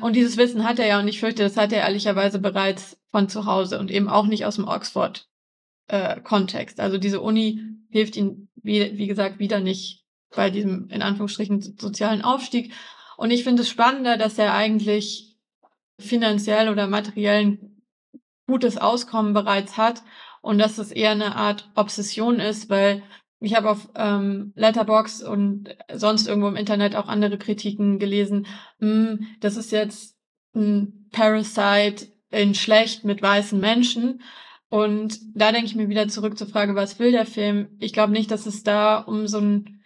Und 0.00 0.16
dieses 0.16 0.36
Wissen 0.36 0.64
hat 0.64 0.78
er 0.78 0.86
ja 0.86 0.98
und 0.98 1.06
ich 1.06 1.20
fürchte, 1.20 1.42
das 1.42 1.56
hat 1.56 1.72
er 1.72 1.82
ehrlicherweise 1.82 2.40
bereits 2.40 2.98
von 3.10 3.28
zu 3.28 3.46
Hause 3.46 3.78
und 3.78 3.90
eben 3.90 4.08
auch 4.08 4.26
nicht 4.26 4.46
aus 4.46 4.56
dem 4.56 4.66
Oxford-Kontext. 4.66 6.78
Äh, 6.78 6.82
also 6.82 6.98
diese 6.98 7.20
Uni 7.20 7.62
hilft 7.90 8.16
ihm, 8.16 8.48
wie, 8.56 8.96
wie 8.96 9.06
gesagt, 9.06 9.38
wieder 9.38 9.60
nicht 9.60 10.04
bei 10.34 10.50
diesem, 10.50 10.88
in 10.88 11.02
Anführungsstrichen, 11.02 11.60
sozialen 11.78 12.22
Aufstieg. 12.22 12.72
Und 13.16 13.30
ich 13.30 13.44
finde 13.44 13.62
es 13.62 13.68
spannender, 13.68 14.16
dass 14.16 14.38
er 14.38 14.54
eigentlich 14.54 15.36
finanziell 15.98 16.68
oder 16.68 16.88
materiellen 16.88 17.71
gutes 18.52 18.76
Auskommen 18.76 19.32
bereits 19.32 19.78
hat 19.78 20.02
und 20.42 20.58
dass 20.58 20.76
es 20.76 20.92
eher 20.92 21.12
eine 21.12 21.36
Art 21.36 21.70
Obsession 21.74 22.38
ist, 22.38 22.68
weil 22.68 23.02
ich 23.40 23.56
habe 23.56 23.70
auf 23.70 23.88
ähm, 23.96 24.52
Letterbox 24.56 25.22
und 25.22 25.74
sonst 25.90 26.28
irgendwo 26.28 26.48
im 26.48 26.56
Internet 26.56 26.94
auch 26.94 27.08
andere 27.08 27.38
Kritiken 27.38 27.98
gelesen. 27.98 28.46
Hm, 28.78 29.26
das 29.40 29.56
ist 29.56 29.72
jetzt 29.72 30.18
ein 30.54 31.08
Parasite 31.12 32.08
in 32.30 32.54
schlecht 32.54 33.04
mit 33.04 33.22
weißen 33.22 33.58
Menschen. 33.58 34.20
Und 34.68 35.18
da 35.34 35.50
denke 35.50 35.66
ich 35.66 35.74
mir 35.74 35.88
wieder 35.88 36.08
zurück 36.08 36.36
zur 36.36 36.46
Frage, 36.46 36.74
was 36.74 36.98
will 36.98 37.10
der 37.10 37.26
Film? 37.26 37.68
Ich 37.80 37.94
glaube 37.94 38.12
nicht, 38.12 38.30
dass 38.30 38.44
es 38.44 38.62
da 38.62 38.98
um 38.98 39.26
so 39.26 39.38
ein 39.38 39.82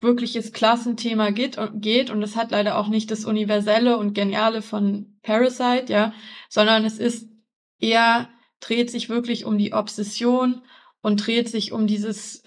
wirkliches 0.00 0.52
Klassenthema 0.52 1.30
geht, 1.30 1.58
geht 1.74 2.10
und 2.10 2.22
es 2.22 2.34
hat 2.34 2.50
leider 2.50 2.76
auch 2.76 2.88
nicht 2.88 3.12
das 3.12 3.24
Universelle 3.24 3.98
und 3.98 4.14
Geniale 4.14 4.62
von 4.62 5.18
Parasite, 5.22 5.92
ja, 5.92 6.12
sondern 6.48 6.84
es 6.84 6.98
ist 6.98 7.28
er 7.80 8.28
dreht 8.60 8.90
sich 8.90 9.08
wirklich 9.08 9.44
um 9.44 9.58
die 9.58 9.72
Obsession 9.72 10.62
und 11.00 11.26
dreht 11.26 11.48
sich 11.48 11.72
um 11.72 11.86
dieses 11.86 12.42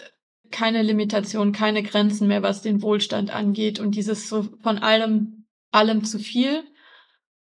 keine 0.52 0.82
Limitation, 0.82 1.54
keine 1.54 1.82
Grenzen 1.82 2.28
mehr, 2.28 2.44
was 2.44 2.62
den 2.62 2.82
Wohlstand 2.82 3.34
angeht 3.34 3.80
und 3.80 3.96
dieses 3.96 4.28
so 4.28 4.44
von 4.62 4.78
allem, 4.78 5.46
allem 5.72 6.04
zu 6.04 6.20
viel. 6.20 6.64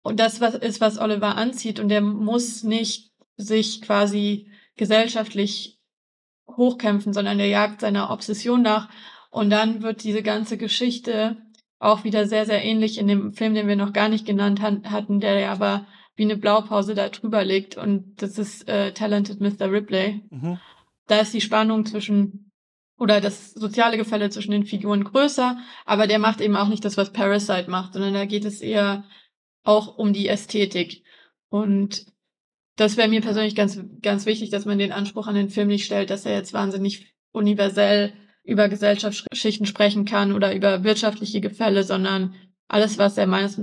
Und 0.03 0.21
das 0.21 0.41
was 0.41 0.55
ist, 0.55 0.81
was 0.81 0.99
Oliver 0.99 1.37
anzieht 1.37 1.81
und 1.81 1.89
der 1.89 2.01
muss 2.01 2.63
nicht 2.63 3.13
sich 3.37 3.83
quasi 3.83 4.51
gesellschaftlich 4.77 5.81
hochkämpfen, 6.49 7.13
sondern 7.13 7.39
der 7.39 7.49
jagt 7.49 7.81
seiner 7.81 8.11
Obsession 8.11 8.63
nach. 8.63 8.89
Und 9.31 9.51
dann 9.51 9.83
wird 9.83 10.05
diese 10.05 10.23
ganze 10.23 10.57
Geschichte 10.57 11.37
auch 11.79 12.05
wieder 12.05 12.27
sehr, 12.27 12.47
sehr 12.47 12.65
ähnlich 12.65 12.99
in 12.99 13.09
dem 13.09 13.33
Film, 13.33 13.55
den 13.55 13.67
wir 13.67 13.77
noch 13.77 13.93
gar 13.93 14.09
nicht 14.09 14.27
genannt 14.27 14.61
hatten, 14.61 15.21
der 15.21 15.51
aber 15.51 15.87
wie 16.17 16.25
eine 16.25 16.37
Blaupause 16.37 16.95
da 16.95 17.09
drüber 17.09 17.45
liegt 17.45 17.77
und 17.77 18.23
das 18.23 18.39
ist 18.39 18.69
äh, 18.69 18.93
Talented 18.93 19.41
Mr. 19.41 19.71
Ripley. 19.71 20.23
Mhm. 20.31 20.59
Da 21.07 21.21
ist 21.21 21.35
die 21.35 21.41
Spannung 21.41 21.87
zwischen 21.87 22.51
oder 22.99 23.21
das 23.21 23.53
soziale 23.53 23.97
Gefälle 23.97 24.31
zwischen 24.31 24.53
den 24.53 24.65
Figuren 24.65 25.03
größer, 25.03 25.59
aber 25.85 26.07
der 26.07 26.19
macht 26.19 26.41
eben 26.41 26.57
auch 26.57 26.69
nicht 26.69 26.85
das, 26.85 26.97
was 26.97 27.13
Parasite 27.13 27.69
macht, 27.69 27.95
sondern 27.95 28.15
da 28.15 28.27
geht 28.27 28.45
es 28.45 28.61
eher 28.61 29.05
auch 29.65 29.99
um 29.99 30.13
die 30.13 30.29
Ästhetik. 30.29 31.03
Und 31.49 32.07
das 32.77 32.97
wäre 32.97 33.09
mir 33.09 33.21
persönlich 33.21 33.55
ganz, 33.55 33.81
ganz 34.03 34.25
wichtig, 34.27 34.51
dass 34.51 34.67
man 34.67 34.79
den 34.79 34.93
Anspruch 34.93 35.27
an 35.27 35.35
den 35.35 35.51
Film 35.51 35.69
nicht 35.69 35.85
stellt, 35.85 36.11
dass 36.11 36.27
er 36.27 36.35
jetzt 36.35 36.53
wahnsinnig 36.53 37.13
universell 37.33 38.13
über 38.45 38.69
Gesellschaftsschichten 38.69 39.67
sprechen 39.67 40.05
kann 40.05 40.33
oder 40.33 40.55
über 40.55 40.85
wirtschaftliche 40.85 41.41
Gefälle, 41.41 41.85
sondern 41.85 42.35
alles, 42.69 42.99
was 42.99 43.19
er 43.19 43.27
meines 43.27 43.61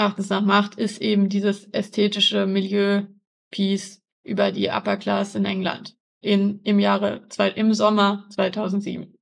Erachtens 0.00 0.30
nach 0.30 0.40
macht, 0.40 0.76
ist 0.76 1.00
eben 1.00 1.28
dieses 1.28 1.66
ästhetische 1.72 2.46
Milieu-Piece 2.46 4.00
über 4.24 4.50
die 4.50 4.68
Upper 4.68 4.96
Class 4.96 5.34
in 5.34 5.44
England 5.44 5.94
in, 6.22 6.60
im 6.62 6.78
Jahre, 6.78 7.26
im 7.54 7.74
Sommer 7.74 8.26
2007. 8.30 9.14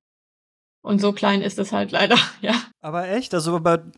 Und 0.81 0.99
so 0.99 1.11
klein 1.11 1.41
ist 1.41 1.59
es 1.59 1.73
halt 1.73 1.91
leider, 1.91 2.17
ja. 2.41 2.55
Aber 2.81 3.09
echt? 3.09 3.33
Also, 3.33 3.55
aber 3.55 3.91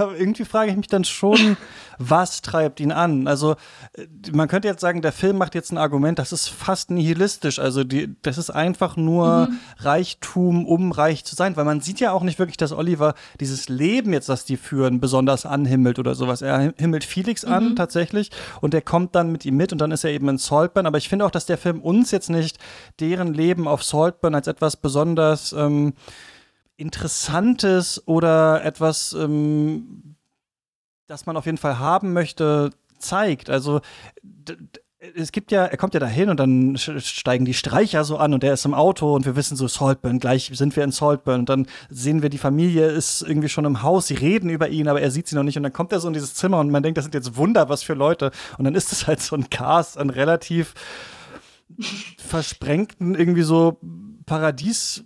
aber 0.00 0.16
irgendwie 0.16 0.44
frage 0.44 0.70
ich 0.70 0.76
mich 0.76 0.86
dann 0.86 1.04
schon, 1.04 1.56
was 1.98 2.42
treibt 2.42 2.80
ihn 2.80 2.92
an? 2.92 3.28
Also, 3.28 3.56
äh, 3.94 4.06
man 4.32 4.48
könnte 4.48 4.68
jetzt 4.68 4.80
sagen, 4.80 5.02
der 5.02 5.12
Film 5.12 5.38
macht 5.38 5.54
jetzt 5.54 5.70
ein 5.70 5.78
Argument, 5.78 6.18
das 6.18 6.32
ist 6.32 6.48
fast 6.48 6.90
nihilistisch. 6.90 7.58
Also, 7.58 7.84
die, 7.84 8.16
das 8.22 8.38
ist 8.38 8.50
einfach 8.50 8.96
nur 8.96 9.48
mhm. 9.48 9.58
Reichtum, 9.78 10.66
um 10.66 10.92
reich 10.92 11.24
zu 11.24 11.34
sein, 11.34 11.56
weil 11.56 11.64
man 11.64 11.80
sieht 11.80 12.00
ja 12.00 12.12
auch 12.12 12.22
nicht 12.22 12.38
wirklich, 12.38 12.56
dass 12.56 12.72
Oliver 12.72 13.14
dieses 13.40 13.68
Leben 13.68 14.12
jetzt, 14.12 14.28
das 14.28 14.44
die 14.44 14.56
führen, 14.56 15.00
besonders 15.00 15.46
anhimmelt 15.46 15.98
oder 15.98 16.14
sowas. 16.14 16.42
Er 16.42 16.72
himmelt 16.78 17.04
Felix 17.04 17.44
mhm. 17.44 17.52
an, 17.52 17.76
tatsächlich, 17.76 18.30
und 18.60 18.74
der 18.74 18.82
kommt 18.82 19.14
dann 19.14 19.30
mit 19.30 19.44
ihm 19.44 19.56
mit 19.56 19.72
und 19.72 19.78
dann 19.78 19.92
ist 19.92 20.04
er 20.04 20.10
eben 20.10 20.28
in 20.28 20.38
Saltburn. 20.38 20.86
Aber 20.86 20.98
ich 20.98 21.08
finde 21.08 21.26
auch, 21.26 21.30
dass 21.30 21.46
der 21.46 21.58
Film 21.58 21.80
uns 21.80 22.10
jetzt 22.10 22.30
nicht 22.30 22.58
deren 23.00 23.34
Leben 23.34 23.68
auf 23.68 23.84
Saltburn 23.84 24.34
als 24.34 24.46
etwas 24.46 24.76
besonders 24.76 25.52
ähm, 25.52 25.92
Interessantes 26.80 28.06
oder 28.06 28.64
etwas, 28.64 29.12
ähm, 29.12 30.16
das 31.06 31.26
man 31.26 31.36
auf 31.36 31.46
jeden 31.46 31.58
Fall 31.58 31.78
haben 31.78 32.12
möchte, 32.12 32.70
zeigt. 32.98 33.50
Also 33.50 33.80
es 35.14 35.32
gibt 35.32 35.50
ja, 35.50 35.64
er 35.64 35.76
kommt 35.76 35.94
ja 35.94 36.00
dahin 36.00 36.28
und 36.28 36.38
dann 36.38 36.76
steigen 36.76 37.44
die 37.44 37.54
Streicher 37.54 38.04
so 38.04 38.18
an 38.18 38.34
und 38.34 38.44
er 38.44 38.54
ist 38.54 38.64
im 38.64 38.74
Auto 38.74 39.14
und 39.14 39.24
wir 39.24 39.36
wissen 39.36 39.56
so 39.56 39.66
Saltburn, 39.66 40.18
gleich 40.18 40.50
sind 40.54 40.76
wir 40.76 40.84
in 40.84 40.92
Saltburn 40.92 41.40
und 41.40 41.48
dann 41.48 41.66
sehen 41.88 42.22
wir, 42.22 42.28
die 42.28 42.38
Familie 42.38 42.86
ist 42.86 43.22
irgendwie 43.22 43.48
schon 43.48 43.64
im 43.64 43.82
Haus, 43.82 44.06
sie 44.06 44.14
reden 44.14 44.50
über 44.50 44.68
ihn, 44.68 44.88
aber 44.88 45.00
er 45.00 45.10
sieht 45.10 45.26
sie 45.26 45.36
noch 45.36 45.42
nicht 45.42 45.56
und 45.56 45.62
dann 45.62 45.72
kommt 45.72 45.92
er 45.92 46.00
so 46.00 46.08
in 46.08 46.14
dieses 46.14 46.34
Zimmer 46.34 46.60
und 46.60 46.70
man 46.70 46.82
denkt, 46.82 46.98
das 46.98 47.04
sind 47.04 47.14
jetzt 47.14 47.36
Wunder, 47.36 47.68
was 47.68 47.82
für 47.82 47.94
Leute 47.94 48.30
und 48.58 48.64
dann 48.64 48.74
ist 48.74 48.92
es 48.92 49.06
halt 49.06 49.20
so 49.20 49.36
ein 49.36 49.48
Cast 49.48 49.96
an 49.96 50.10
relativ 50.10 50.74
versprengten 52.18 53.14
irgendwie 53.14 53.42
so 53.42 53.78
Paradies 54.26 55.04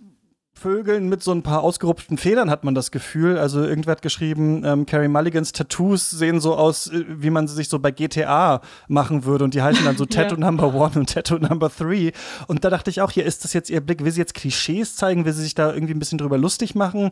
Vögeln 0.57 1.09
mit 1.09 1.21
so 1.21 1.33
ein 1.33 1.43
paar 1.43 1.63
ausgerupften 1.63 2.17
Federn 2.17 2.49
hat 2.49 2.63
man 2.63 2.73
das 2.73 2.89
Gefühl. 2.89 3.37
Also 3.37 3.61
irgendwer 3.61 3.91
hat 3.91 4.01
geschrieben, 4.01 4.63
ähm, 4.63 4.85
Carrie 4.85 5.09
Mulligans 5.09 5.51
Tattoos 5.51 6.09
sehen 6.09 6.39
so 6.39 6.55
aus, 6.55 6.87
äh, 6.87 7.03
wie 7.09 7.29
man 7.29 7.47
sie 7.47 7.55
sich 7.55 7.67
so 7.67 7.77
bei 7.77 7.91
GTA 7.91 8.61
machen 8.87 9.25
würde. 9.25 9.43
Und 9.43 9.53
die 9.53 9.61
heißen 9.61 9.83
dann 9.83 9.97
so 9.97 10.05
Tattoo 10.05 10.35
ja. 10.35 10.45
Number 10.45 10.73
One 10.73 10.93
und 10.95 11.13
Tattoo 11.13 11.37
Number 11.39 11.69
Three. 11.69 12.11
Und 12.47 12.63
da 12.63 12.69
dachte 12.69 12.89
ich 12.89 13.01
auch, 13.01 13.11
hier 13.11 13.25
ist 13.25 13.43
das 13.43 13.51
jetzt 13.51 13.69
ihr 13.69 13.81
Blick, 13.81 14.03
will 14.03 14.11
sie 14.11 14.21
jetzt 14.21 14.33
Klischees 14.33 14.95
zeigen, 14.95 15.25
will 15.25 15.33
sie 15.33 15.43
sich 15.43 15.55
da 15.55 15.73
irgendwie 15.73 15.93
ein 15.93 15.99
bisschen 15.99 16.17
drüber 16.17 16.37
lustig 16.37 16.73
machen? 16.73 17.11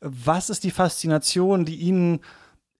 Was 0.00 0.48
ist 0.48 0.62
die 0.62 0.70
Faszination, 0.70 1.64
die 1.64 1.76
ihnen 1.76 2.20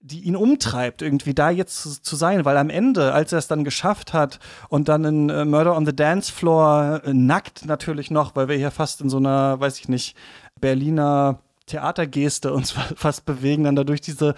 die 0.07 0.21
ihn 0.21 0.35
umtreibt, 0.35 1.01
irgendwie 1.01 1.33
da 1.33 1.49
jetzt 1.49 1.81
zu, 1.81 2.01
zu, 2.01 2.15
sein, 2.15 2.45
weil 2.45 2.57
am 2.57 2.69
Ende, 2.69 3.13
als 3.13 3.33
er 3.33 3.39
es 3.39 3.47
dann 3.47 3.63
geschafft 3.63 4.13
hat 4.13 4.39
und 4.69 4.87
dann 4.87 5.03
in 5.03 5.29
äh, 5.29 5.45
Murder 5.45 5.75
on 5.75 5.85
the 5.85 5.95
Dance 5.95 6.31
Floor 6.31 7.01
äh, 7.03 7.13
nackt 7.13 7.65
natürlich 7.65 8.09
noch, 8.09 8.35
weil 8.35 8.47
wir 8.47 8.55
hier 8.55 8.71
fast 8.71 9.01
in 9.01 9.09
so 9.09 9.17
einer, 9.17 9.59
weiß 9.59 9.79
ich 9.79 9.89
nicht, 9.89 10.15
Berliner 10.59 11.39
Theatergeste 11.65 12.53
uns 12.53 12.71
fast 12.95 13.25
bewegen, 13.25 13.65
dann 13.65 13.75
dadurch 13.75 14.01
diese 14.01 14.35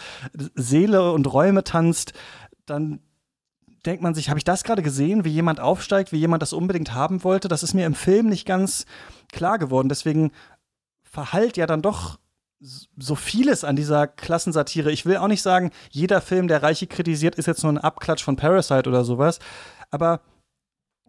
Seele 0.55 1.11
und 1.11 1.32
Räume 1.32 1.63
tanzt, 1.63 2.13
dann 2.65 2.99
denkt 3.86 4.03
man 4.03 4.13
sich, 4.13 4.30
habe 4.30 4.39
ich 4.39 4.43
das 4.43 4.63
gerade 4.63 4.82
gesehen, 4.82 5.24
wie 5.24 5.30
jemand 5.30 5.59
aufsteigt, 5.59 6.11
wie 6.11 6.17
jemand 6.17 6.41
das 6.41 6.53
unbedingt 6.53 6.93
haben 6.93 7.24
wollte? 7.24 7.47
Das 7.47 7.63
ist 7.63 7.74
mir 7.74 7.86
im 7.86 7.95
Film 7.95 8.28
nicht 8.28 8.45
ganz 8.45 8.86
klar 9.32 9.57
geworden. 9.57 9.89
Deswegen 9.89 10.32
verhallt 11.03 11.57
ja 11.57 11.65
dann 11.65 11.82
doch 11.82 12.20
so 12.60 13.16
vieles 13.16 13.64
an 13.64 13.76
dieser 13.76 14.07
Klassensatire. 14.07 14.91
Ich 14.91 15.05
will 15.05 15.18
auch 15.18 15.28
nicht 15.28 15.41
sagen, 15.41 15.72
jeder 15.89 16.22
Film, 16.22 16.47
der 16.47 16.62
Reiche 16.62 16.88
kritisiert, 16.88 17.36
ist 17.36 17.45
jetzt 17.45 17.64
nur 17.64 17.72
ein 17.72 17.78
Abklatsch 17.78 18.24
von 18.24 18.36
Parasite 18.36 18.89
oder 18.89 19.03
sowas. 19.03 19.39
Aber 19.91 20.22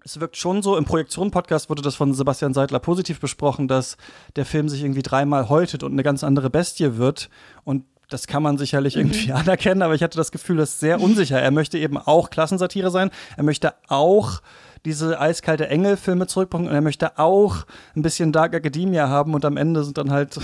es 0.04 0.20
wirkt 0.20 0.36
schon 0.36 0.62
so, 0.62 0.76
im 0.76 0.84
Projektion-Podcast 0.84 1.68
wurde 1.68 1.82
das 1.82 1.94
von 1.96 2.14
Sebastian 2.14 2.54
Seidler 2.54 2.78
positiv 2.78 3.20
besprochen, 3.20 3.68
dass 3.68 3.96
der 4.36 4.46
Film 4.46 4.68
sich 4.68 4.82
irgendwie 4.82 5.02
dreimal 5.02 5.48
häutet 5.48 5.82
und 5.82 5.92
eine 5.92 6.02
ganz 6.02 6.24
andere 6.24 6.50
Bestie 6.50 6.96
wird. 6.96 7.28
Und 7.64 7.84
das 8.08 8.26
kann 8.26 8.42
man 8.42 8.56
sicherlich 8.56 8.96
mhm. 8.96 9.02
irgendwie 9.02 9.32
anerkennen, 9.32 9.82
aber 9.82 9.94
ich 9.94 10.02
hatte 10.02 10.16
das 10.16 10.32
Gefühl, 10.32 10.56
das 10.56 10.70
ist 10.70 10.80
sehr 10.80 11.00
unsicher. 11.00 11.40
Er 11.40 11.50
möchte 11.50 11.78
eben 11.78 11.98
auch 11.98 12.30
Klassensatire 12.30 12.90
sein. 12.90 13.10
Er 13.36 13.42
möchte 13.42 13.74
auch 13.88 14.40
diese 14.84 15.20
eiskalte 15.20 15.68
Engel-Filme 15.68 16.26
zurückbringen 16.26 16.68
und 16.68 16.74
er 16.74 16.80
möchte 16.80 17.18
auch 17.18 17.66
ein 17.94 18.02
bisschen 18.02 18.32
Dark 18.32 18.54
Academia 18.54 19.08
haben 19.08 19.34
und 19.34 19.44
am 19.44 19.58
Ende 19.58 19.84
sind 19.84 19.98
dann 19.98 20.10
halt 20.10 20.40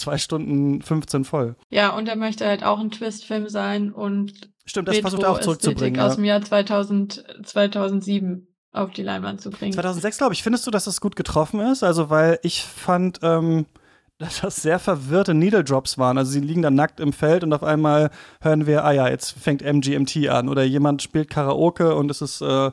zwei 0.00 0.18
Stunden 0.18 0.82
15 0.82 1.24
voll. 1.24 1.56
Ja, 1.68 1.90
und 1.96 2.08
er 2.08 2.16
möchte 2.16 2.46
halt 2.46 2.64
auch 2.64 2.78
ein 2.80 2.90
Twist-Film 2.90 3.48
sein 3.48 3.92
und 3.92 4.50
Stimmt, 4.64 4.88
das 4.88 4.98
versucht 4.98 5.22
er 5.22 5.30
auch 5.30 5.40
zurückzubringen. 5.40 6.00
Ja. 6.00 6.06
aus 6.06 6.16
dem 6.16 6.24
Jahr 6.24 6.42
2000, 6.42 7.24
2007 7.44 8.46
auf 8.72 8.90
die 8.90 9.02
Leinwand 9.02 9.40
zu 9.40 9.50
bringen. 9.50 9.72
2006, 9.72 10.18
glaube 10.18 10.34
ich. 10.34 10.42
Findest 10.42 10.66
du, 10.66 10.70
dass 10.70 10.84
das 10.84 11.00
gut 11.00 11.16
getroffen 11.16 11.60
ist? 11.60 11.82
Also, 11.82 12.10
weil 12.10 12.38
ich 12.42 12.62
fand, 12.62 13.18
ähm, 13.22 13.66
dass 14.18 14.42
das 14.42 14.62
sehr 14.62 14.78
verwirrte 14.78 15.34
Needle 15.34 15.64
Drops 15.64 15.98
waren. 15.98 16.18
Also, 16.18 16.30
sie 16.32 16.40
liegen 16.40 16.62
dann 16.62 16.74
nackt 16.74 17.00
im 17.00 17.12
Feld 17.12 17.42
und 17.42 17.52
auf 17.52 17.64
einmal 17.64 18.10
hören 18.40 18.66
wir, 18.66 18.84
ah 18.84 18.92
ja, 18.92 19.08
jetzt 19.08 19.32
fängt 19.32 19.62
MGMT 19.62 20.28
an. 20.28 20.48
Oder 20.48 20.62
jemand 20.62 21.02
spielt 21.02 21.30
Karaoke 21.30 21.94
und 21.94 22.10
es 22.10 22.22
ist 22.22 22.40
äh, 22.42 22.70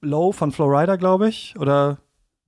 Low 0.00 0.32
von 0.32 0.52
Florida, 0.52 0.96
glaube 0.96 1.28
ich. 1.28 1.54
Oder 1.58 1.98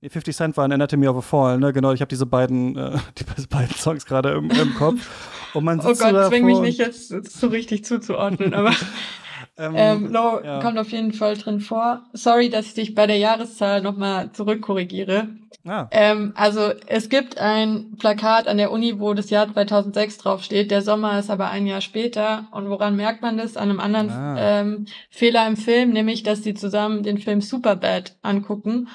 50 0.01 0.35
Cent 0.35 0.57
war 0.57 0.65
in 0.65 0.71
Anatomy 0.71 1.07
of 1.07 1.17
a 1.17 1.21
Fall, 1.21 1.57
ne? 1.57 1.73
Genau, 1.73 1.91
ich 1.91 2.01
habe 2.01 2.09
diese 2.09 2.25
beiden, 2.25 2.77
äh, 2.77 2.97
die 3.17 3.47
beiden 3.47 3.75
Songs 3.75 4.05
gerade 4.05 4.29
im, 4.31 4.49
im, 4.51 4.75
Kopf. 4.75 5.09
Und 5.53 5.63
man 5.63 5.79
oh 5.79 5.93
Gott, 5.93 6.27
zwing 6.27 6.45
mich 6.45 6.59
nicht 6.59 6.77
jetzt 6.77 7.09
so 7.09 7.47
richtig 7.47 7.83
zuzuordnen, 7.83 8.53
aber 8.53 8.71
ähm, 9.57 9.73
ähm, 9.75 10.11
Low 10.11 10.39
ja. 10.43 10.59
kommt 10.61 10.77
auf 10.77 10.91
jeden 10.91 11.13
Fall 11.13 11.35
drin 11.35 11.61
vor. 11.61 12.03
Sorry, 12.13 12.49
dass 12.49 12.67
ich 12.67 12.73
dich 12.75 12.95
bei 12.95 13.07
der 13.07 13.17
Jahreszahl 13.17 13.81
nochmal 13.81 14.31
zurückkorrigiere. 14.33 15.29
Ah. 15.65 15.87
Ähm, 15.91 16.33
also 16.35 16.73
es 16.85 17.09
gibt 17.09 17.39
ein 17.39 17.95
Plakat 17.97 18.47
an 18.47 18.57
der 18.57 18.71
Uni, 18.71 18.99
wo 18.99 19.15
das 19.15 19.31
Jahr 19.31 19.51
2006 19.51 20.19
draufsteht. 20.19 20.69
Der 20.69 20.83
Sommer 20.83 21.17
ist 21.17 21.31
aber 21.31 21.49
ein 21.49 21.65
Jahr 21.65 21.81
später. 21.81 22.47
Und 22.51 22.69
woran 22.69 22.95
merkt 22.95 23.23
man 23.23 23.37
das? 23.37 23.57
An 23.57 23.69
einem 23.69 23.79
anderen 23.79 24.09
ah. 24.11 24.35
ähm, 24.37 24.85
Fehler 25.09 25.47
im 25.47 25.57
Film, 25.57 25.89
nämlich, 25.91 26.21
dass 26.21 26.43
sie 26.43 26.53
zusammen 26.53 27.01
den 27.01 27.17
Film 27.17 27.41
Superbad 27.41 28.15
angucken 28.21 28.87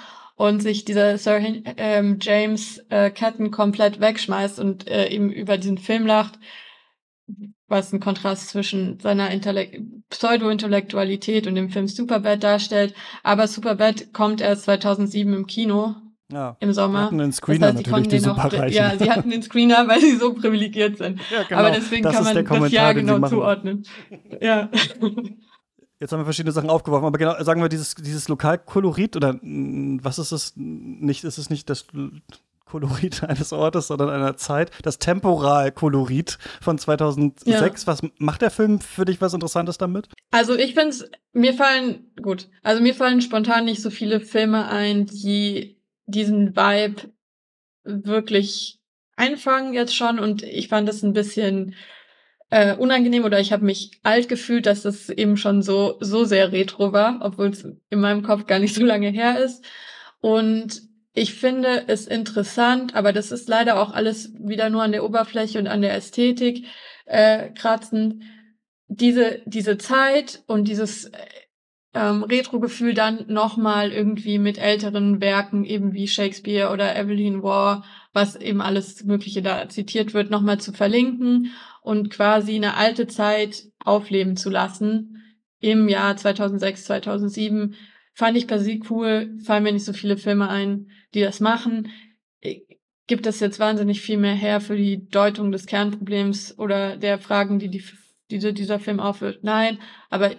und 0.43 0.61
sich 0.61 0.85
dieser 0.85 1.19
Sir 1.19 1.41
ähm, 1.77 2.19
James 2.21 2.79
äh, 2.89 3.11
Catton 3.11 3.53
komplett 3.53 4.01
wegschmeißt 4.01 4.59
und 4.59 4.89
äh, 4.89 5.09
eben 5.09 5.31
über 5.31 5.57
diesen 5.57 5.79
Film 5.79 6.05
lacht, 6.05 6.37
was 7.69 7.93
ein 7.93 8.01
Kontrast 8.01 8.49
zwischen 8.49 8.99
seiner 8.99 9.29
Pseudo-Intellektualität 10.11 11.47
und 11.47 11.55
dem 11.55 11.71
Film 11.71 11.87
Superbad 11.87 12.43
darstellt. 12.43 12.93
Aber 13.23 13.47
Superbad 13.47 14.13
kommt 14.13 14.41
erst 14.41 14.65
2007 14.65 15.33
im 15.33 15.47
Kino. 15.47 15.95
Ja, 16.33 16.57
Im 16.59 16.73
Sommer. 16.73 16.99
Sie 16.99 17.05
hatten 17.05 17.19
den 17.19 17.33
Screener 17.33 17.73
das 17.73 17.77
heißt, 17.77 17.87
natürlich, 17.87 18.09
die 18.09 18.19
Superreichen. 18.19 18.77
Ja, 18.77 18.99
sie 18.99 19.11
hatten 19.11 19.31
den 19.31 19.43
Screener, 19.43 19.87
weil 19.87 20.01
sie 20.01 20.17
so 20.17 20.35
privilegiert 20.35 20.99
sind. 20.99 21.21
Ja, 21.31 21.45
genau. 21.45 21.61
Aber 21.61 21.71
deswegen 21.71 22.03
das 22.03 22.15
kann 22.15 22.25
man 22.25 22.63
das 22.63 22.73
Jahr 22.73 22.95
genau 22.95 23.29
zuordnen. 23.29 23.85
Ja. 24.41 24.71
Jetzt 26.03 26.11
haben 26.11 26.19
wir 26.19 26.25
verschiedene 26.25 26.51
Sachen 26.51 26.69
aufgeworfen, 26.69 27.07
aber 27.07 27.17
genau, 27.17 27.41
sagen 27.45 27.63
wir 27.63 27.69
dieses, 27.69 27.95
dieses 27.95 28.27
Lokalkolorit 28.27 29.15
oder 29.15 29.39
was 29.41 30.19
ist 30.19 30.33
es 30.33 30.55
nicht, 30.57 31.23
ist 31.23 31.39
es 31.39 31.49
nicht 31.49 31.71
das 31.71 31.87
Kolorit 32.65 33.23
eines 33.29 33.53
Ortes, 33.53 33.87
sondern 33.87 34.11
einer 34.11 34.37
Zeit, 34.37 34.73
das 34.83 34.99
Temporalkolorit 34.99 36.39
von 36.61 36.77
2006. 36.77 37.47
Ja. 37.47 37.87
Was 37.87 38.03
macht 38.19 38.43
der 38.43 38.51
Film 38.51 38.81
für 38.81 39.05
dich 39.05 39.21
was 39.21 39.33
Interessantes 39.33 39.79
damit? 39.79 40.09
Also 40.33 40.57
ich 40.57 40.75
finde 40.75 40.89
es, 40.89 41.09
mir 41.33 41.55
fallen, 41.55 42.11
gut, 42.21 42.49
also 42.65 42.83
mir 42.83 42.97
fallen 42.97 43.23
spontan 43.23 43.65
nicht 43.65 43.81
so 43.81 43.91
viele 43.91 44.19
Filme 44.19 44.67
ein, 44.67 45.07
die 45.07 45.81
diesen 46.07 46.57
Vibe 46.57 47.13
wirklich 47.85 48.81
einfangen 49.15 49.73
jetzt 49.73 49.95
schon 49.95 50.19
und 50.19 50.43
ich 50.43 50.67
fand 50.67 50.89
es 50.89 51.05
ein 51.05 51.13
bisschen 51.13 51.77
äh, 52.53 52.77
unangenehm 52.77 53.25
oder 53.25 53.41
ich 53.41 53.51
habe 53.51 53.65
mich 53.65 53.93
alt 54.03 54.29
gefühlt, 54.29 54.67
dass 54.67 54.83
das 54.83 55.09
eben 55.09 55.39
schon 55.39 55.63
so 55.63 55.97
so 56.01 56.25
sehr 56.25 56.53
retro 56.53 56.93
war, 56.93 57.19
obwohl 57.23 57.49
es 57.49 57.67
in 57.89 58.01
meinem 58.01 58.23
Kopf 58.23 58.47
gar 58.47 58.59
nicht 58.59 58.75
so 58.75 58.85
lange 58.85 59.09
her 59.09 59.43
ist. 59.43 59.65
Und 60.21 60.83
ich 61.15 61.33
finde 61.33 61.85
es 61.87 62.07
interessant, 62.07 62.95
aber 62.95 63.15
das 63.15 63.33
ist 63.33 63.49
leider 63.49 63.81
auch 63.81 63.93
alles 63.95 64.35
wieder 64.39 64.69
nur 64.69 64.83
an 64.83 64.93
der 64.93 65.03
Oberfläche 65.03 65.59
und 65.59 65.67
an 65.67 65.81
der 65.81 65.95
Ästhetik 65.95 66.67
äh, 67.07 67.49
kratzen. 67.53 68.23
Diese 68.87 69.41
diese 69.47 69.79
Zeit 69.79 70.43
und 70.47 70.69
dieses 70.69 71.11
ähm, 71.95 72.23
Retro-Gefühl 72.23 72.95
dann 72.95 73.27
nochmal 73.29 73.93
irgendwie 73.93 74.39
mit 74.39 74.59
älteren 74.59 75.21
Werken, 75.21 75.65
eben 75.65 75.93
wie 75.93 76.09
Shakespeare 76.09 76.73
oder 76.73 76.97
Evelyn 76.97 77.43
Waugh, 77.43 77.83
was 78.13 78.37
eben 78.37 78.63
alles 78.63 79.05
Mögliche 79.05 79.43
da 79.43 79.69
zitiert 79.69 80.15
wird, 80.15 80.31
nochmal 80.31 80.59
zu 80.59 80.73
verlinken 80.73 81.53
und 81.83 82.11
quasi 82.11 82.55
eine 82.55 82.77
alte 82.77 83.07
Zeit 83.07 83.65
aufleben 83.85 84.37
zu 84.37 84.49
lassen 84.49 85.23
im 85.61 85.89
Jahr 85.89 86.17
2006, 86.17 86.85
2007. 86.85 87.75
Fand 88.15 88.37
ich 88.37 88.47
per 88.47 88.59
se 88.59 88.81
cool, 88.91 89.37
fallen 89.43 89.63
mir 89.63 89.73
nicht 89.73 89.85
so 89.85 89.93
viele 89.93 90.17
Filme 90.17 90.49
ein, 90.49 90.91
die 91.15 91.21
das 91.21 91.41
machen. 91.41 91.89
Gibt 93.07 93.27
es 93.27 93.41
jetzt 93.41 93.59
wahnsinnig 93.59 94.01
viel 94.01 94.17
mehr 94.17 94.35
her 94.35 94.61
für 94.61 94.77
die 94.77 95.09
Deutung 95.09 95.53
des 95.53 95.67
Kernproblems 95.67 96.59
oder 96.59 96.97
der 96.97 97.19
Fragen, 97.19 97.59
die, 97.59 97.69
die 97.69 97.85
diese, 98.31 98.53
dieser 98.53 98.79
Film 98.79 99.01
aufwirft? 99.01 99.43
Nein, 99.43 99.79
aber 100.09 100.31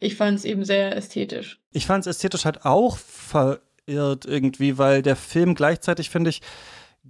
ich 0.00 0.16
fand 0.16 0.38
es 0.38 0.44
eben 0.44 0.64
sehr 0.64 0.96
ästhetisch. 0.96 1.60
Ich 1.72 1.86
fand 1.86 2.06
es 2.06 2.16
ästhetisch 2.16 2.46
halt 2.46 2.64
auch 2.64 2.96
verirrt 2.96 4.24
irgendwie, 4.24 4.78
weil 4.78 5.02
der 5.02 5.14
Film 5.14 5.54
gleichzeitig, 5.54 6.10
finde 6.10 6.30
ich, 6.30 6.40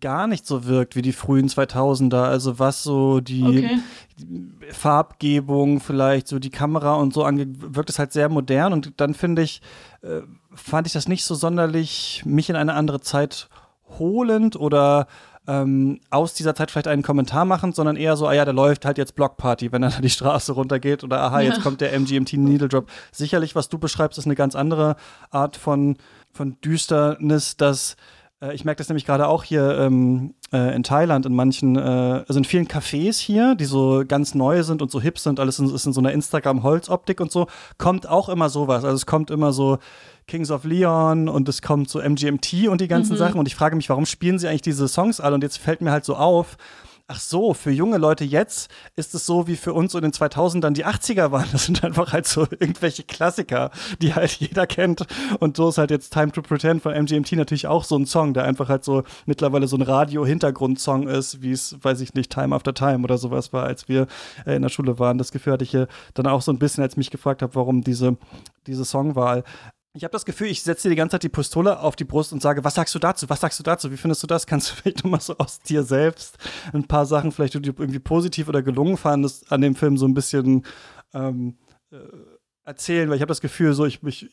gar 0.00 0.26
nicht 0.26 0.46
so 0.46 0.64
wirkt 0.66 0.96
wie 0.96 1.02
die 1.02 1.12
frühen 1.12 1.48
2000er. 1.48 2.24
Also 2.24 2.58
was 2.58 2.82
so 2.82 3.20
die 3.20 3.44
okay. 3.44 3.78
Farbgebung, 4.72 5.80
vielleicht 5.80 6.26
so 6.26 6.38
die 6.38 6.50
Kamera 6.50 6.94
und 6.94 7.14
so 7.14 7.24
angeht, 7.24 7.48
wirkt 7.58 7.90
es 7.90 7.98
halt 7.98 8.12
sehr 8.12 8.28
modern. 8.28 8.72
Und 8.72 9.00
dann 9.00 9.14
finde 9.14 9.42
ich, 9.42 9.62
äh, 10.02 10.22
fand 10.52 10.86
ich 10.86 10.92
das 10.92 11.06
nicht 11.06 11.24
so 11.24 11.34
sonderlich 11.34 12.22
mich 12.24 12.50
in 12.50 12.56
eine 12.56 12.74
andere 12.74 13.00
Zeit 13.00 13.48
holend 13.98 14.56
oder 14.56 15.06
ähm, 15.46 16.00
aus 16.10 16.34
dieser 16.34 16.54
Zeit 16.54 16.70
vielleicht 16.70 16.88
einen 16.88 17.02
Kommentar 17.02 17.44
machen, 17.44 17.72
sondern 17.72 17.96
eher 17.96 18.16
so, 18.16 18.26
ah 18.26 18.32
ja, 18.32 18.44
da 18.44 18.52
läuft 18.52 18.84
halt 18.84 18.98
jetzt 18.98 19.14
Blockparty, 19.14 19.72
wenn 19.72 19.82
er 19.82 19.90
da 19.90 20.00
die 20.00 20.10
Straße 20.10 20.52
runtergeht 20.52 21.02
oder 21.04 21.20
aha, 21.20 21.40
ja. 21.40 21.48
jetzt 21.48 21.62
kommt 21.62 21.80
der 21.80 21.98
MGMT 21.98 22.34
Needle 22.34 22.68
Drop. 22.68 22.88
Sicherlich, 23.12 23.54
was 23.54 23.68
du 23.68 23.78
beschreibst, 23.78 24.18
ist 24.18 24.26
eine 24.26 24.36
ganz 24.36 24.54
andere 24.54 24.96
Art 25.30 25.56
von, 25.56 25.96
von 26.32 26.56
Düsternis, 26.60 27.56
dass 27.56 27.96
äh, 28.42 28.54
ich 28.54 28.64
merke 28.64 28.78
das 28.78 28.88
nämlich 28.88 29.06
gerade 29.06 29.28
auch 29.28 29.44
hier 29.44 29.78
ähm, 29.78 30.34
äh, 30.52 30.74
in 30.74 30.82
Thailand, 30.82 31.26
in 31.26 31.34
manchen, 31.34 31.76
äh, 31.76 32.24
also 32.26 32.38
in 32.38 32.44
vielen 32.44 32.66
Cafés 32.66 33.18
hier, 33.18 33.54
die 33.54 33.64
so 33.64 34.02
ganz 34.06 34.34
neu 34.34 34.62
sind 34.62 34.82
und 34.82 34.90
so 34.90 35.00
hip 35.00 35.18
sind, 35.18 35.40
alles 35.40 35.58
ist 35.58 35.86
in 35.86 35.92
so 35.92 36.00
einer 36.00 36.12
Instagram-Holzoptik 36.12 37.20
und 37.20 37.30
so, 37.30 37.46
kommt 37.78 38.08
auch 38.08 38.28
immer 38.28 38.48
sowas. 38.48 38.84
Also 38.84 38.96
es 38.96 39.06
kommt 39.06 39.30
immer 39.30 39.52
so 39.52 39.78
Kings 40.30 40.50
of 40.52 40.64
Leon 40.64 41.28
und 41.28 41.48
es 41.48 41.60
kommt 41.60 41.90
so 41.90 42.00
MGMT 42.00 42.68
und 42.68 42.80
die 42.80 42.88
ganzen 42.88 43.14
mhm. 43.14 43.18
Sachen. 43.18 43.40
Und 43.40 43.46
ich 43.46 43.56
frage 43.56 43.74
mich, 43.74 43.88
warum 43.88 44.06
spielen 44.06 44.38
sie 44.38 44.46
eigentlich 44.46 44.62
diese 44.62 44.86
Songs 44.86 45.20
alle? 45.20 45.34
Und 45.34 45.42
jetzt 45.42 45.58
fällt 45.58 45.80
mir 45.80 45.90
halt 45.90 46.04
so 46.04 46.14
auf, 46.14 46.56
ach 47.08 47.18
so, 47.18 47.52
für 47.54 47.72
junge 47.72 47.98
Leute 47.98 48.24
jetzt 48.24 48.70
ist 48.94 49.16
es 49.16 49.26
so, 49.26 49.48
wie 49.48 49.56
für 49.56 49.74
uns 49.74 49.94
in 49.96 50.02
den 50.02 50.12
2000ern 50.12 50.70
die 50.70 50.86
80er 50.86 51.32
waren. 51.32 51.48
Das 51.50 51.66
sind 51.66 51.82
einfach 51.82 52.12
halt 52.12 52.28
so 52.28 52.42
irgendwelche 52.42 53.02
Klassiker, 53.02 53.72
die 54.00 54.14
halt 54.14 54.30
jeder 54.34 54.68
kennt. 54.68 55.04
Und 55.40 55.56
so 55.56 55.70
ist 55.70 55.78
halt 55.78 55.90
jetzt 55.90 56.12
Time 56.12 56.30
to 56.30 56.42
Pretend 56.42 56.82
von 56.82 56.94
MGMT 56.94 57.32
natürlich 57.32 57.66
auch 57.66 57.82
so 57.82 57.96
ein 57.96 58.06
Song, 58.06 58.32
der 58.32 58.44
einfach 58.44 58.68
halt 58.68 58.84
so 58.84 59.02
mittlerweile 59.26 59.66
so 59.66 59.76
ein 59.76 59.82
Radio-Hintergrundsong 59.82 61.08
ist, 61.08 61.42
wie 61.42 61.50
es, 61.50 61.76
weiß 61.82 62.00
ich 62.00 62.14
nicht, 62.14 62.30
Time 62.30 62.54
After 62.54 62.72
Time 62.72 63.02
oder 63.02 63.18
sowas 63.18 63.52
war, 63.52 63.64
als 63.64 63.88
wir 63.88 64.06
äh, 64.46 64.54
in 64.54 64.62
der 64.62 64.68
Schule 64.68 65.00
waren. 65.00 65.18
Das 65.18 65.32
Gefühl 65.32 65.54
hatte 65.54 65.64
ich 65.64 65.72
hier 65.72 65.88
dann 66.14 66.28
auch 66.28 66.42
so 66.42 66.52
ein 66.52 66.60
bisschen, 66.60 66.82
als 66.84 66.92
ich 66.92 66.98
mich 66.98 67.10
gefragt 67.10 67.42
habe, 67.42 67.56
warum 67.56 67.82
diese, 67.82 68.16
diese 68.68 68.84
Songwahl. 68.84 69.42
Ich 69.92 70.04
habe 70.04 70.12
das 70.12 70.24
Gefühl, 70.24 70.46
ich 70.46 70.62
setze 70.62 70.84
dir 70.84 70.90
die 70.90 70.96
ganze 70.96 71.14
Zeit 71.14 71.24
die 71.24 71.28
Pistole 71.28 71.80
auf 71.80 71.96
die 71.96 72.04
Brust 72.04 72.32
und 72.32 72.40
sage, 72.40 72.62
was 72.62 72.74
sagst 72.74 72.94
du 72.94 73.00
dazu? 73.00 73.28
Was 73.28 73.40
sagst 73.40 73.58
du 73.58 73.64
dazu? 73.64 73.90
Wie 73.90 73.96
findest 73.96 74.22
du 74.22 74.28
das? 74.28 74.46
Kannst 74.46 74.70
du 74.70 74.74
vielleicht 74.76 75.02
nochmal 75.02 75.20
so 75.20 75.36
aus 75.38 75.60
dir 75.60 75.82
selbst 75.82 76.38
ein 76.72 76.86
paar 76.86 77.06
Sachen, 77.06 77.32
vielleicht 77.32 77.54
die 77.54 77.62
du 77.62 77.72
irgendwie 77.76 77.98
positiv 77.98 78.48
oder 78.48 78.62
gelungen 78.62 78.96
fandest, 78.96 79.50
an 79.50 79.60
dem 79.60 79.74
Film 79.74 79.96
so 79.96 80.06
ein 80.06 80.14
bisschen 80.14 80.64
ähm, 81.12 81.58
äh, 81.90 81.96
erzählen? 82.64 83.08
Weil 83.08 83.16
ich 83.16 83.22
habe 83.22 83.30
das 83.30 83.40
Gefühl, 83.40 83.72
so 83.72 83.84
ich 83.84 84.02
mich, 84.02 84.30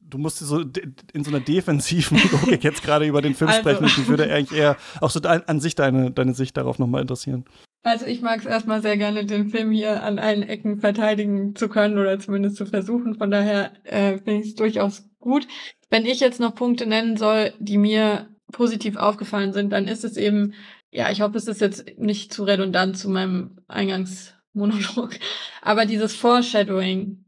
du 0.00 0.18
musst 0.18 0.38
so 0.38 0.60
in 0.60 1.24
so 1.24 1.30
einer 1.30 1.40
defensiven 1.40 2.20
Logik 2.32 2.62
jetzt 2.62 2.82
gerade 2.82 3.06
über 3.06 3.22
den 3.22 3.34
Film 3.34 3.48
also. 3.48 3.60
sprechen. 3.60 3.86
Ich 3.86 4.06
würde 4.06 4.30
eigentlich 4.30 4.58
eher 4.58 4.76
auch 5.00 5.10
so 5.10 5.20
an, 5.20 5.42
an 5.46 5.60
sich 5.60 5.74
deine, 5.74 6.10
deine 6.10 6.34
Sicht 6.34 6.58
darauf 6.58 6.78
nochmal 6.78 7.00
interessieren. 7.00 7.46
Also 7.82 8.04
ich 8.06 8.20
mag 8.20 8.40
es 8.40 8.46
erstmal 8.46 8.82
sehr 8.82 8.98
gerne, 8.98 9.24
den 9.24 9.48
Film 9.48 9.70
hier 9.70 10.02
an 10.02 10.18
allen 10.18 10.42
Ecken 10.42 10.80
verteidigen 10.80 11.56
zu 11.56 11.68
können 11.68 11.98
oder 11.98 12.18
zumindest 12.18 12.56
zu 12.56 12.66
versuchen. 12.66 13.14
Von 13.14 13.30
daher 13.30 13.72
äh, 13.84 14.18
finde 14.18 14.40
ich 14.42 14.48
es 14.48 14.54
durchaus 14.54 15.08
gut. 15.18 15.48
Wenn 15.88 16.04
ich 16.04 16.20
jetzt 16.20 16.40
noch 16.40 16.54
Punkte 16.54 16.86
nennen 16.86 17.16
soll, 17.16 17.54
die 17.58 17.78
mir 17.78 18.28
positiv 18.52 18.96
aufgefallen 18.96 19.52
sind, 19.52 19.70
dann 19.70 19.88
ist 19.88 20.04
es 20.04 20.16
eben, 20.16 20.54
ja, 20.90 21.10
ich 21.10 21.22
hoffe, 21.22 21.38
es 21.38 21.46
ist 21.46 21.60
jetzt 21.60 21.98
nicht 21.98 22.34
zu 22.34 22.44
redundant 22.44 22.98
zu 22.98 23.08
meinem 23.08 23.58
Eingangsmonolog, 23.68 25.18
aber 25.62 25.86
dieses 25.86 26.14
Foreshadowing 26.14 27.24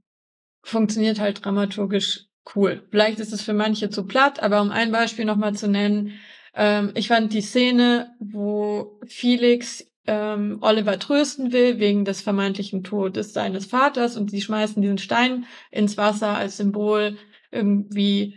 funktioniert 0.63 1.19
halt 1.19 1.45
dramaturgisch 1.45 2.27
cool. 2.55 2.87
Vielleicht 2.91 3.21
ist 3.21 3.33
es 3.33 3.43
für 3.43 3.55
manche 3.55 3.89
zu 3.89 4.05
platt, 4.05 4.43
aber 4.43 4.61
um 4.61 4.71
ein 4.71 4.93
Beispiel 4.93 5.25
nochmal 5.25 5.55
zu 5.55 5.69
nennen, 5.69 6.13
ähm, 6.55 6.91
ich 6.95 7.09
fand 7.09 7.33
die 7.33 7.41
Szene, 7.41 8.15
wo 8.19 9.01
Felix 9.07 9.87
ähm, 10.07 10.59
Oliver 10.61 10.99
trösten 10.99 11.53
will 11.53 11.79
wegen 11.79 12.05
des 12.05 12.23
vermeintlichen 12.23 12.83
Todes 12.83 13.33
seines 13.33 13.67
Vaters 13.67 14.17
und 14.17 14.31
sie 14.31 14.41
schmeißen 14.41 14.83
diesen 14.83 14.99
Stein 14.99 15.47
ins 15.71 15.97
Wasser 15.97 16.37
als 16.37 16.57
Symbol 16.57 17.17
irgendwie 17.51 18.37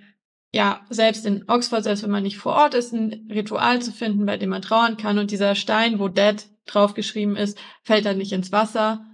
ja, 0.56 0.86
selbst 0.90 1.26
in 1.26 1.44
Oxford, 1.50 1.84
selbst 1.84 2.04
wenn 2.04 2.12
man 2.12 2.24
nicht 2.24 2.38
vor 2.38 2.54
Ort 2.54 2.76
ist, 2.76 2.94
ein 2.94 3.30
Ritual 3.30 3.82
zu 3.82 3.92
finden, 3.92 4.26
bei 4.26 4.38
dem 4.38 4.52
man 4.52 4.62
trauern 4.62 4.96
kann. 4.96 5.20
Und 5.20 5.32
dieser 5.32 5.54
Stein, 5.54 6.00
wo 6.00 6.08
Dad 6.08 6.46
draufgeschrieben 6.66 7.36
ist, 7.36 7.58
fällt 7.84 8.06
dann 8.06 8.18
nicht 8.18 8.32
ins 8.32 8.54
Wasser. 8.54 9.06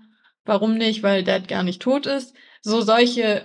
Warum 0.45 0.75
nicht? 0.75 1.01
Weil 1.01 1.23
Dad 1.23 1.47
gar 1.47 1.63
nicht 1.63 1.81
tot 1.81 2.05
ist. 2.05 2.35
So 2.61 2.81
solche 2.81 3.43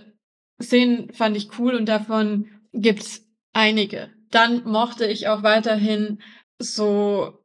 Szenen 0.61 1.11
fand 1.14 1.38
ich 1.38 1.59
cool 1.59 1.74
und 1.74 1.86
davon 1.86 2.48
gibt's 2.74 3.24
einige. 3.54 4.11
Dann 4.30 4.64
mochte 4.64 5.07
ich 5.07 5.28
auch 5.28 5.42
weiterhin 5.42 6.18
so 6.59 7.38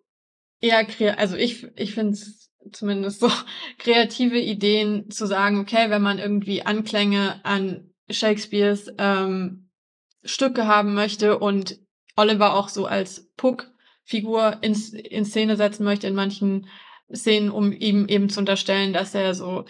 eher 0.61 0.85
also 1.17 1.35
ich, 1.35 1.67
ich 1.75 1.93
finde 1.93 2.13
es 2.13 2.51
zumindest 2.71 3.19
so 3.19 3.29
kreative 3.77 4.39
Ideen 4.39 5.09
zu 5.09 5.25
sagen, 5.25 5.59
okay, 5.59 5.89
wenn 5.89 6.01
man 6.01 6.19
irgendwie 6.19 6.63
Anklänge 6.63 7.43
an 7.43 7.91
Shakespeares 8.09 8.91
ähm, 8.97 9.69
Stücke 10.23 10.67
haben 10.67 10.93
möchte 10.93 11.39
und 11.39 11.79
Oliver 12.15 12.55
auch 12.55 12.69
so 12.69 12.85
als 12.85 13.31
Puck-Figur 13.37 14.59
in, 14.61 14.73
in 14.73 15.25
Szene 15.25 15.55
setzen 15.57 15.83
möchte 15.83 16.07
in 16.07 16.15
manchen 16.15 16.67
Szenen, 17.13 17.49
um 17.49 17.71
ihm 17.71 18.07
eben 18.07 18.29
zu 18.29 18.39
unterstellen, 18.39 18.93
dass 18.93 19.15
er 19.15 19.33
so, 19.33 19.65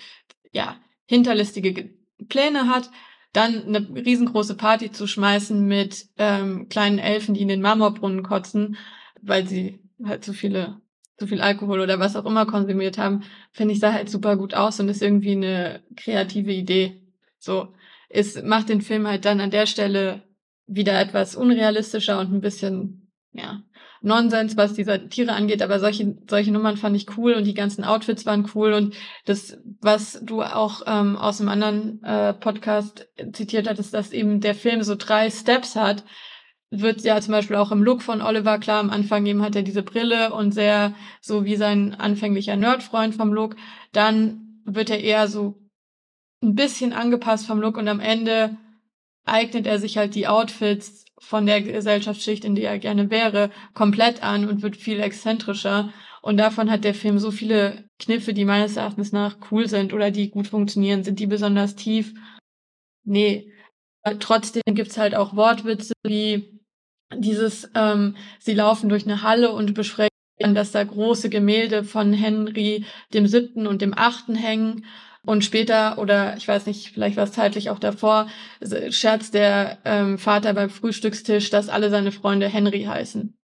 ja, 0.51 0.79
hinterlistige 1.05 1.93
Pläne 2.27 2.67
hat, 2.67 2.89
dann 3.33 3.63
eine 3.63 4.05
riesengroße 4.05 4.55
Party 4.55 4.91
zu 4.91 5.07
schmeißen 5.07 5.65
mit 5.65 6.07
ähm, 6.17 6.67
kleinen 6.67 6.99
Elfen, 6.99 7.33
die 7.33 7.41
in 7.41 7.47
den 7.47 7.61
Marmorbrunnen 7.61 8.23
kotzen, 8.23 8.77
weil 9.21 9.47
sie 9.47 9.80
halt 10.05 10.23
so 10.23 10.33
viele, 10.33 10.81
so 11.19 11.27
viel 11.27 11.41
Alkohol 11.41 11.79
oder 11.79 11.99
was 11.99 12.15
auch 12.15 12.25
immer 12.25 12.45
konsumiert 12.45 12.97
haben, 12.97 13.23
finde 13.51 13.73
ich, 13.73 13.79
sah 13.79 13.93
halt 13.93 14.09
super 14.09 14.37
gut 14.37 14.53
aus 14.53 14.79
und 14.79 14.89
ist 14.89 15.01
irgendwie 15.01 15.31
eine 15.31 15.81
kreative 15.95 16.51
Idee. 16.51 17.01
So, 17.37 17.73
es 18.09 18.41
macht 18.41 18.69
den 18.69 18.81
Film 18.81 19.07
halt 19.07 19.25
dann 19.25 19.39
an 19.39 19.51
der 19.51 19.65
Stelle 19.65 20.23
wieder 20.67 20.99
etwas 20.99 21.35
unrealistischer 21.35 22.19
und 22.19 22.33
ein 22.33 22.41
bisschen, 22.41 23.11
ja, 23.33 23.63
Nonsens, 24.01 24.57
was 24.57 24.73
diese 24.73 25.07
Tiere 25.09 25.33
angeht, 25.33 25.61
aber 25.61 25.79
solche, 25.79 26.17
solche 26.27 26.51
Nummern 26.51 26.75
fand 26.75 26.95
ich 26.95 27.17
cool 27.17 27.33
und 27.33 27.45
die 27.45 27.53
ganzen 27.53 27.83
Outfits 27.83 28.25
waren 28.25 28.49
cool 28.55 28.73
und 28.73 28.95
das, 29.25 29.59
was 29.79 30.19
du 30.23 30.41
auch 30.41 30.81
ähm, 30.87 31.15
aus 31.15 31.39
einem 31.39 31.49
anderen 31.49 32.03
äh, 32.03 32.33
Podcast 32.33 33.07
zitiert 33.31 33.69
hattest, 33.69 33.93
dass 33.93 34.11
eben 34.11 34.41
der 34.41 34.55
Film 34.55 34.81
so 34.81 34.95
drei 34.95 35.29
Steps 35.29 35.75
hat, 35.75 36.03
wird 36.71 37.01
ja 37.01 37.19
zum 37.19 37.33
Beispiel 37.33 37.57
auch 37.57 37.71
im 37.71 37.83
Look 37.83 38.01
von 38.01 38.21
Oliver 38.21 38.57
klar. 38.57 38.79
Am 38.79 38.89
Anfang 38.89 39.25
eben 39.25 39.43
hat 39.43 39.55
er 39.55 39.61
diese 39.61 39.83
Brille 39.83 40.33
und 40.33 40.53
sehr 40.53 40.93
so 41.19 41.45
wie 41.45 41.57
sein 41.57 41.93
anfänglicher 41.93 42.55
Nerdfreund 42.55 43.13
vom 43.13 43.33
Look. 43.33 43.57
Dann 43.91 44.61
wird 44.65 44.89
er 44.89 45.01
eher 45.01 45.27
so 45.27 45.55
ein 46.41 46.55
bisschen 46.55 46.93
angepasst 46.93 47.45
vom 47.45 47.59
Look 47.59 47.77
und 47.77 47.87
am 47.89 47.99
Ende 47.99 48.57
eignet 49.25 49.67
er 49.67 49.79
sich 49.79 49.97
halt 49.97 50.15
die 50.15 50.27
Outfits 50.27 51.05
von 51.19 51.45
der 51.45 51.61
Gesellschaftsschicht, 51.61 52.45
in 52.45 52.55
der 52.55 52.71
er 52.71 52.79
gerne 52.79 53.11
wäre, 53.11 53.51
komplett 53.73 54.23
an 54.23 54.47
und 54.47 54.63
wird 54.63 54.77
viel 54.77 54.99
exzentrischer. 54.99 55.93
Und 56.21 56.37
davon 56.37 56.71
hat 56.71 56.83
der 56.83 56.95
Film 56.95 57.19
so 57.19 57.31
viele 57.31 57.83
Kniffe, 57.99 58.33
die 58.33 58.45
meines 58.45 58.77
Erachtens 58.77 59.11
nach 59.11 59.37
cool 59.51 59.67
sind 59.67 59.93
oder 59.93 60.09
die 60.09 60.31
gut 60.31 60.47
funktionieren. 60.47 61.03
Sind 61.03 61.19
die 61.19 61.27
besonders 61.27 61.75
tief? 61.75 62.13
Nee. 63.03 63.51
Trotzdem 64.19 64.63
gibt's 64.65 64.97
halt 64.97 65.13
auch 65.13 65.35
Wortwitze 65.35 65.93
wie 66.03 66.60
dieses, 67.15 67.69
ähm, 67.75 68.15
sie 68.39 68.53
laufen 68.53 68.89
durch 68.89 69.05
eine 69.05 69.23
Halle 69.23 69.51
und 69.51 69.73
besprechen, 69.73 70.09
dass 70.39 70.71
da 70.71 70.83
große 70.83 71.29
Gemälde 71.29 71.83
von 71.83 72.13
Henry 72.13 72.85
dem 73.13 73.27
siebten 73.27 73.67
und 73.67 73.81
dem 73.81 73.93
achten 73.95 74.35
hängen. 74.35 74.85
Und 75.23 75.45
später, 75.45 75.99
oder 75.99 76.35
ich 76.37 76.47
weiß 76.47 76.65
nicht, 76.65 76.89
vielleicht 76.89 77.15
war 77.15 77.25
es 77.25 77.33
zeitlich 77.33 77.69
auch 77.69 77.77
davor, 77.77 78.27
scherzt 78.89 79.35
der 79.35 79.77
ähm, 79.85 80.17
Vater 80.17 80.53
beim 80.53 80.71
Frühstückstisch, 80.71 81.51
dass 81.51 81.69
alle 81.69 81.91
seine 81.91 82.11
Freunde 82.11 82.47
Henry 82.47 82.83
heißen. 82.83 83.37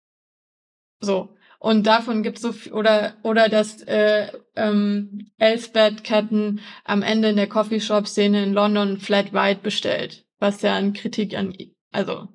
So. 1.00 1.34
Und 1.60 1.86
davon 1.86 2.22
gibt's 2.22 2.40
so 2.40 2.52
viel, 2.52 2.72
oder 2.72 3.14
oder 3.24 3.48
dass 3.48 3.82
äh, 3.82 4.30
ähm, 4.54 5.30
Elsbeth 5.38 6.04
Ketten 6.04 6.60
am 6.84 7.02
Ende 7.02 7.30
in 7.30 7.36
der 7.36 7.48
Coffeeshop-Szene 7.48 8.44
in 8.44 8.52
London 8.52 9.00
Flat 9.00 9.32
White 9.32 9.60
bestellt, 9.62 10.24
was 10.38 10.62
ja 10.62 10.76
eine 10.76 10.92
Kritik 10.92 11.36
an, 11.36 11.52
also 11.90 12.28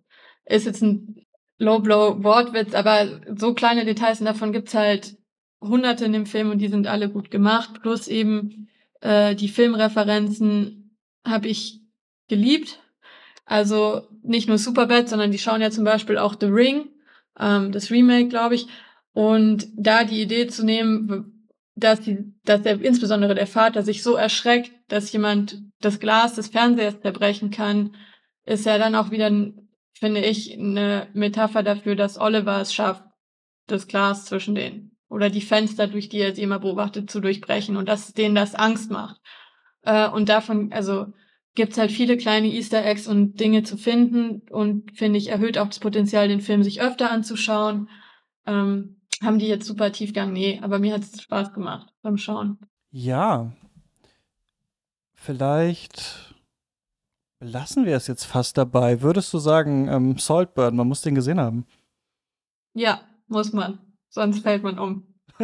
ist 0.45 0.65
jetzt 0.65 0.81
ein 0.81 1.22
Low-Blow-Wortwitz, 1.63 2.73
aber 2.73 3.21
so 3.35 3.53
kleine 3.53 3.85
Details 3.85 4.19
und 4.19 4.25
davon 4.25 4.51
gibt's 4.51 4.73
halt 4.73 5.17
hunderte 5.61 6.05
in 6.05 6.13
dem 6.13 6.25
Film 6.25 6.51
und 6.51 6.59
die 6.59 6.67
sind 6.67 6.87
alle 6.87 7.09
gut 7.09 7.31
gemacht, 7.31 7.81
plus 7.81 8.07
eben 8.07 8.67
äh, 9.01 9.35
die 9.35 9.47
Filmreferenzen 9.47 10.97
habe 11.25 11.47
ich 11.47 11.81
geliebt. 12.27 12.79
Also 13.45 14.07
nicht 14.23 14.47
nur 14.47 14.57
Superbad, 14.57 15.09
sondern 15.09 15.31
die 15.31 15.37
schauen 15.37 15.61
ja 15.61 15.71
zum 15.71 15.83
Beispiel 15.83 16.17
auch 16.17 16.35
The 16.39 16.47
Ring, 16.47 16.89
ähm, 17.39 17.71
das 17.71 17.91
Remake, 17.91 18.29
glaube 18.29 18.55
ich. 18.55 18.67
Und 19.13 19.67
da 19.75 20.03
die 20.03 20.21
Idee 20.21 20.47
zu 20.47 20.65
nehmen, 20.65 21.47
dass, 21.75 22.01
die, 22.01 22.33
dass 22.45 22.61
der, 22.61 22.81
insbesondere 22.81 23.35
der 23.35 23.47
Vater 23.47 23.83
sich 23.83 24.03
so 24.03 24.15
erschreckt, 24.15 24.71
dass 24.87 25.11
jemand 25.11 25.61
das 25.81 25.99
Glas 25.99 26.35
des 26.35 26.47
Fernsehers 26.47 27.01
zerbrechen 27.01 27.51
kann, 27.51 27.95
ist 28.45 28.65
ja 28.65 28.77
dann 28.77 28.95
auch 28.95 29.11
wieder, 29.11 29.29
finde 29.93 30.21
ich, 30.21 30.57
eine 30.57 31.07
Metapher 31.13 31.63
dafür, 31.63 31.95
dass 31.95 32.19
Oliver 32.19 32.59
es 32.61 32.73
schafft, 32.73 33.03
das 33.67 33.87
Glas 33.87 34.25
zwischen 34.25 34.55
denen 34.55 34.97
oder 35.13 35.29
die 35.29 35.41
Fenster, 35.41 35.87
durch 35.87 36.09
die 36.09 36.19
er 36.19 36.33
sie 36.33 36.41
immer 36.41 36.59
beobachtet, 36.59 37.09
zu 37.09 37.19
durchbrechen 37.19 37.77
und 37.77 37.87
dass 37.87 38.13
denen 38.13 38.33
das 38.33 38.55
Angst 38.55 38.89
macht. 38.89 39.21
Äh, 39.83 40.09
und 40.09 40.27
davon, 40.27 40.73
also 40.73 41.05
gibt's 41.53 41.77
halt 41.77 41.91
viele 41.91 42.17
kleine 42.17 42.47
Easter 42.47 42.83
Eggs 42.83 43.07
und 43.07 43.39
Dinge 43.39 43.61
zu 43.61 43.77
finden 43.77 44.41
und 44.49 44.97
finde 44.97 45.19
ich 45.19 45.29
erhöht 45.29 45.59
auch 45.59 45.67
das 45.67 45.79
Potenzial, 45.79 46.27
den 46.27 46.41
Film 46.41 46.63
sich 46.63 46.81
öfter 46.81 47.11
anzuschauen. 47.11 47.89
Ähm, 48.47 49.01
haben 49.21 49.37
die 49.37 49.47
jetzt 49.47 49.67
super 49.67 49.91
Tiefgang? 49.91 50.33
Nee, 50.33 50.59
aber 50.63 50.79
mir 50.79 50.95
hat's 50.95 51.21
Spaß 51.21 51.53
gemacht 51.53 51.93
beim 52.01 52.17
Schauen. 52.17 52.57
Ja. 52.89 53.53
Vielleicht 55.13 56.32
belassen 57.43 57.85
wir 57.85 57.97
es 57.97 58.07
jetzt 58.07 58.23
fast 58.23 58.57
dabei. 58.57 59.01
Würdest 59.01 59.33
du 59.33 59.37
sagen, 59.37 59.89
ähm, 59.89 60.17
Saltburn, 60.17 60.77
man 60.77 60.87
muss 60.87 61.01
den 61.01 61.13
gesehen 61.13 61.41
haben? 61.41 61.65
Ja, 62.73 63.01
muss 63.27 63.51
man. 63.51 63.79
Sonst 64.09 64.39
fällt 64.39 64.63
man 64.63 64.79
um. 64.79 65.03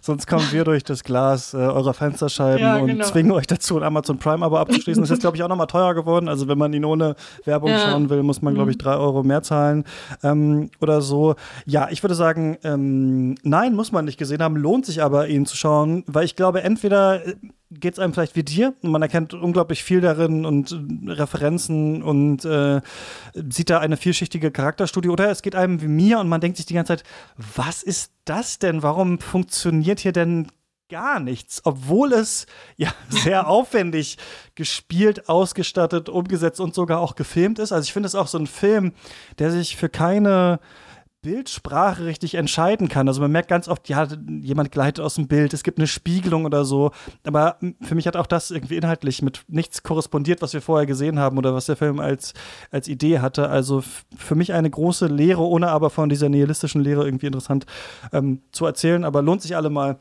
Sonst 0.00 0.26
kommen 0.26 0.46
wir 0.52 0.64
durch 0.64 0.84
das 0.84 1.04
Glas 1.04 1.52
äh, 1.52 1.58
eurer 1.58 1.92
Fensterscheiben 1.92 2.62
ja, 2.62 2.76
und 2.76 2.86
genau. 2.86 3.04
zwingen 3.04 3.32
euch 3.32 3.46
dazu, 3.46 3.76
ein 3.76 3.82
Amazon 3.82 4.18
Prime-Abo 4.18 4.56
abzuschließen. 4.56 5.02
Das 5.02 5.10
ist 5.10 5.20
glaube 5.20 5.36
ich, 5.36 5.42
auch 5.42 5.48
nochmal 5.48 5.66
teuer 5.66 5.94
geworden. 5.94 6.28
Also, 6.28 6.48
wenn 6.48 6.56
man 6.56 6.72
ihn 6.72 6.84
ohne 6.84 7.16
Werbung 7.44 7.70
ja. 7.70 7.78
schauen 7.78 8.08
will, 8.08 8.22
muss 8.22 8.40
man, 8.40 8.54
glaube 8.54 8.70
ich, 8.70 8.78
mhm. 8.78 8.82
drei 8.82 8.96
Euro 8.96 9.22
mehr 9.22 9.42
zahlen 9.42 9.84
ähm, 10.22 10.70
oder 10.80 11.02
so. 11.02 11.34
Ja, 11.66 11.88
ich 11.90 12.02
würde 12.02 12.14
sagen, 12.14 12.56
ähm, 12.64 13.34
nein, 13.42 13.74
muss 13.74 13.92
man 13.92 14.06
nicht 14.06 14.18
gesehen 14.18 14.42
haben, 14.42 14.56
lohnt 14.56 14.86
sich 14.86 15.02
aber, 15.02 15.28
ihn 15.28 15.44
zu 15.44 15.56
schauen, 15.56 16.04
weil 16.06 16.24
ich 16.24 16.36
glaube, 16.36 16.62
entweder 16.62 17.26
äh, 17.26 17.34
geht 17.80 17.94
es 17.94 17.98
einem 17.98 18.12
vielleicht 18.12 18.36
wie 18.36 18.42
dir. 18.42 18.74
Man 18.82 19.02
erkennt 19.02 19.34
unglaublich 19.34 19.82
viel 19.82 20.00
darin 20.00 20.44
und 20.44 20.72
äh, 20.72 21.10
Referenzen 21.10 22.02
und 22.02 22.44
äh, 22.44 22.80
sieht 23.34 23.70
da 23.70 23.78
eine 23.78 23.96
vielschichtige 23.96 24.50
Charakterstudie. 24.50 25.08
Oder 25.08 25.30
es 25.30 25.42
geht 25.42 25.54
einem 25.54 25.80
wie 25.82 25.88
mir 25.88 26.18
und 26.18 26.28
man 26.28 26.40
denkt 26.40 26.56
sich 26.56 26.66
die 26.66 26.74
ganze 26.74 26.96
Zeit, 26.96 27.04
was 27.36 27.82
ist 27.82 28.12
das 28.24 28.58
denn? 28.58 28.82
Warum 28.82 29.18
funktioniert 29.18 30.00
hier 30.00 30.12
denn 30.12 30.48
gar 30.92 31.20
nichts, 31.20 31.62
obwohl 31.64 32.12
es 32.12 32.46
ja 32.76 32.92
sehr 33.08 33.48
aufwendig 33.48 34.18
gespielt, 34.54 35.28
ausgestattet, 35.28 36.08
umgesetzt 36.10 36.60
und 36.60 36.74
sogar 36.74 37.00
auch 37.00 37.14
gefilmt 37.14 37.58
ist. 37.58 37.72
Also 37.72 37.84
ich 37.84 37.94
finde 37.94 38.08
es 38.08 38.14
auch 38.14 38.26
so 38.26 38.38
ein 38.38 38.46
Film, 38.46 38.92
der 39.38 39.50
sich 39.50 39.76
für 39.76 39.88
keine 39.88 40.60
Bildsprache 41.22 42.04
richtig 42.04 42.34
entscheiden 42.34 42.88
kann. 42.88 43.06
Also 43.06 43.20
man 43.20 43.30
merkt 43.30 43.48
ganz 43.48 43.68
oft, 43.68 43.88
ja, 43.88 44.08
jemand 44.40 44.72
gleitet 44.72 45.04
aus 45.04 45.14
dem 45.14 45.28
Bild, 45.28 45.54
es 45.54 45.62
gibt 45.62 45.78
eine 45.78 45.86
Spiegelung 45.86 46.44
oder 46.44 46.64
so. 46.64 46.90
Aber 47.24 47.58
für 47.80 47.94
mich 47.94 48.08
hat 48.08 48.16
auch 48.16 48.26
das 48.26 48.50
irgendwie 48.50 48.76
inhaltlich 48.76 49.22
mit 49.22 49.44
nichts 49.46 49.84
korrespondiert, 49.84 50.42
was 50.42 50.52
wir 50.52 50.60
vorher 50.60 50.84
gesehen 50.84 51.20
haben 51.20 51.38
oder 51.38 51.54
was 51.54 51.66
der 51.66 51.76
Film 51.76 52.00
als, 52.00 52.34
als 52.72 52.88
Idee 52.88 53.20
hatte. 53.20 53.48
Also 53.48 53.84
für 54.16 54.34
mich 54.34 54.52
eine 54.52 54.68
große 54.68 55.06
Lehre, 55.06 55.42
ohne 55.42 55.68
aber 55.68 55.90
von 55.90 56.08
dieser 56.08 56.28
nihilistischen 56.28 56.82
Lehre 56.82 57.04
irgendwie 57.04 57.26
interessant 57.26 57.66
ähm, 58.12 58.42
zu 58.50 58.66
erzählen. 58.66 59.04
Aber 59.04 59.22
lohnt 59.22 59.42
sich 59.42 59.54
alle 59.54 59.70
mal, 59.70 60.00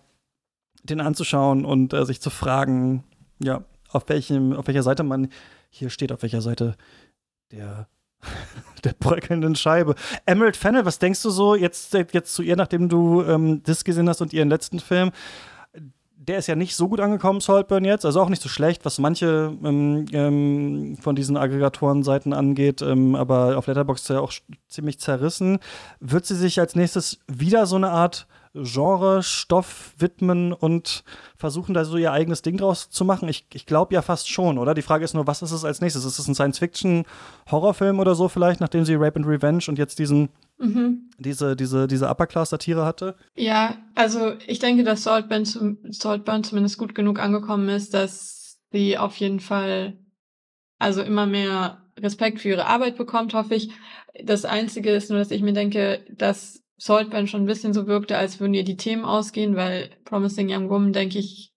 den 0.84 1.01
anzuschauen 1.01 1.65
und 1.65 1.93
äh, 1.93 2.05
sich 2.05 2.19
zu 2.22 2.32
fragen, 2.32 3.03
ja, 3.39 3.63
auf 3.89 4.09
welchem, 4.09 4.53
auf 4.53 4.65
welcher 4.65 4.82
Seite 4.82 5.03
man 5.03 5.30
hier 5.69 5.91
steht, 5.91 6.11
auf 6.11 6.24
welcher 6.24 6.41
Seite 6.41 6.76
der 7.51 7.88
der 8.84 8.93
bröckelnden 8.93 9.55
Scheibe. 9.55 9.95
Emerald 10.26 10.57
Fennel, 10.57 10.86
was 10.86 10.99
denkst 10.99 11.22
du 11.22 11.30
so 11.30 11.55
jetzt, 11.55 11.93
jetzt 11.93 12.34
zu 12.34 12.41
ihr, 12.41 12.55
nachdem 12.55 12.89
du 12.89 13.24
ähm, 13.24 13.61
das 13.63 13.84
gesehen 13.84 14.09
hast 14.09 14.22
und 14.22 14.34
ihren 14.34 14.49
letzten 14.49 14.80
Film? 14.80 15.11
Der 16.15 16.38
ist 16.38 16.47
ja 16.47 16.55
nicht 16.55 16.76
so 16.76 16.88
gut 16.88 16.99
angekommen, 16.99 17.41
Saltburn 17.41 17.84
jetzt, 17.84 18.05
also 18.05 18.22
auch 18.22 18.30
nicht 18.30 18.43
so 18.43 18.49
schlecht, 18.49 18.86
was 18.86 18.99
manche 18.99 19.57
ähm, 19.63 20.05
ähm, 20.11 20.97
von 21.01 21.15
diesen 21.15 21.36
Aggregatoren-Seiten 21.36 22.32
angeht, 22.32 22.84
ähm, 22.84 23.15
aber 23.15 23.57
auf 23.57 23.65
Letterboxd 23.65 24.09
ja 24.11 24.19
auch 24.19 24.32
ziemlich 24.67 24.99
zerrissen. 24.99 25.57
Wird 25.99 26.28
sie 26.28 26.36
sich 26.36 26.59
als 26.59 26.76
nächstes 26.76 27.19
wieder 27.28 27.65
so 27.65 27.76
eine 27.76 27.89
Art 27.89 28.28
Genre-Stoff 28.53 29.93
widmen 29.97 30.53
und 30.53 31.03
versuchen, 31.37 31.73
da 31.73 31.85
so 31.85 31.97
ihr 31.97 32.11
eigenes 32.11 32.41
Ding 32.41 32.57
draus 32.57 32.89
zu 32.89 33.05
machen? 33.05 33.29
Ich, 33.29 33.45
ich 33.53 33.65
glaube 33.65 33.93
ja 33.93 34.01
fast 34.01 34.29
schon, 34.29 34.57
oder? 34.57 34.73
Die 34.73 34.81
Frage 34.81 35.05
ist 35.05 35.13
nur, 35.13 35.27
was 35.27 35.41
ist 35.41 35.51
es 35.51 35.65
als 35.65 35.81
nächstes? 35.81 36.05
Ist 36.05 36.19
es 36.19 36.27
ein 36.27 36.35
Science-Fiction-Horrorfilm 36.35 37.99
oder 37.99 38.15
so 38.15 38.27
vielleicht, 38.27 38.59
nachdem 38.59 38.85
sie 38.85 38.95
Rape 38.95 39.17
and 39.17 39.27
Revenge 39.27 39.63
und 39.67 39.77
jetzt 39.77 39.99
diesen 39.99 40.29
Mhm. 40.57 41.09
diese, 41.17 41.55
diese, 41.55 41.87
diese 41.87 42.07
Upper-Class-Satire 42.07 42.85
hatte? 42.85 43.15
Ja, 43.35 43.77
also 43.95 44.33
ich 44.45 44.59
denke, 44.59 44.83
dass 44.83 45.03
Saltburn, 45.03 45.43
zum, 45.45 45.79
Saltburn 45.89 46.43
zumindest 46.43 46.77
gut 46.77 46.93
genug 46.93 47.19
angekommen 47.19 47.67
ist, 47.69 47.93
dass 47.95 48.59
sie 48.71 48.97
auf 48.97 49.15
jeden 49.17 49.39
Fall 49.39 49.97
also 50.77 51.01
immer 51.01 51.25
mehr 51.25 51.83
Respekt 51.99 52.39
für 52.39 52.49
ihre 52.49 52.65
Arbeit 52.67 52.97
bekommt, 52.97 53.33
hoffe 53.33 53.55
ich. 53.55 53.71
Das 54.23 54.45
Einzige 54.45 54.91
ist 54.91 55.09
nur, 55.09 55.19
dass 55.19 55.31
ich 55.31 55.41
mir 55.41 55.53
denke, 55.53 56.05
dass 56.11 56.61
Saltburn 56.84 57.27
schon 57.27 57.43
ein 57.43 57.45
bisschen 57.45 57.73
so 57.73 57.86
wirkte, 57.86 58.17
als 58.17 58.39
würden 58.39 58.55
ihr 58.55 58.63
die 58.63 58.75
Themen 58.75 59.05
ausgehen, 59.05 59.55
weil 59.55 59.91
Promising 60.03 60.51
Young 60.51 60.67
Woman, 60.71 60.93
denke 60.93 61.19
ich, 61.19 61.53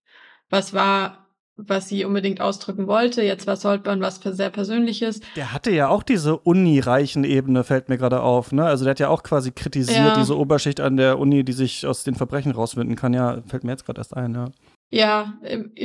was 0.51 0.75
war, 0.75 1.31
was 1.57 1.89
sie 1.89 2.05
unbedingt 2.05 2.43
ausdrücken 2.43 2.87
wollte. 2.89 3.23
Jetzt 3.23 3.47
war 3.47 3.57
Saltburn 3.57 4.03
was 4.03 4.17
sehr 4.23 4.51
Persönliches. 4.51 5.21
Der 5.35 5.55
hatte 5.55 5.71
ja 5.71 5.89
auch 5.89 6.03
diese 6.03 6.37
Uni-reichen 6.37 7.25
Ebene, 7.25 7.65
fällt 7.65 7.89
mir 7.89 7.97
gerade 7.97 8.21
auf. 8.21 8.53
Ne? 8.53 8.67
Also 8.67 8.85
der 8.85 8.91
hat 8.91 9.01
ja 9.01 9.09
auch 9.09 9.23
quasi 9.23 9.51
kritisiert, 9.51 9.97
ja. 9.97 10.15
diese 10.15 10.37
Oberschicht 10.37 10.81
an 10.81 10.99
der 10.99 11.19
Uni, 11.19 11.43
die 11.43 11.55
sich 11.55 11.87
aus 11.87 12.05
den 12.05 12.17
Verbrechen 12.17 12.53
rauswinden 12.53 12.95
kann. 12.95 13.15
Ja, 13.15 13.41
fällt 13.47 13.65
mir 13.65 13.71
jetzt 13.71 13.87
gerade 13.87 14.01
erst 14.01 14.15
ein, 14.15 14.35
ja. 14.35 14.51
Ja, 14.91 15.33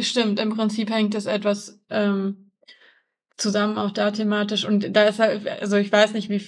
stimmt. 0.01 0.41
Im 0.41 0.53
Prinzip 0.53 0.89
hängt 0.89 1.13
das 1.13 1.27
etwas 1.27 1.79
ähm, 1.89 2.51
zusammen 3.37 3.77
auch 3.77 3.91
da 3.91 4.11
thematisch. 4.11 4.65
Und 4.65 4.93
da 4.93 5.03
ist 5.03 5.19
halt, 5.19 5.47
also 5.61 5.77
ich 5.77 5.89
weiß 5.89 6.11
nicht, 6.11 6.29
wie, 6.29 6.41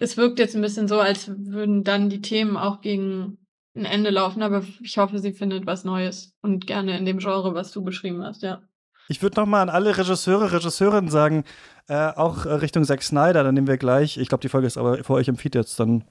es 0.00 0.16
wirkt 0.16 0.38
jetzt 0.38 0.56
ein 0.56 0.62
bisschen 0.62 0.88
so, 0.88 0.98
als 0.98 1.30
würden 1.36 1.84
dann 1.84 2.08
die 2.08 2.22
Themen 2.22 2.56
auch 2.56 2.80
gegen 2.80 3.38
ein 3.76 3.84
Ende 3.84 4.10
laufen, 4.10 4.42
aber 4.42 4.64
ich 4.82 4.98
hoffe, 4.98 5.18
sie 5.18 5.32
findet 5.32 5.66
was 5.66 5.84
Neues 5.84 6.34
und 6.40 6.66
gerne 6.66 6.98
in 6.98 7.04
dem 7.04 7.18
Genre, 7.18 7.54
was 7.54 7.70
du 7.70 7.84
beschrieben 7.84 8.24
hast, 8.24 8.42
ja. 8.42 8.62
Ich 9.08 9.22
würde 9.22 9.40
noch 9.40 9.46
mal 9.46 9.62
an 9.62 9.68
alle 9.68 9.96
Regisseure, 9.96 10.52
Regisseurinnen 10.52 11.10
sagen, 11.10 11.44
äh, 11.88 12.08
auch 12.08 12.46
Richtung 12.46 12.84
Zack 12.84 13.02
Snyder, 13.02 13.44
dann 13.44 13.54
nehmen 13.54 13.66
wir 13.66 13.76
gleich, 13.76 14.16
ich 14.16 14.28
glaube, 14.28 14.42
die 14.42 14.48
Folge 14.48 14.66
ist 14.66 14.78
aber 14.78 15.04
vor 15.04 15.16
euch 15.16 15.28
im 15.28 15.36
Feed 15.36 15.54
jetzt 15.54 15.78
dann 15.78 16.04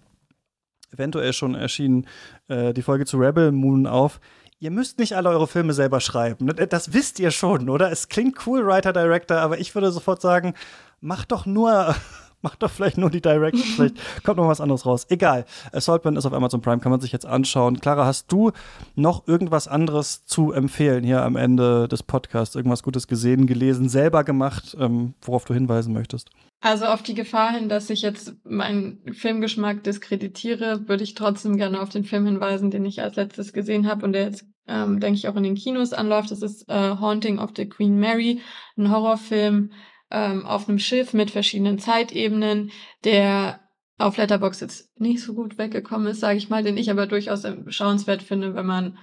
eventuell 0.92 1.34
schon 1.34 1.56
erschienen, 1.56 2.08
äh, 2.48 2.74
die 2.74 2.82
Folge 2.82 3.06
zu 3.06 3.18
Rebel 3.18 3.52
Moon 3.52 3.88
auf. 3.88 4.20
Ihr 4.60 4.72
müsst 4.72 5.00
nicht 5.00 5.16
alle 5.16 5.30
eure 5.30 5.48
Filme 5.48 5.74
selber 5.74 6.02
schreiben. 6.02 6.48
Das 6.70 6.94
wisst 6.94 7.20
ihr 7.20 7.32
schon, 7.32 7.70
oder? 7.70 7.92
Es 7.92 8.10
klingt 8.10 8.46
cool, 8.46 8.66
Writer, 8.66 8.92
Director, 8.92 9.38
aber 9.38 9.60
ich 9.60 9.74
würde 9.74 9.92
sofort 9.92 10.22
sagen, 10.22 10.54
macht 11.00 11.32
doch 11.32 11.46
nur 11.46 11.96
Mach 12.42 12.56
doch 12.56 12.72
vielleicht 12.72 12.98
nur 12.98 13.10
die 13.10 13.22
Direction, 13.22 13.64
vielleicht 13.76 14.24
kommt 14.24 14.38
noch 14.38 14.48
was 14.48 14.62
anderes 14.62 14.86
raus. 14.86 15.06
Egal. 15.10 15.46
Saltburn 15.74 16.16
ist 16.16 16.26
auf 16.26 16.34
Amazon 16.34 16.62
Prime, 16.62 16.80
kann 16.80 16.92
man 16.92 17.02
sich 17.02 17.12
jetzt 17.12 17.26
anschauen. 17.26 17.80
Clara, 17.80 18.06
hast 18.06 18.32
du 18.32 18.52
noch 18.96 19.28
irgendwas 19.28 19.68
anderes 19.68 20.26
zu 20.26 20.52
empfehlen 20.52 21.04
hier 21.04 21.24
am 21.24 21.36
Ende 21.36 21.88
des 21.88 22.04
Podcasts? 22.04 22.56
Irgendwas 22.56 22.84
Gutes 22.84 23.08
gesehen, 23.08 23.48
gelesen, 23.48 23.90
selber 23.90 24.24
gemacht, 24.24 24.76
ähm, 24.80 25.14
worauf 25.22 25.46
du 25.46 25.54
hinweisen 25.54 25.94
möchtest? 25.94 26.30
Also 26.62 26.86
auf 26.86 27.02
die 27.02 27.14
Gefahr 27.14 27.52
hin, 27.52 27.70
dass 27.70 27.90
ich 27.90 28.02
jetzt 28.02 28.34
meinen 28.44 29.00
Filmgeschmack 29.14 29.84
diskreditiere, 29.84 30.90
würde 30.90 31.04
ich 31.04 31.14
trotzdem 31.14 31.56
gerne 31.56 31.82
auf 31.82 31.90
den 31.90 32.04
Film 32.04 32.26
hinweisen, 32.26 32.70
den 32.70 32.86
ich 32.86 33.02
als 33.02 33.16
letztes 33.16 33.54
gesehen 33.54 33.88
habe 33.88 34.06
und 34.06 34.12
der 34.12 34.24
jetzt, 34.24 34.46
ähm, 34.68 35.00
denke 35.00 35.18
ich, 35.18 35.30
auch 35.30 35.38
in 35.38 35.44
den 35.44 35.56
Kinos 35.56 35.94
anläuft. 35.94 36.32
Das 36.32 36.42
ist 36.42 36.68
äh, 36.68 36.98
Haunting 37.00 37.40
of 37.40 37.52
the 37.56 37.68
Queen 37.68 37.98
Mary, 37.98 38.42
ein 38.78 38.92
Horrorfilm 38.92 39.72
ähm, 40.12 40.46
auf 40.46 40.68
einem 40.68 40.80
Schiff 40.80 41.14
mit 41.14 41.32
verschiedenen 41.32 41.80
Zeitebenen, 41.80 42.72
der 43.04 43.62
auf 43.98 44.18
Letterbox 44.18 44.62
jetzt 44.62 45.00
nicht 45.00 45.22
so 45.22 45.34
gut 45.34 45.58
weggekommen 45.58 46.08
ist, 46.08 46.22
sage 46.22 46.38
ich 46.38 46.50
mal, 46.50 46.64
den 46.64 46.78
ich 46.78 46.90
aber 46.90 47.06
durchaus 47.06 47.46
schauenswert 47.68 48.24
finde, 48.24 48.56
wenn 48.56 48.66
man 48.66 48.98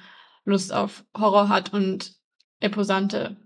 Lust 0.45 0.73
auf 0.73 1.05
Horror 1.17 1.49
hat 1.49 1.73
und 1.73 2.15
imposante 2.61 3.37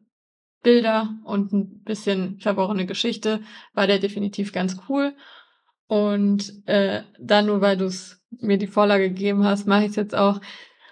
Bilder 0.62 1.18
und 1.24 1.52
ein 1.52 1.82
bisschen 1.82 2.38
verworrene 2.38 2.86
Geschichte, 2.86 3.40
war 3.72 3.86
der 3.86 3.98
definitiv 3.98 4.52
ganz 4.52 4.76
cool. 4.88 5.14
Und 5.86 6.52
äh, 6.66 7.02
dann 7.18 7.46
nur, 7.46 7.60
weil 7.60 7.76
du 7.76 7.90
mir 8.30 8.58
die 8.58 8.66
Vorlage 8.66 9.08
gegeben 9.08 9.44
hast, 9.44 9.66
mache 9.66 9.84
ich 9.84 9.90
es 9.90 9.96
jetzt 9.96 10.14
auch 10.14 10.40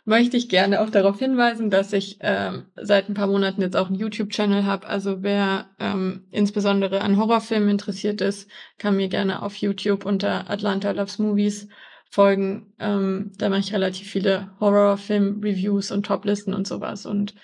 möchte 0.09 0.39
ich 0.39 0.49
gerne 0.49 0.81
auch 0.81 0.89
darauf 0.89 1.19
hinweisen, 1.19 1.69
dass 1.69 1.93
ich 1.93 2.17
ähm, 2.21 2.65
seit 2.77 3.11
ein 3.11 3.15
paar 3.15 3.27
Monaten 3.27 3.61
jetzt 3.61 3.77
auch 3.77 3.89
einen 3.89 3.99
YouTube-Channel 3.99 4.65
habe. 4.65 4.87
Also 4.87 5.23
wer 5.23 5.69
ähm, 5.79 6.25
insbesondere 6.31 7.03
an 7.03 7.19
Horrorfilmen 7.19 7.69
interessiert 7.69 8.23
ist, 8.23 8.51
kann 8.79 8.97
mir 8.97 9.09
gerne 9.09 9.43
auf 9.43 9.57
YouTube 9.57 10.07
unter 10.07 10.49
Atlanta 10.51 10.93
Loves 10.93 11.19
Movies 11.19 11.69
folgen. 12.11 12.73
Ähm, 12.79 13.33
da 13.37 13.51
mache 13.51 13.61
ich 13.61 13.75
relativ 13.75 14.11
viele 14.11 14.51
Horrorfilm-Reviews 14.61 15.91
und 15.91 16.07
Toplisten 16.07 16.55
und 16.55 16.67
sowas 16.67 17.05
und 17.05 17.35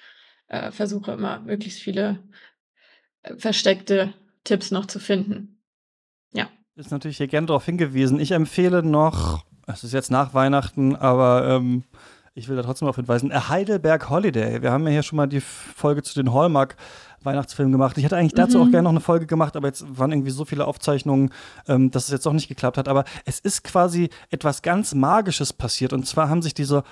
äh, 0.49 0.71
versuche 0.71 1.13
immer 1.13 1.41
möglichst 1.41 1.81
viele 1.81 2.21
äh, 3.25 3.37
versteckte 3.37 4.15
Tipps 4.43 4.71
noch 4.71 4.87
zu 4.87 5.01
finden. 5.01 5.61
Ja. 6.33 6.49
Ist 6.77 6.91
natürlich 6.91 7.19
hier 7.19 7.29
gerne 7.29 7.49
darauf 7.49 7.67
hingewiesen. 7.67 8.19
Ich 8.21 8.31
empfehle 8.31 8.83
noch, 8.83 9.45
es 9.67 9.85
ist 9.85 9.93
jetzt 9.93 10.11
nach 10.11 10.33
Weihnachten, 10.33 10.97
aber 10.97 11.47
ähm, 11.47 11.85
ich 12.35 12.49
will 12.49 12.57
da 12.57 12.63
trotzdem 12.63 12.87
darauf 12.87 12.97
hinweisen, 12.97 13.33
A 13.33 13.49
Heidelberg 13.49 14.11
Holiday. 14.11 14.61
Wir 14.61 14.73
haben 14.73 14.85
ja 14.87 14.93
hier 14.93 15.03
schon 15.03 15.17
mal 15.17 15.29
die 15.29 15.41
Folge 15.41 16.03
zu 16.03 16.15
den 16.15 16.33
Hallmark 16.33 16.77
Weihnachtsfilm 17.23 17.73
gemacht. 17.73 17.97
Ich 17.97 18.05
hätte 18.05 18.17
eigentlich 18.17 18.35
dazu 18.35 18.59
mhm. 18.59 18.65
auch 18.65 18.71
gerne 18.71 18.83
noch 18.85 18.91
eine 18.91 19.01
Folge 19.01 19.27
gemacht, 19.27 19.57
aber 19.57 19.69
jetzt 19.69 19.85
waren 19.99 20.13
irgendwie 20.13 20.31
so 20.31 20.45
viele 20.45 20.67
Aufzeichnungen, 20.67 21.31
ähm, 21.69 21.91
dass 21.91 22.05
es 22.05 22.11
jetzt 22.11 22.27
auch 22.27 22.33
nicht 22.33 22.49
geklappt 22.49 22.77
hat. 22.77 22.89
Aber 22.89 23.05
es 23.25 23.39
ist 23.39 23.65
quasi 23.65 24.11
etwas 24.31 24.63
ganz 24.63 24.95
Magisches 24.95 25.53
passiert. 25.53 25.93
Und 25.93 26.07
zwar 26.07 26.29
haben 26.29 26.43
sich 26.43 26.55
diese 26.55 26.83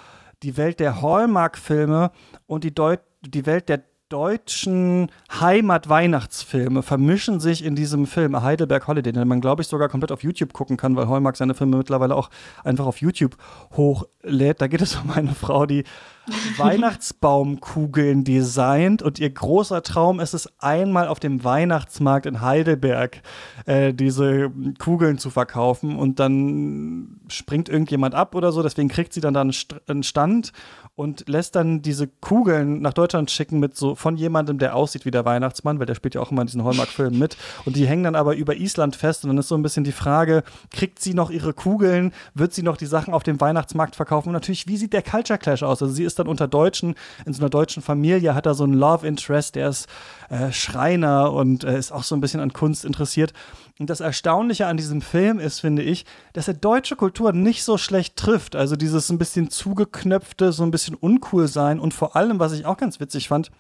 die 0.43 0.57
Welt 0.57 0.81
der 0.81 1.03
Hallmark-Filme 1.03 2.11
und 2.47 2.65
die, 2.65 2.75
Deut 2.75 3.01
die 3.21 3.47
Welt 3.47 3.69
der 3.69 3.83
deutschen 4.13 5.11
Heimat-Weihnachtsfilme 5.41 6.83
vermischen 6.83 7.41
sich 7.41 7.65
in 7.65 7.75
diesem 7.75 8.07
Film 8.07 8.35
A 8.35 8.43
Heidelberg 8.43 8.87
Holiday, 8.87 9.11
den 9.11 9.27
man, 9.27 9.41
glaube 9.41 9.63
ich, 9.63 9.69
sogar 9.69 9.89
komplett 9.89 10.13
auf 10.13 10.23
YouTube 10.23 10.53
gucken 10.53 10.77
kann, 10.77 10.97
weil 10.97 11.09
Hallmark 11.09 11.37
seine 11.37 11.55
Filme 11.55 11.79
mittlerweile 11.79 12.15
auch 12.15 12.29
einfach 12.63 12.85
auf 12.85 13.01
YouTube 13.01 13.37
hochlädt. 13.75 14.61
Da 14.61 14.67
geht 14.67 14.83
es 14.83 14.97
um 14.97 15.11
eine 15.13 15.35
Frau, 15.35 15.65
die 15.65 15.85
Weihnachtsbaumkugeln 16.57 18.23
designt 18.23 19.03
und 19.03 19.19
ihr 19.19 19.31
großer 19.31 19.83
Traum 19.83 20.21
ist 20.21 20.35
es, 20.35 20.49
einmal 20.61 21.09
auf 21.09 21.19
dem 21.19 21.43
Weihnachtsmarkt 21.43 22.27
in 22.27 22.43
Heidelberg 22.43 23.23
äh, 23.67 23.93
diese 23.93 24.53
Kugeln 24.79 25.19
zu 25.19 25.31
verkaufen 25.31 25.97
und 25.97 26.21
dann 26.21 27.21
springt 27.29 27.69
irgendjemand 27.69 28.15
ab 28.15 28.35
oder 28.35 28.53
so, 28.53 28.63
deswegen 28.63 28.89
kriegt 28.89 29.13
sie 29.13 29.21
dann 29.21 29.35
da 29.35 29.41
einen 29.41 30.03
Stand 30.03 30.53
und 30.95 31.27
lässt 31.27 31.57
dann 31.57 31.81
diese 31.81 32.07
Kugeln 32.07 32.83
nach 32.83 32.93
Deutschland 32.93 33.31
schicken 33.31 33.59
mit 33.61 33.77
so 33.77 33.95
von 33.95 34.17
jemandem, 34.17 34.59
der 34.59 34.77
aussieht 34.77 35.07
wie 35.07 35.11
der 35.11 35.25
Weihnachtsmann, 35.25 35.79
weil 35.79 35.87
der 35.87 35.95
spielt 35.95 36.15
ja 36.15 36.21
auch 36.21 36.31
immer 36.31 36.43
in 36.43 36.49
diesen 36.49 36.65
Hallmark-Filmen 36.65 37.19
mit. 37.19 37.39
Und 37.65 37.77
die 37.77 37.87
hängen 37.87 38.05
dann 38.05 38.15
aber 38.15 38.37
über 38.37 38.57
Island 38.57 38.95
fest 38.95 39.25
und 39.25 39.29
dann 39.29 39.39
ist 39.39 39.49
so 39.49 39.55
ein 39.55 39.63
bisschen 39.63 39.85
die 39.85 39.93
Frage, 39.93 40.43
kriegt 40.71 40.99
sie 41.01 41.15
noch 41.15 41.31
ihre 41.31 41.55
Kugeln? 41.55 42.13
Wird 42.35 42.53
sie 42.53 42.63
noch 42.63 42.77
die 42.77 42.87
Sachen 42.87 43.15
auf 43.15 43.23
dem 43.23 43.41
Weihnachtsmarkt 43.41 43.97
verkaufen? 43.97 44.29
Und 44.29 44.35
natürlich, 44.35 44.67
wie 44.67 44.77
sieht 44.77 44.93
der 44.93 45.03
Culture 45.03 45.39
Clash 45.39 45.63
aus? 45.63 45.81
Also 45.81 45.95
sie 45.95 46.05
ist 46.05 46.19
dann 46.19 46.29
unter 46.29 46.47
Deutschen, 46.47 46.95
in 47.25 47.33
so 47.33 47.41
einer 47.41 47.51
deutschen 47.51 47.83
Familie, 47.83 48.35
hat 48.35 48.45
er 48.45 48.55
so 48.55 48.65
einen 48.65 48.75
Love 48.75 49.07
Interest, 49.07 49.55
der 49.55 49.71
ist 49.71 49.89
äh, 50.33 50.51
Schreiner 50.51 51.31
und 51.31 51.63
äh, 51.63 51.79
ist 51.79 51.93
auch 51.93 52.05
so 52.05 52.15
ein 52.15 52.23
bisschen 52.23 52.41
an 52.41 52.55
Kunst 52.55 52.87
interessiert. 52.87 53.35
Und 53.79 53.91
das 53.91 54.01
Erstaunliche 54.01 54.67
an 54.67 54.79
diesem 54.79 55.03
Film 55.03 55.39
ist, 55.39 55.61
finde 55.61 55.83
ich, 55.83 56.07
dass 56.33 56.49
er 56.49 56.55
deutsche 56.55 56.97
Kultur 56.97 57.35
nicht 57.35 57.65
so 57.65 57.77
schlecht 57.77 58.17
trifft. 58.17 58.57
Also 58.57 58.75
dieses 58.75 59.11
ein 59.11 59.19
bisschen 59.19 59.51
zugeknöpfte, 59.51 60.53
so 60.53 60.63
ein 60.63 60.71
bisschen 60.71 60.95
uncool 60.95 61.49
sein 61.49 61.79
und 61.79 61.93
vor 61.93 62.17
allem, 62.17 62.39
was 62.39 62.53
ich 62.53 62.65
auch 62.65 62.79
ganz 62.79 62.99
witzig 62.99 63.29
fand, 63.29 63.51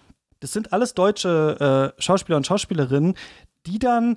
das 0.40 0.52
sind 0.52 0.72
alles 0.72 0.94
deutsche 0.94 1.92
äh, 1.98 2.02
Schauspieler 2.02 2.38
und 2.38 2.46
Schauspielerinnen, 2.46 3.16
die 3.66 3.78
dann 3.78 4.16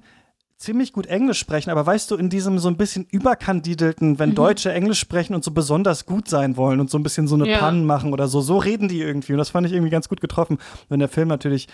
ziemlich 0.57 0.93
gut 0.93 1.07
Englisch 1.07 1.39
sprechen, 1.39 1.69
aber 1.69 1.85
weißt 1.85 2.09
du, 2.09 2.15
in 2.15 2.29
diesem 2.29 2.59
so 2.59 2.69
ein 2.69 2.77
bisschen 2.77 3.05
überkandidelten, 3.11 4.17
wenn 4.19 4.29
mhm. 4.29 4.35
Deutsche 4.35 4.71
Englisch 4.71 4.99
sprechen 4.99 5.35
und 5.35 5.43
so 5.43 5.51
besonders 5.51 6.05
gut 6.05 6.29
sein 6.29 6.55
wollen 6.55 6.79
und 6.79 6.89
so 6.89 6.97
ein 6.97 7.03
bisschen 7.03 7.27
so 7.27 7.35
eine 7.35 7.49
ja. 7.49 7.57
Pannen 7.57 7.85
machen 7.85 8.13
oder 8.13 8.29
so, 8.29 8.39
so 8.39 8.57
reden 8.57 8.87
die 8.87 9.01
irgendwie. 9.01 9.33
Und 9.33 9.39
das 9.39 9.49
fand 9.49 9.67
ich 9.67 9.73
irgendwie 9.73 9.91
ganz 9.91 10.07
gut 10.07 10.21
getroffen. 10.21 10.57
Wenn 10.87 10.99
der 10.99 11.09
Film 11.09 11.27
natürlich 11.27 11.67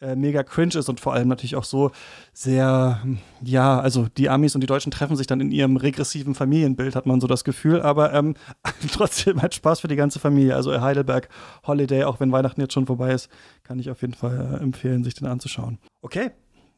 äh, 0.00 0.16
mega 0.16 0.42
cringe 0.42 0.74
ist 0.76 0.88
und 0.88 1.00
vor 1.00 1.14
allem 1.14 1.28
natürlich 1.28 1.56
auch 1.56 1.64
so 1.64 1.90
sehr, 2.32 3.02
ja, 3.42 3.80
also 3.80 4.06
die 4.16 4.28
Amis 4.28 4.54
und 4.54 4.60
die 4.60 4.66
Deutschen 4.66 4.90
treffen 4.90 5.16
sich 5.16 5.26
dann 5.26 5.40
in 5.40 5.50
ihrem 5.50 5.76
regressiven 5.76 6.34
Familienbild, 6.34 6.96
hat 6.96 7.06
man 7.06 7.20
so 7.20 7.26
das 7.26 7.44
Gefühl, 7.44 7.80
aber 7.80 8.12
ähm, 8.12 8.34
trotzdem 8.92 9.40
hat 9.40 9.54
Spaß 9.54 9.80
für 9.80 9.88
die 9.88 9.96
ganze 9.96 10.18
Familie. 10.18 10.56
Also 10.56 10.80
Heidelberg 10.80 11.28
Holiday, 11.66 12.04
auch 12.04 12.20
wenn 12.20 12.32
Weihnachten 12.32 12.60
jetzt 12.60 12.74
schon 12.74 12.86
vorbei 12.86 13.12
ist, 13.12 13.28
kann 13.62 13.78
ich 13.78 13.90
auf 13.90 14.02
jeden 14.02 14.14
Fall 14.14 14.58
äh, 14.58 14.62
empfehlen, 14.62 15.04
sich 15.04 15.14
den 15.14 15.26
anzuschauen. 15.26 15.78
Okay, 16.02 16.30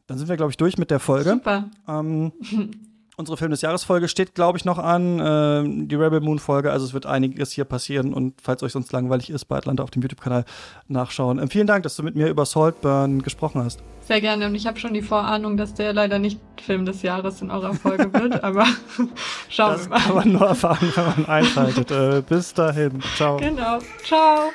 dann 0.07 0.17
sind 0.17 0.29
wir, 0.29 0.37
glaube 0.37 0.51
ich, 0.51 0.57
durch 0.57 0.77
mit 0.77 0.89
der 0.89 0.99
Folge. 0.99 1.31
Super. 1.31 1.69
Ähm, 1.87 2.31
Unsere 3.19 3.35
Film 3.35 3.49
des 3.49 3.61
Jahres 3.61 3.83
Folge 3.83 4.07
steht, 4.09 4.35
glaube 4.35 4.59
ich, 4.59 4.65
noch 4.65 4.77
an. 4.77 5.19
Äh, 5.19 5.87
die 5.87 5.95
Rebel 5.95 6.21
Moon 6.21 6.37
Folge. 6.37 6.71
Also 6.71 6.85
es 6.85 6.93
wird 6.93 7.07
einiges 7.07 7.51
hier 7.51 7.65
passieren. 7.65 8.13
Und 8.13 8.35
falls 8.43 8.61
euch 8.61 8.73
sonst 8.73 8.91
langweilig 8.91 9.31
ist, 9.31 9.45
bei 9.45 9.57
Atlanta 9.57 9.81
auf 9.81 9.89
dem 9.89 10.03
YouTube-Kanal 10.03 10.45
nachschauen. 10.87 11.39
Ähm, 11.39 11.49
vielen 11.49 11.65
Dank, 11.65 11.81
dass 11.81 11.95
du 11.95 12.03
mit 12.03 12.15
mir 12.15 12.27
über 12.27 12.45
Saltburn 12.45 13.23
gesprochen 13.23 13.63
hast. 13.63 13.81
Sehr 14.01 14.21
gerne. 14.21 14.45
Und 14.45 14.53
ich 14.53 14.67
habe 14.67 14.77
schon 14.77 14.93
die 14.93 15.01
Vorahnung, 15.01 15.57
dass 15.57 15.73
der 15.73 15.93
leider 15.93 16.19
nicht 16.19 16.39
Film 16.61 16.85
des 16.85 17.01
Jahres 17.01 17.41
in 17.41 17.49
eurer 17.49 17.73
Folge 17.73 18.13
wird. 18.13 18.43
aber 18.43 18.67
schauen 19.49 19.79
wir 19.79 19.89
mal. 19.89 19.95
Das 19.95 20.05
kann 20.05 20.15
man 20.15 20.31
nur 20.33 20.47
erfahren, 20.47 20.93
wenn 20.93 21.05
man 21.05 21.25
einschaltet. 21.25 21.89
äh, 21.89 22.21
bis 22.21 22.53
dahin. 22.53 23.01
Ciao. 23.15 23.37
Genau. 23.37 23.79
Ciao. 24.05 24.51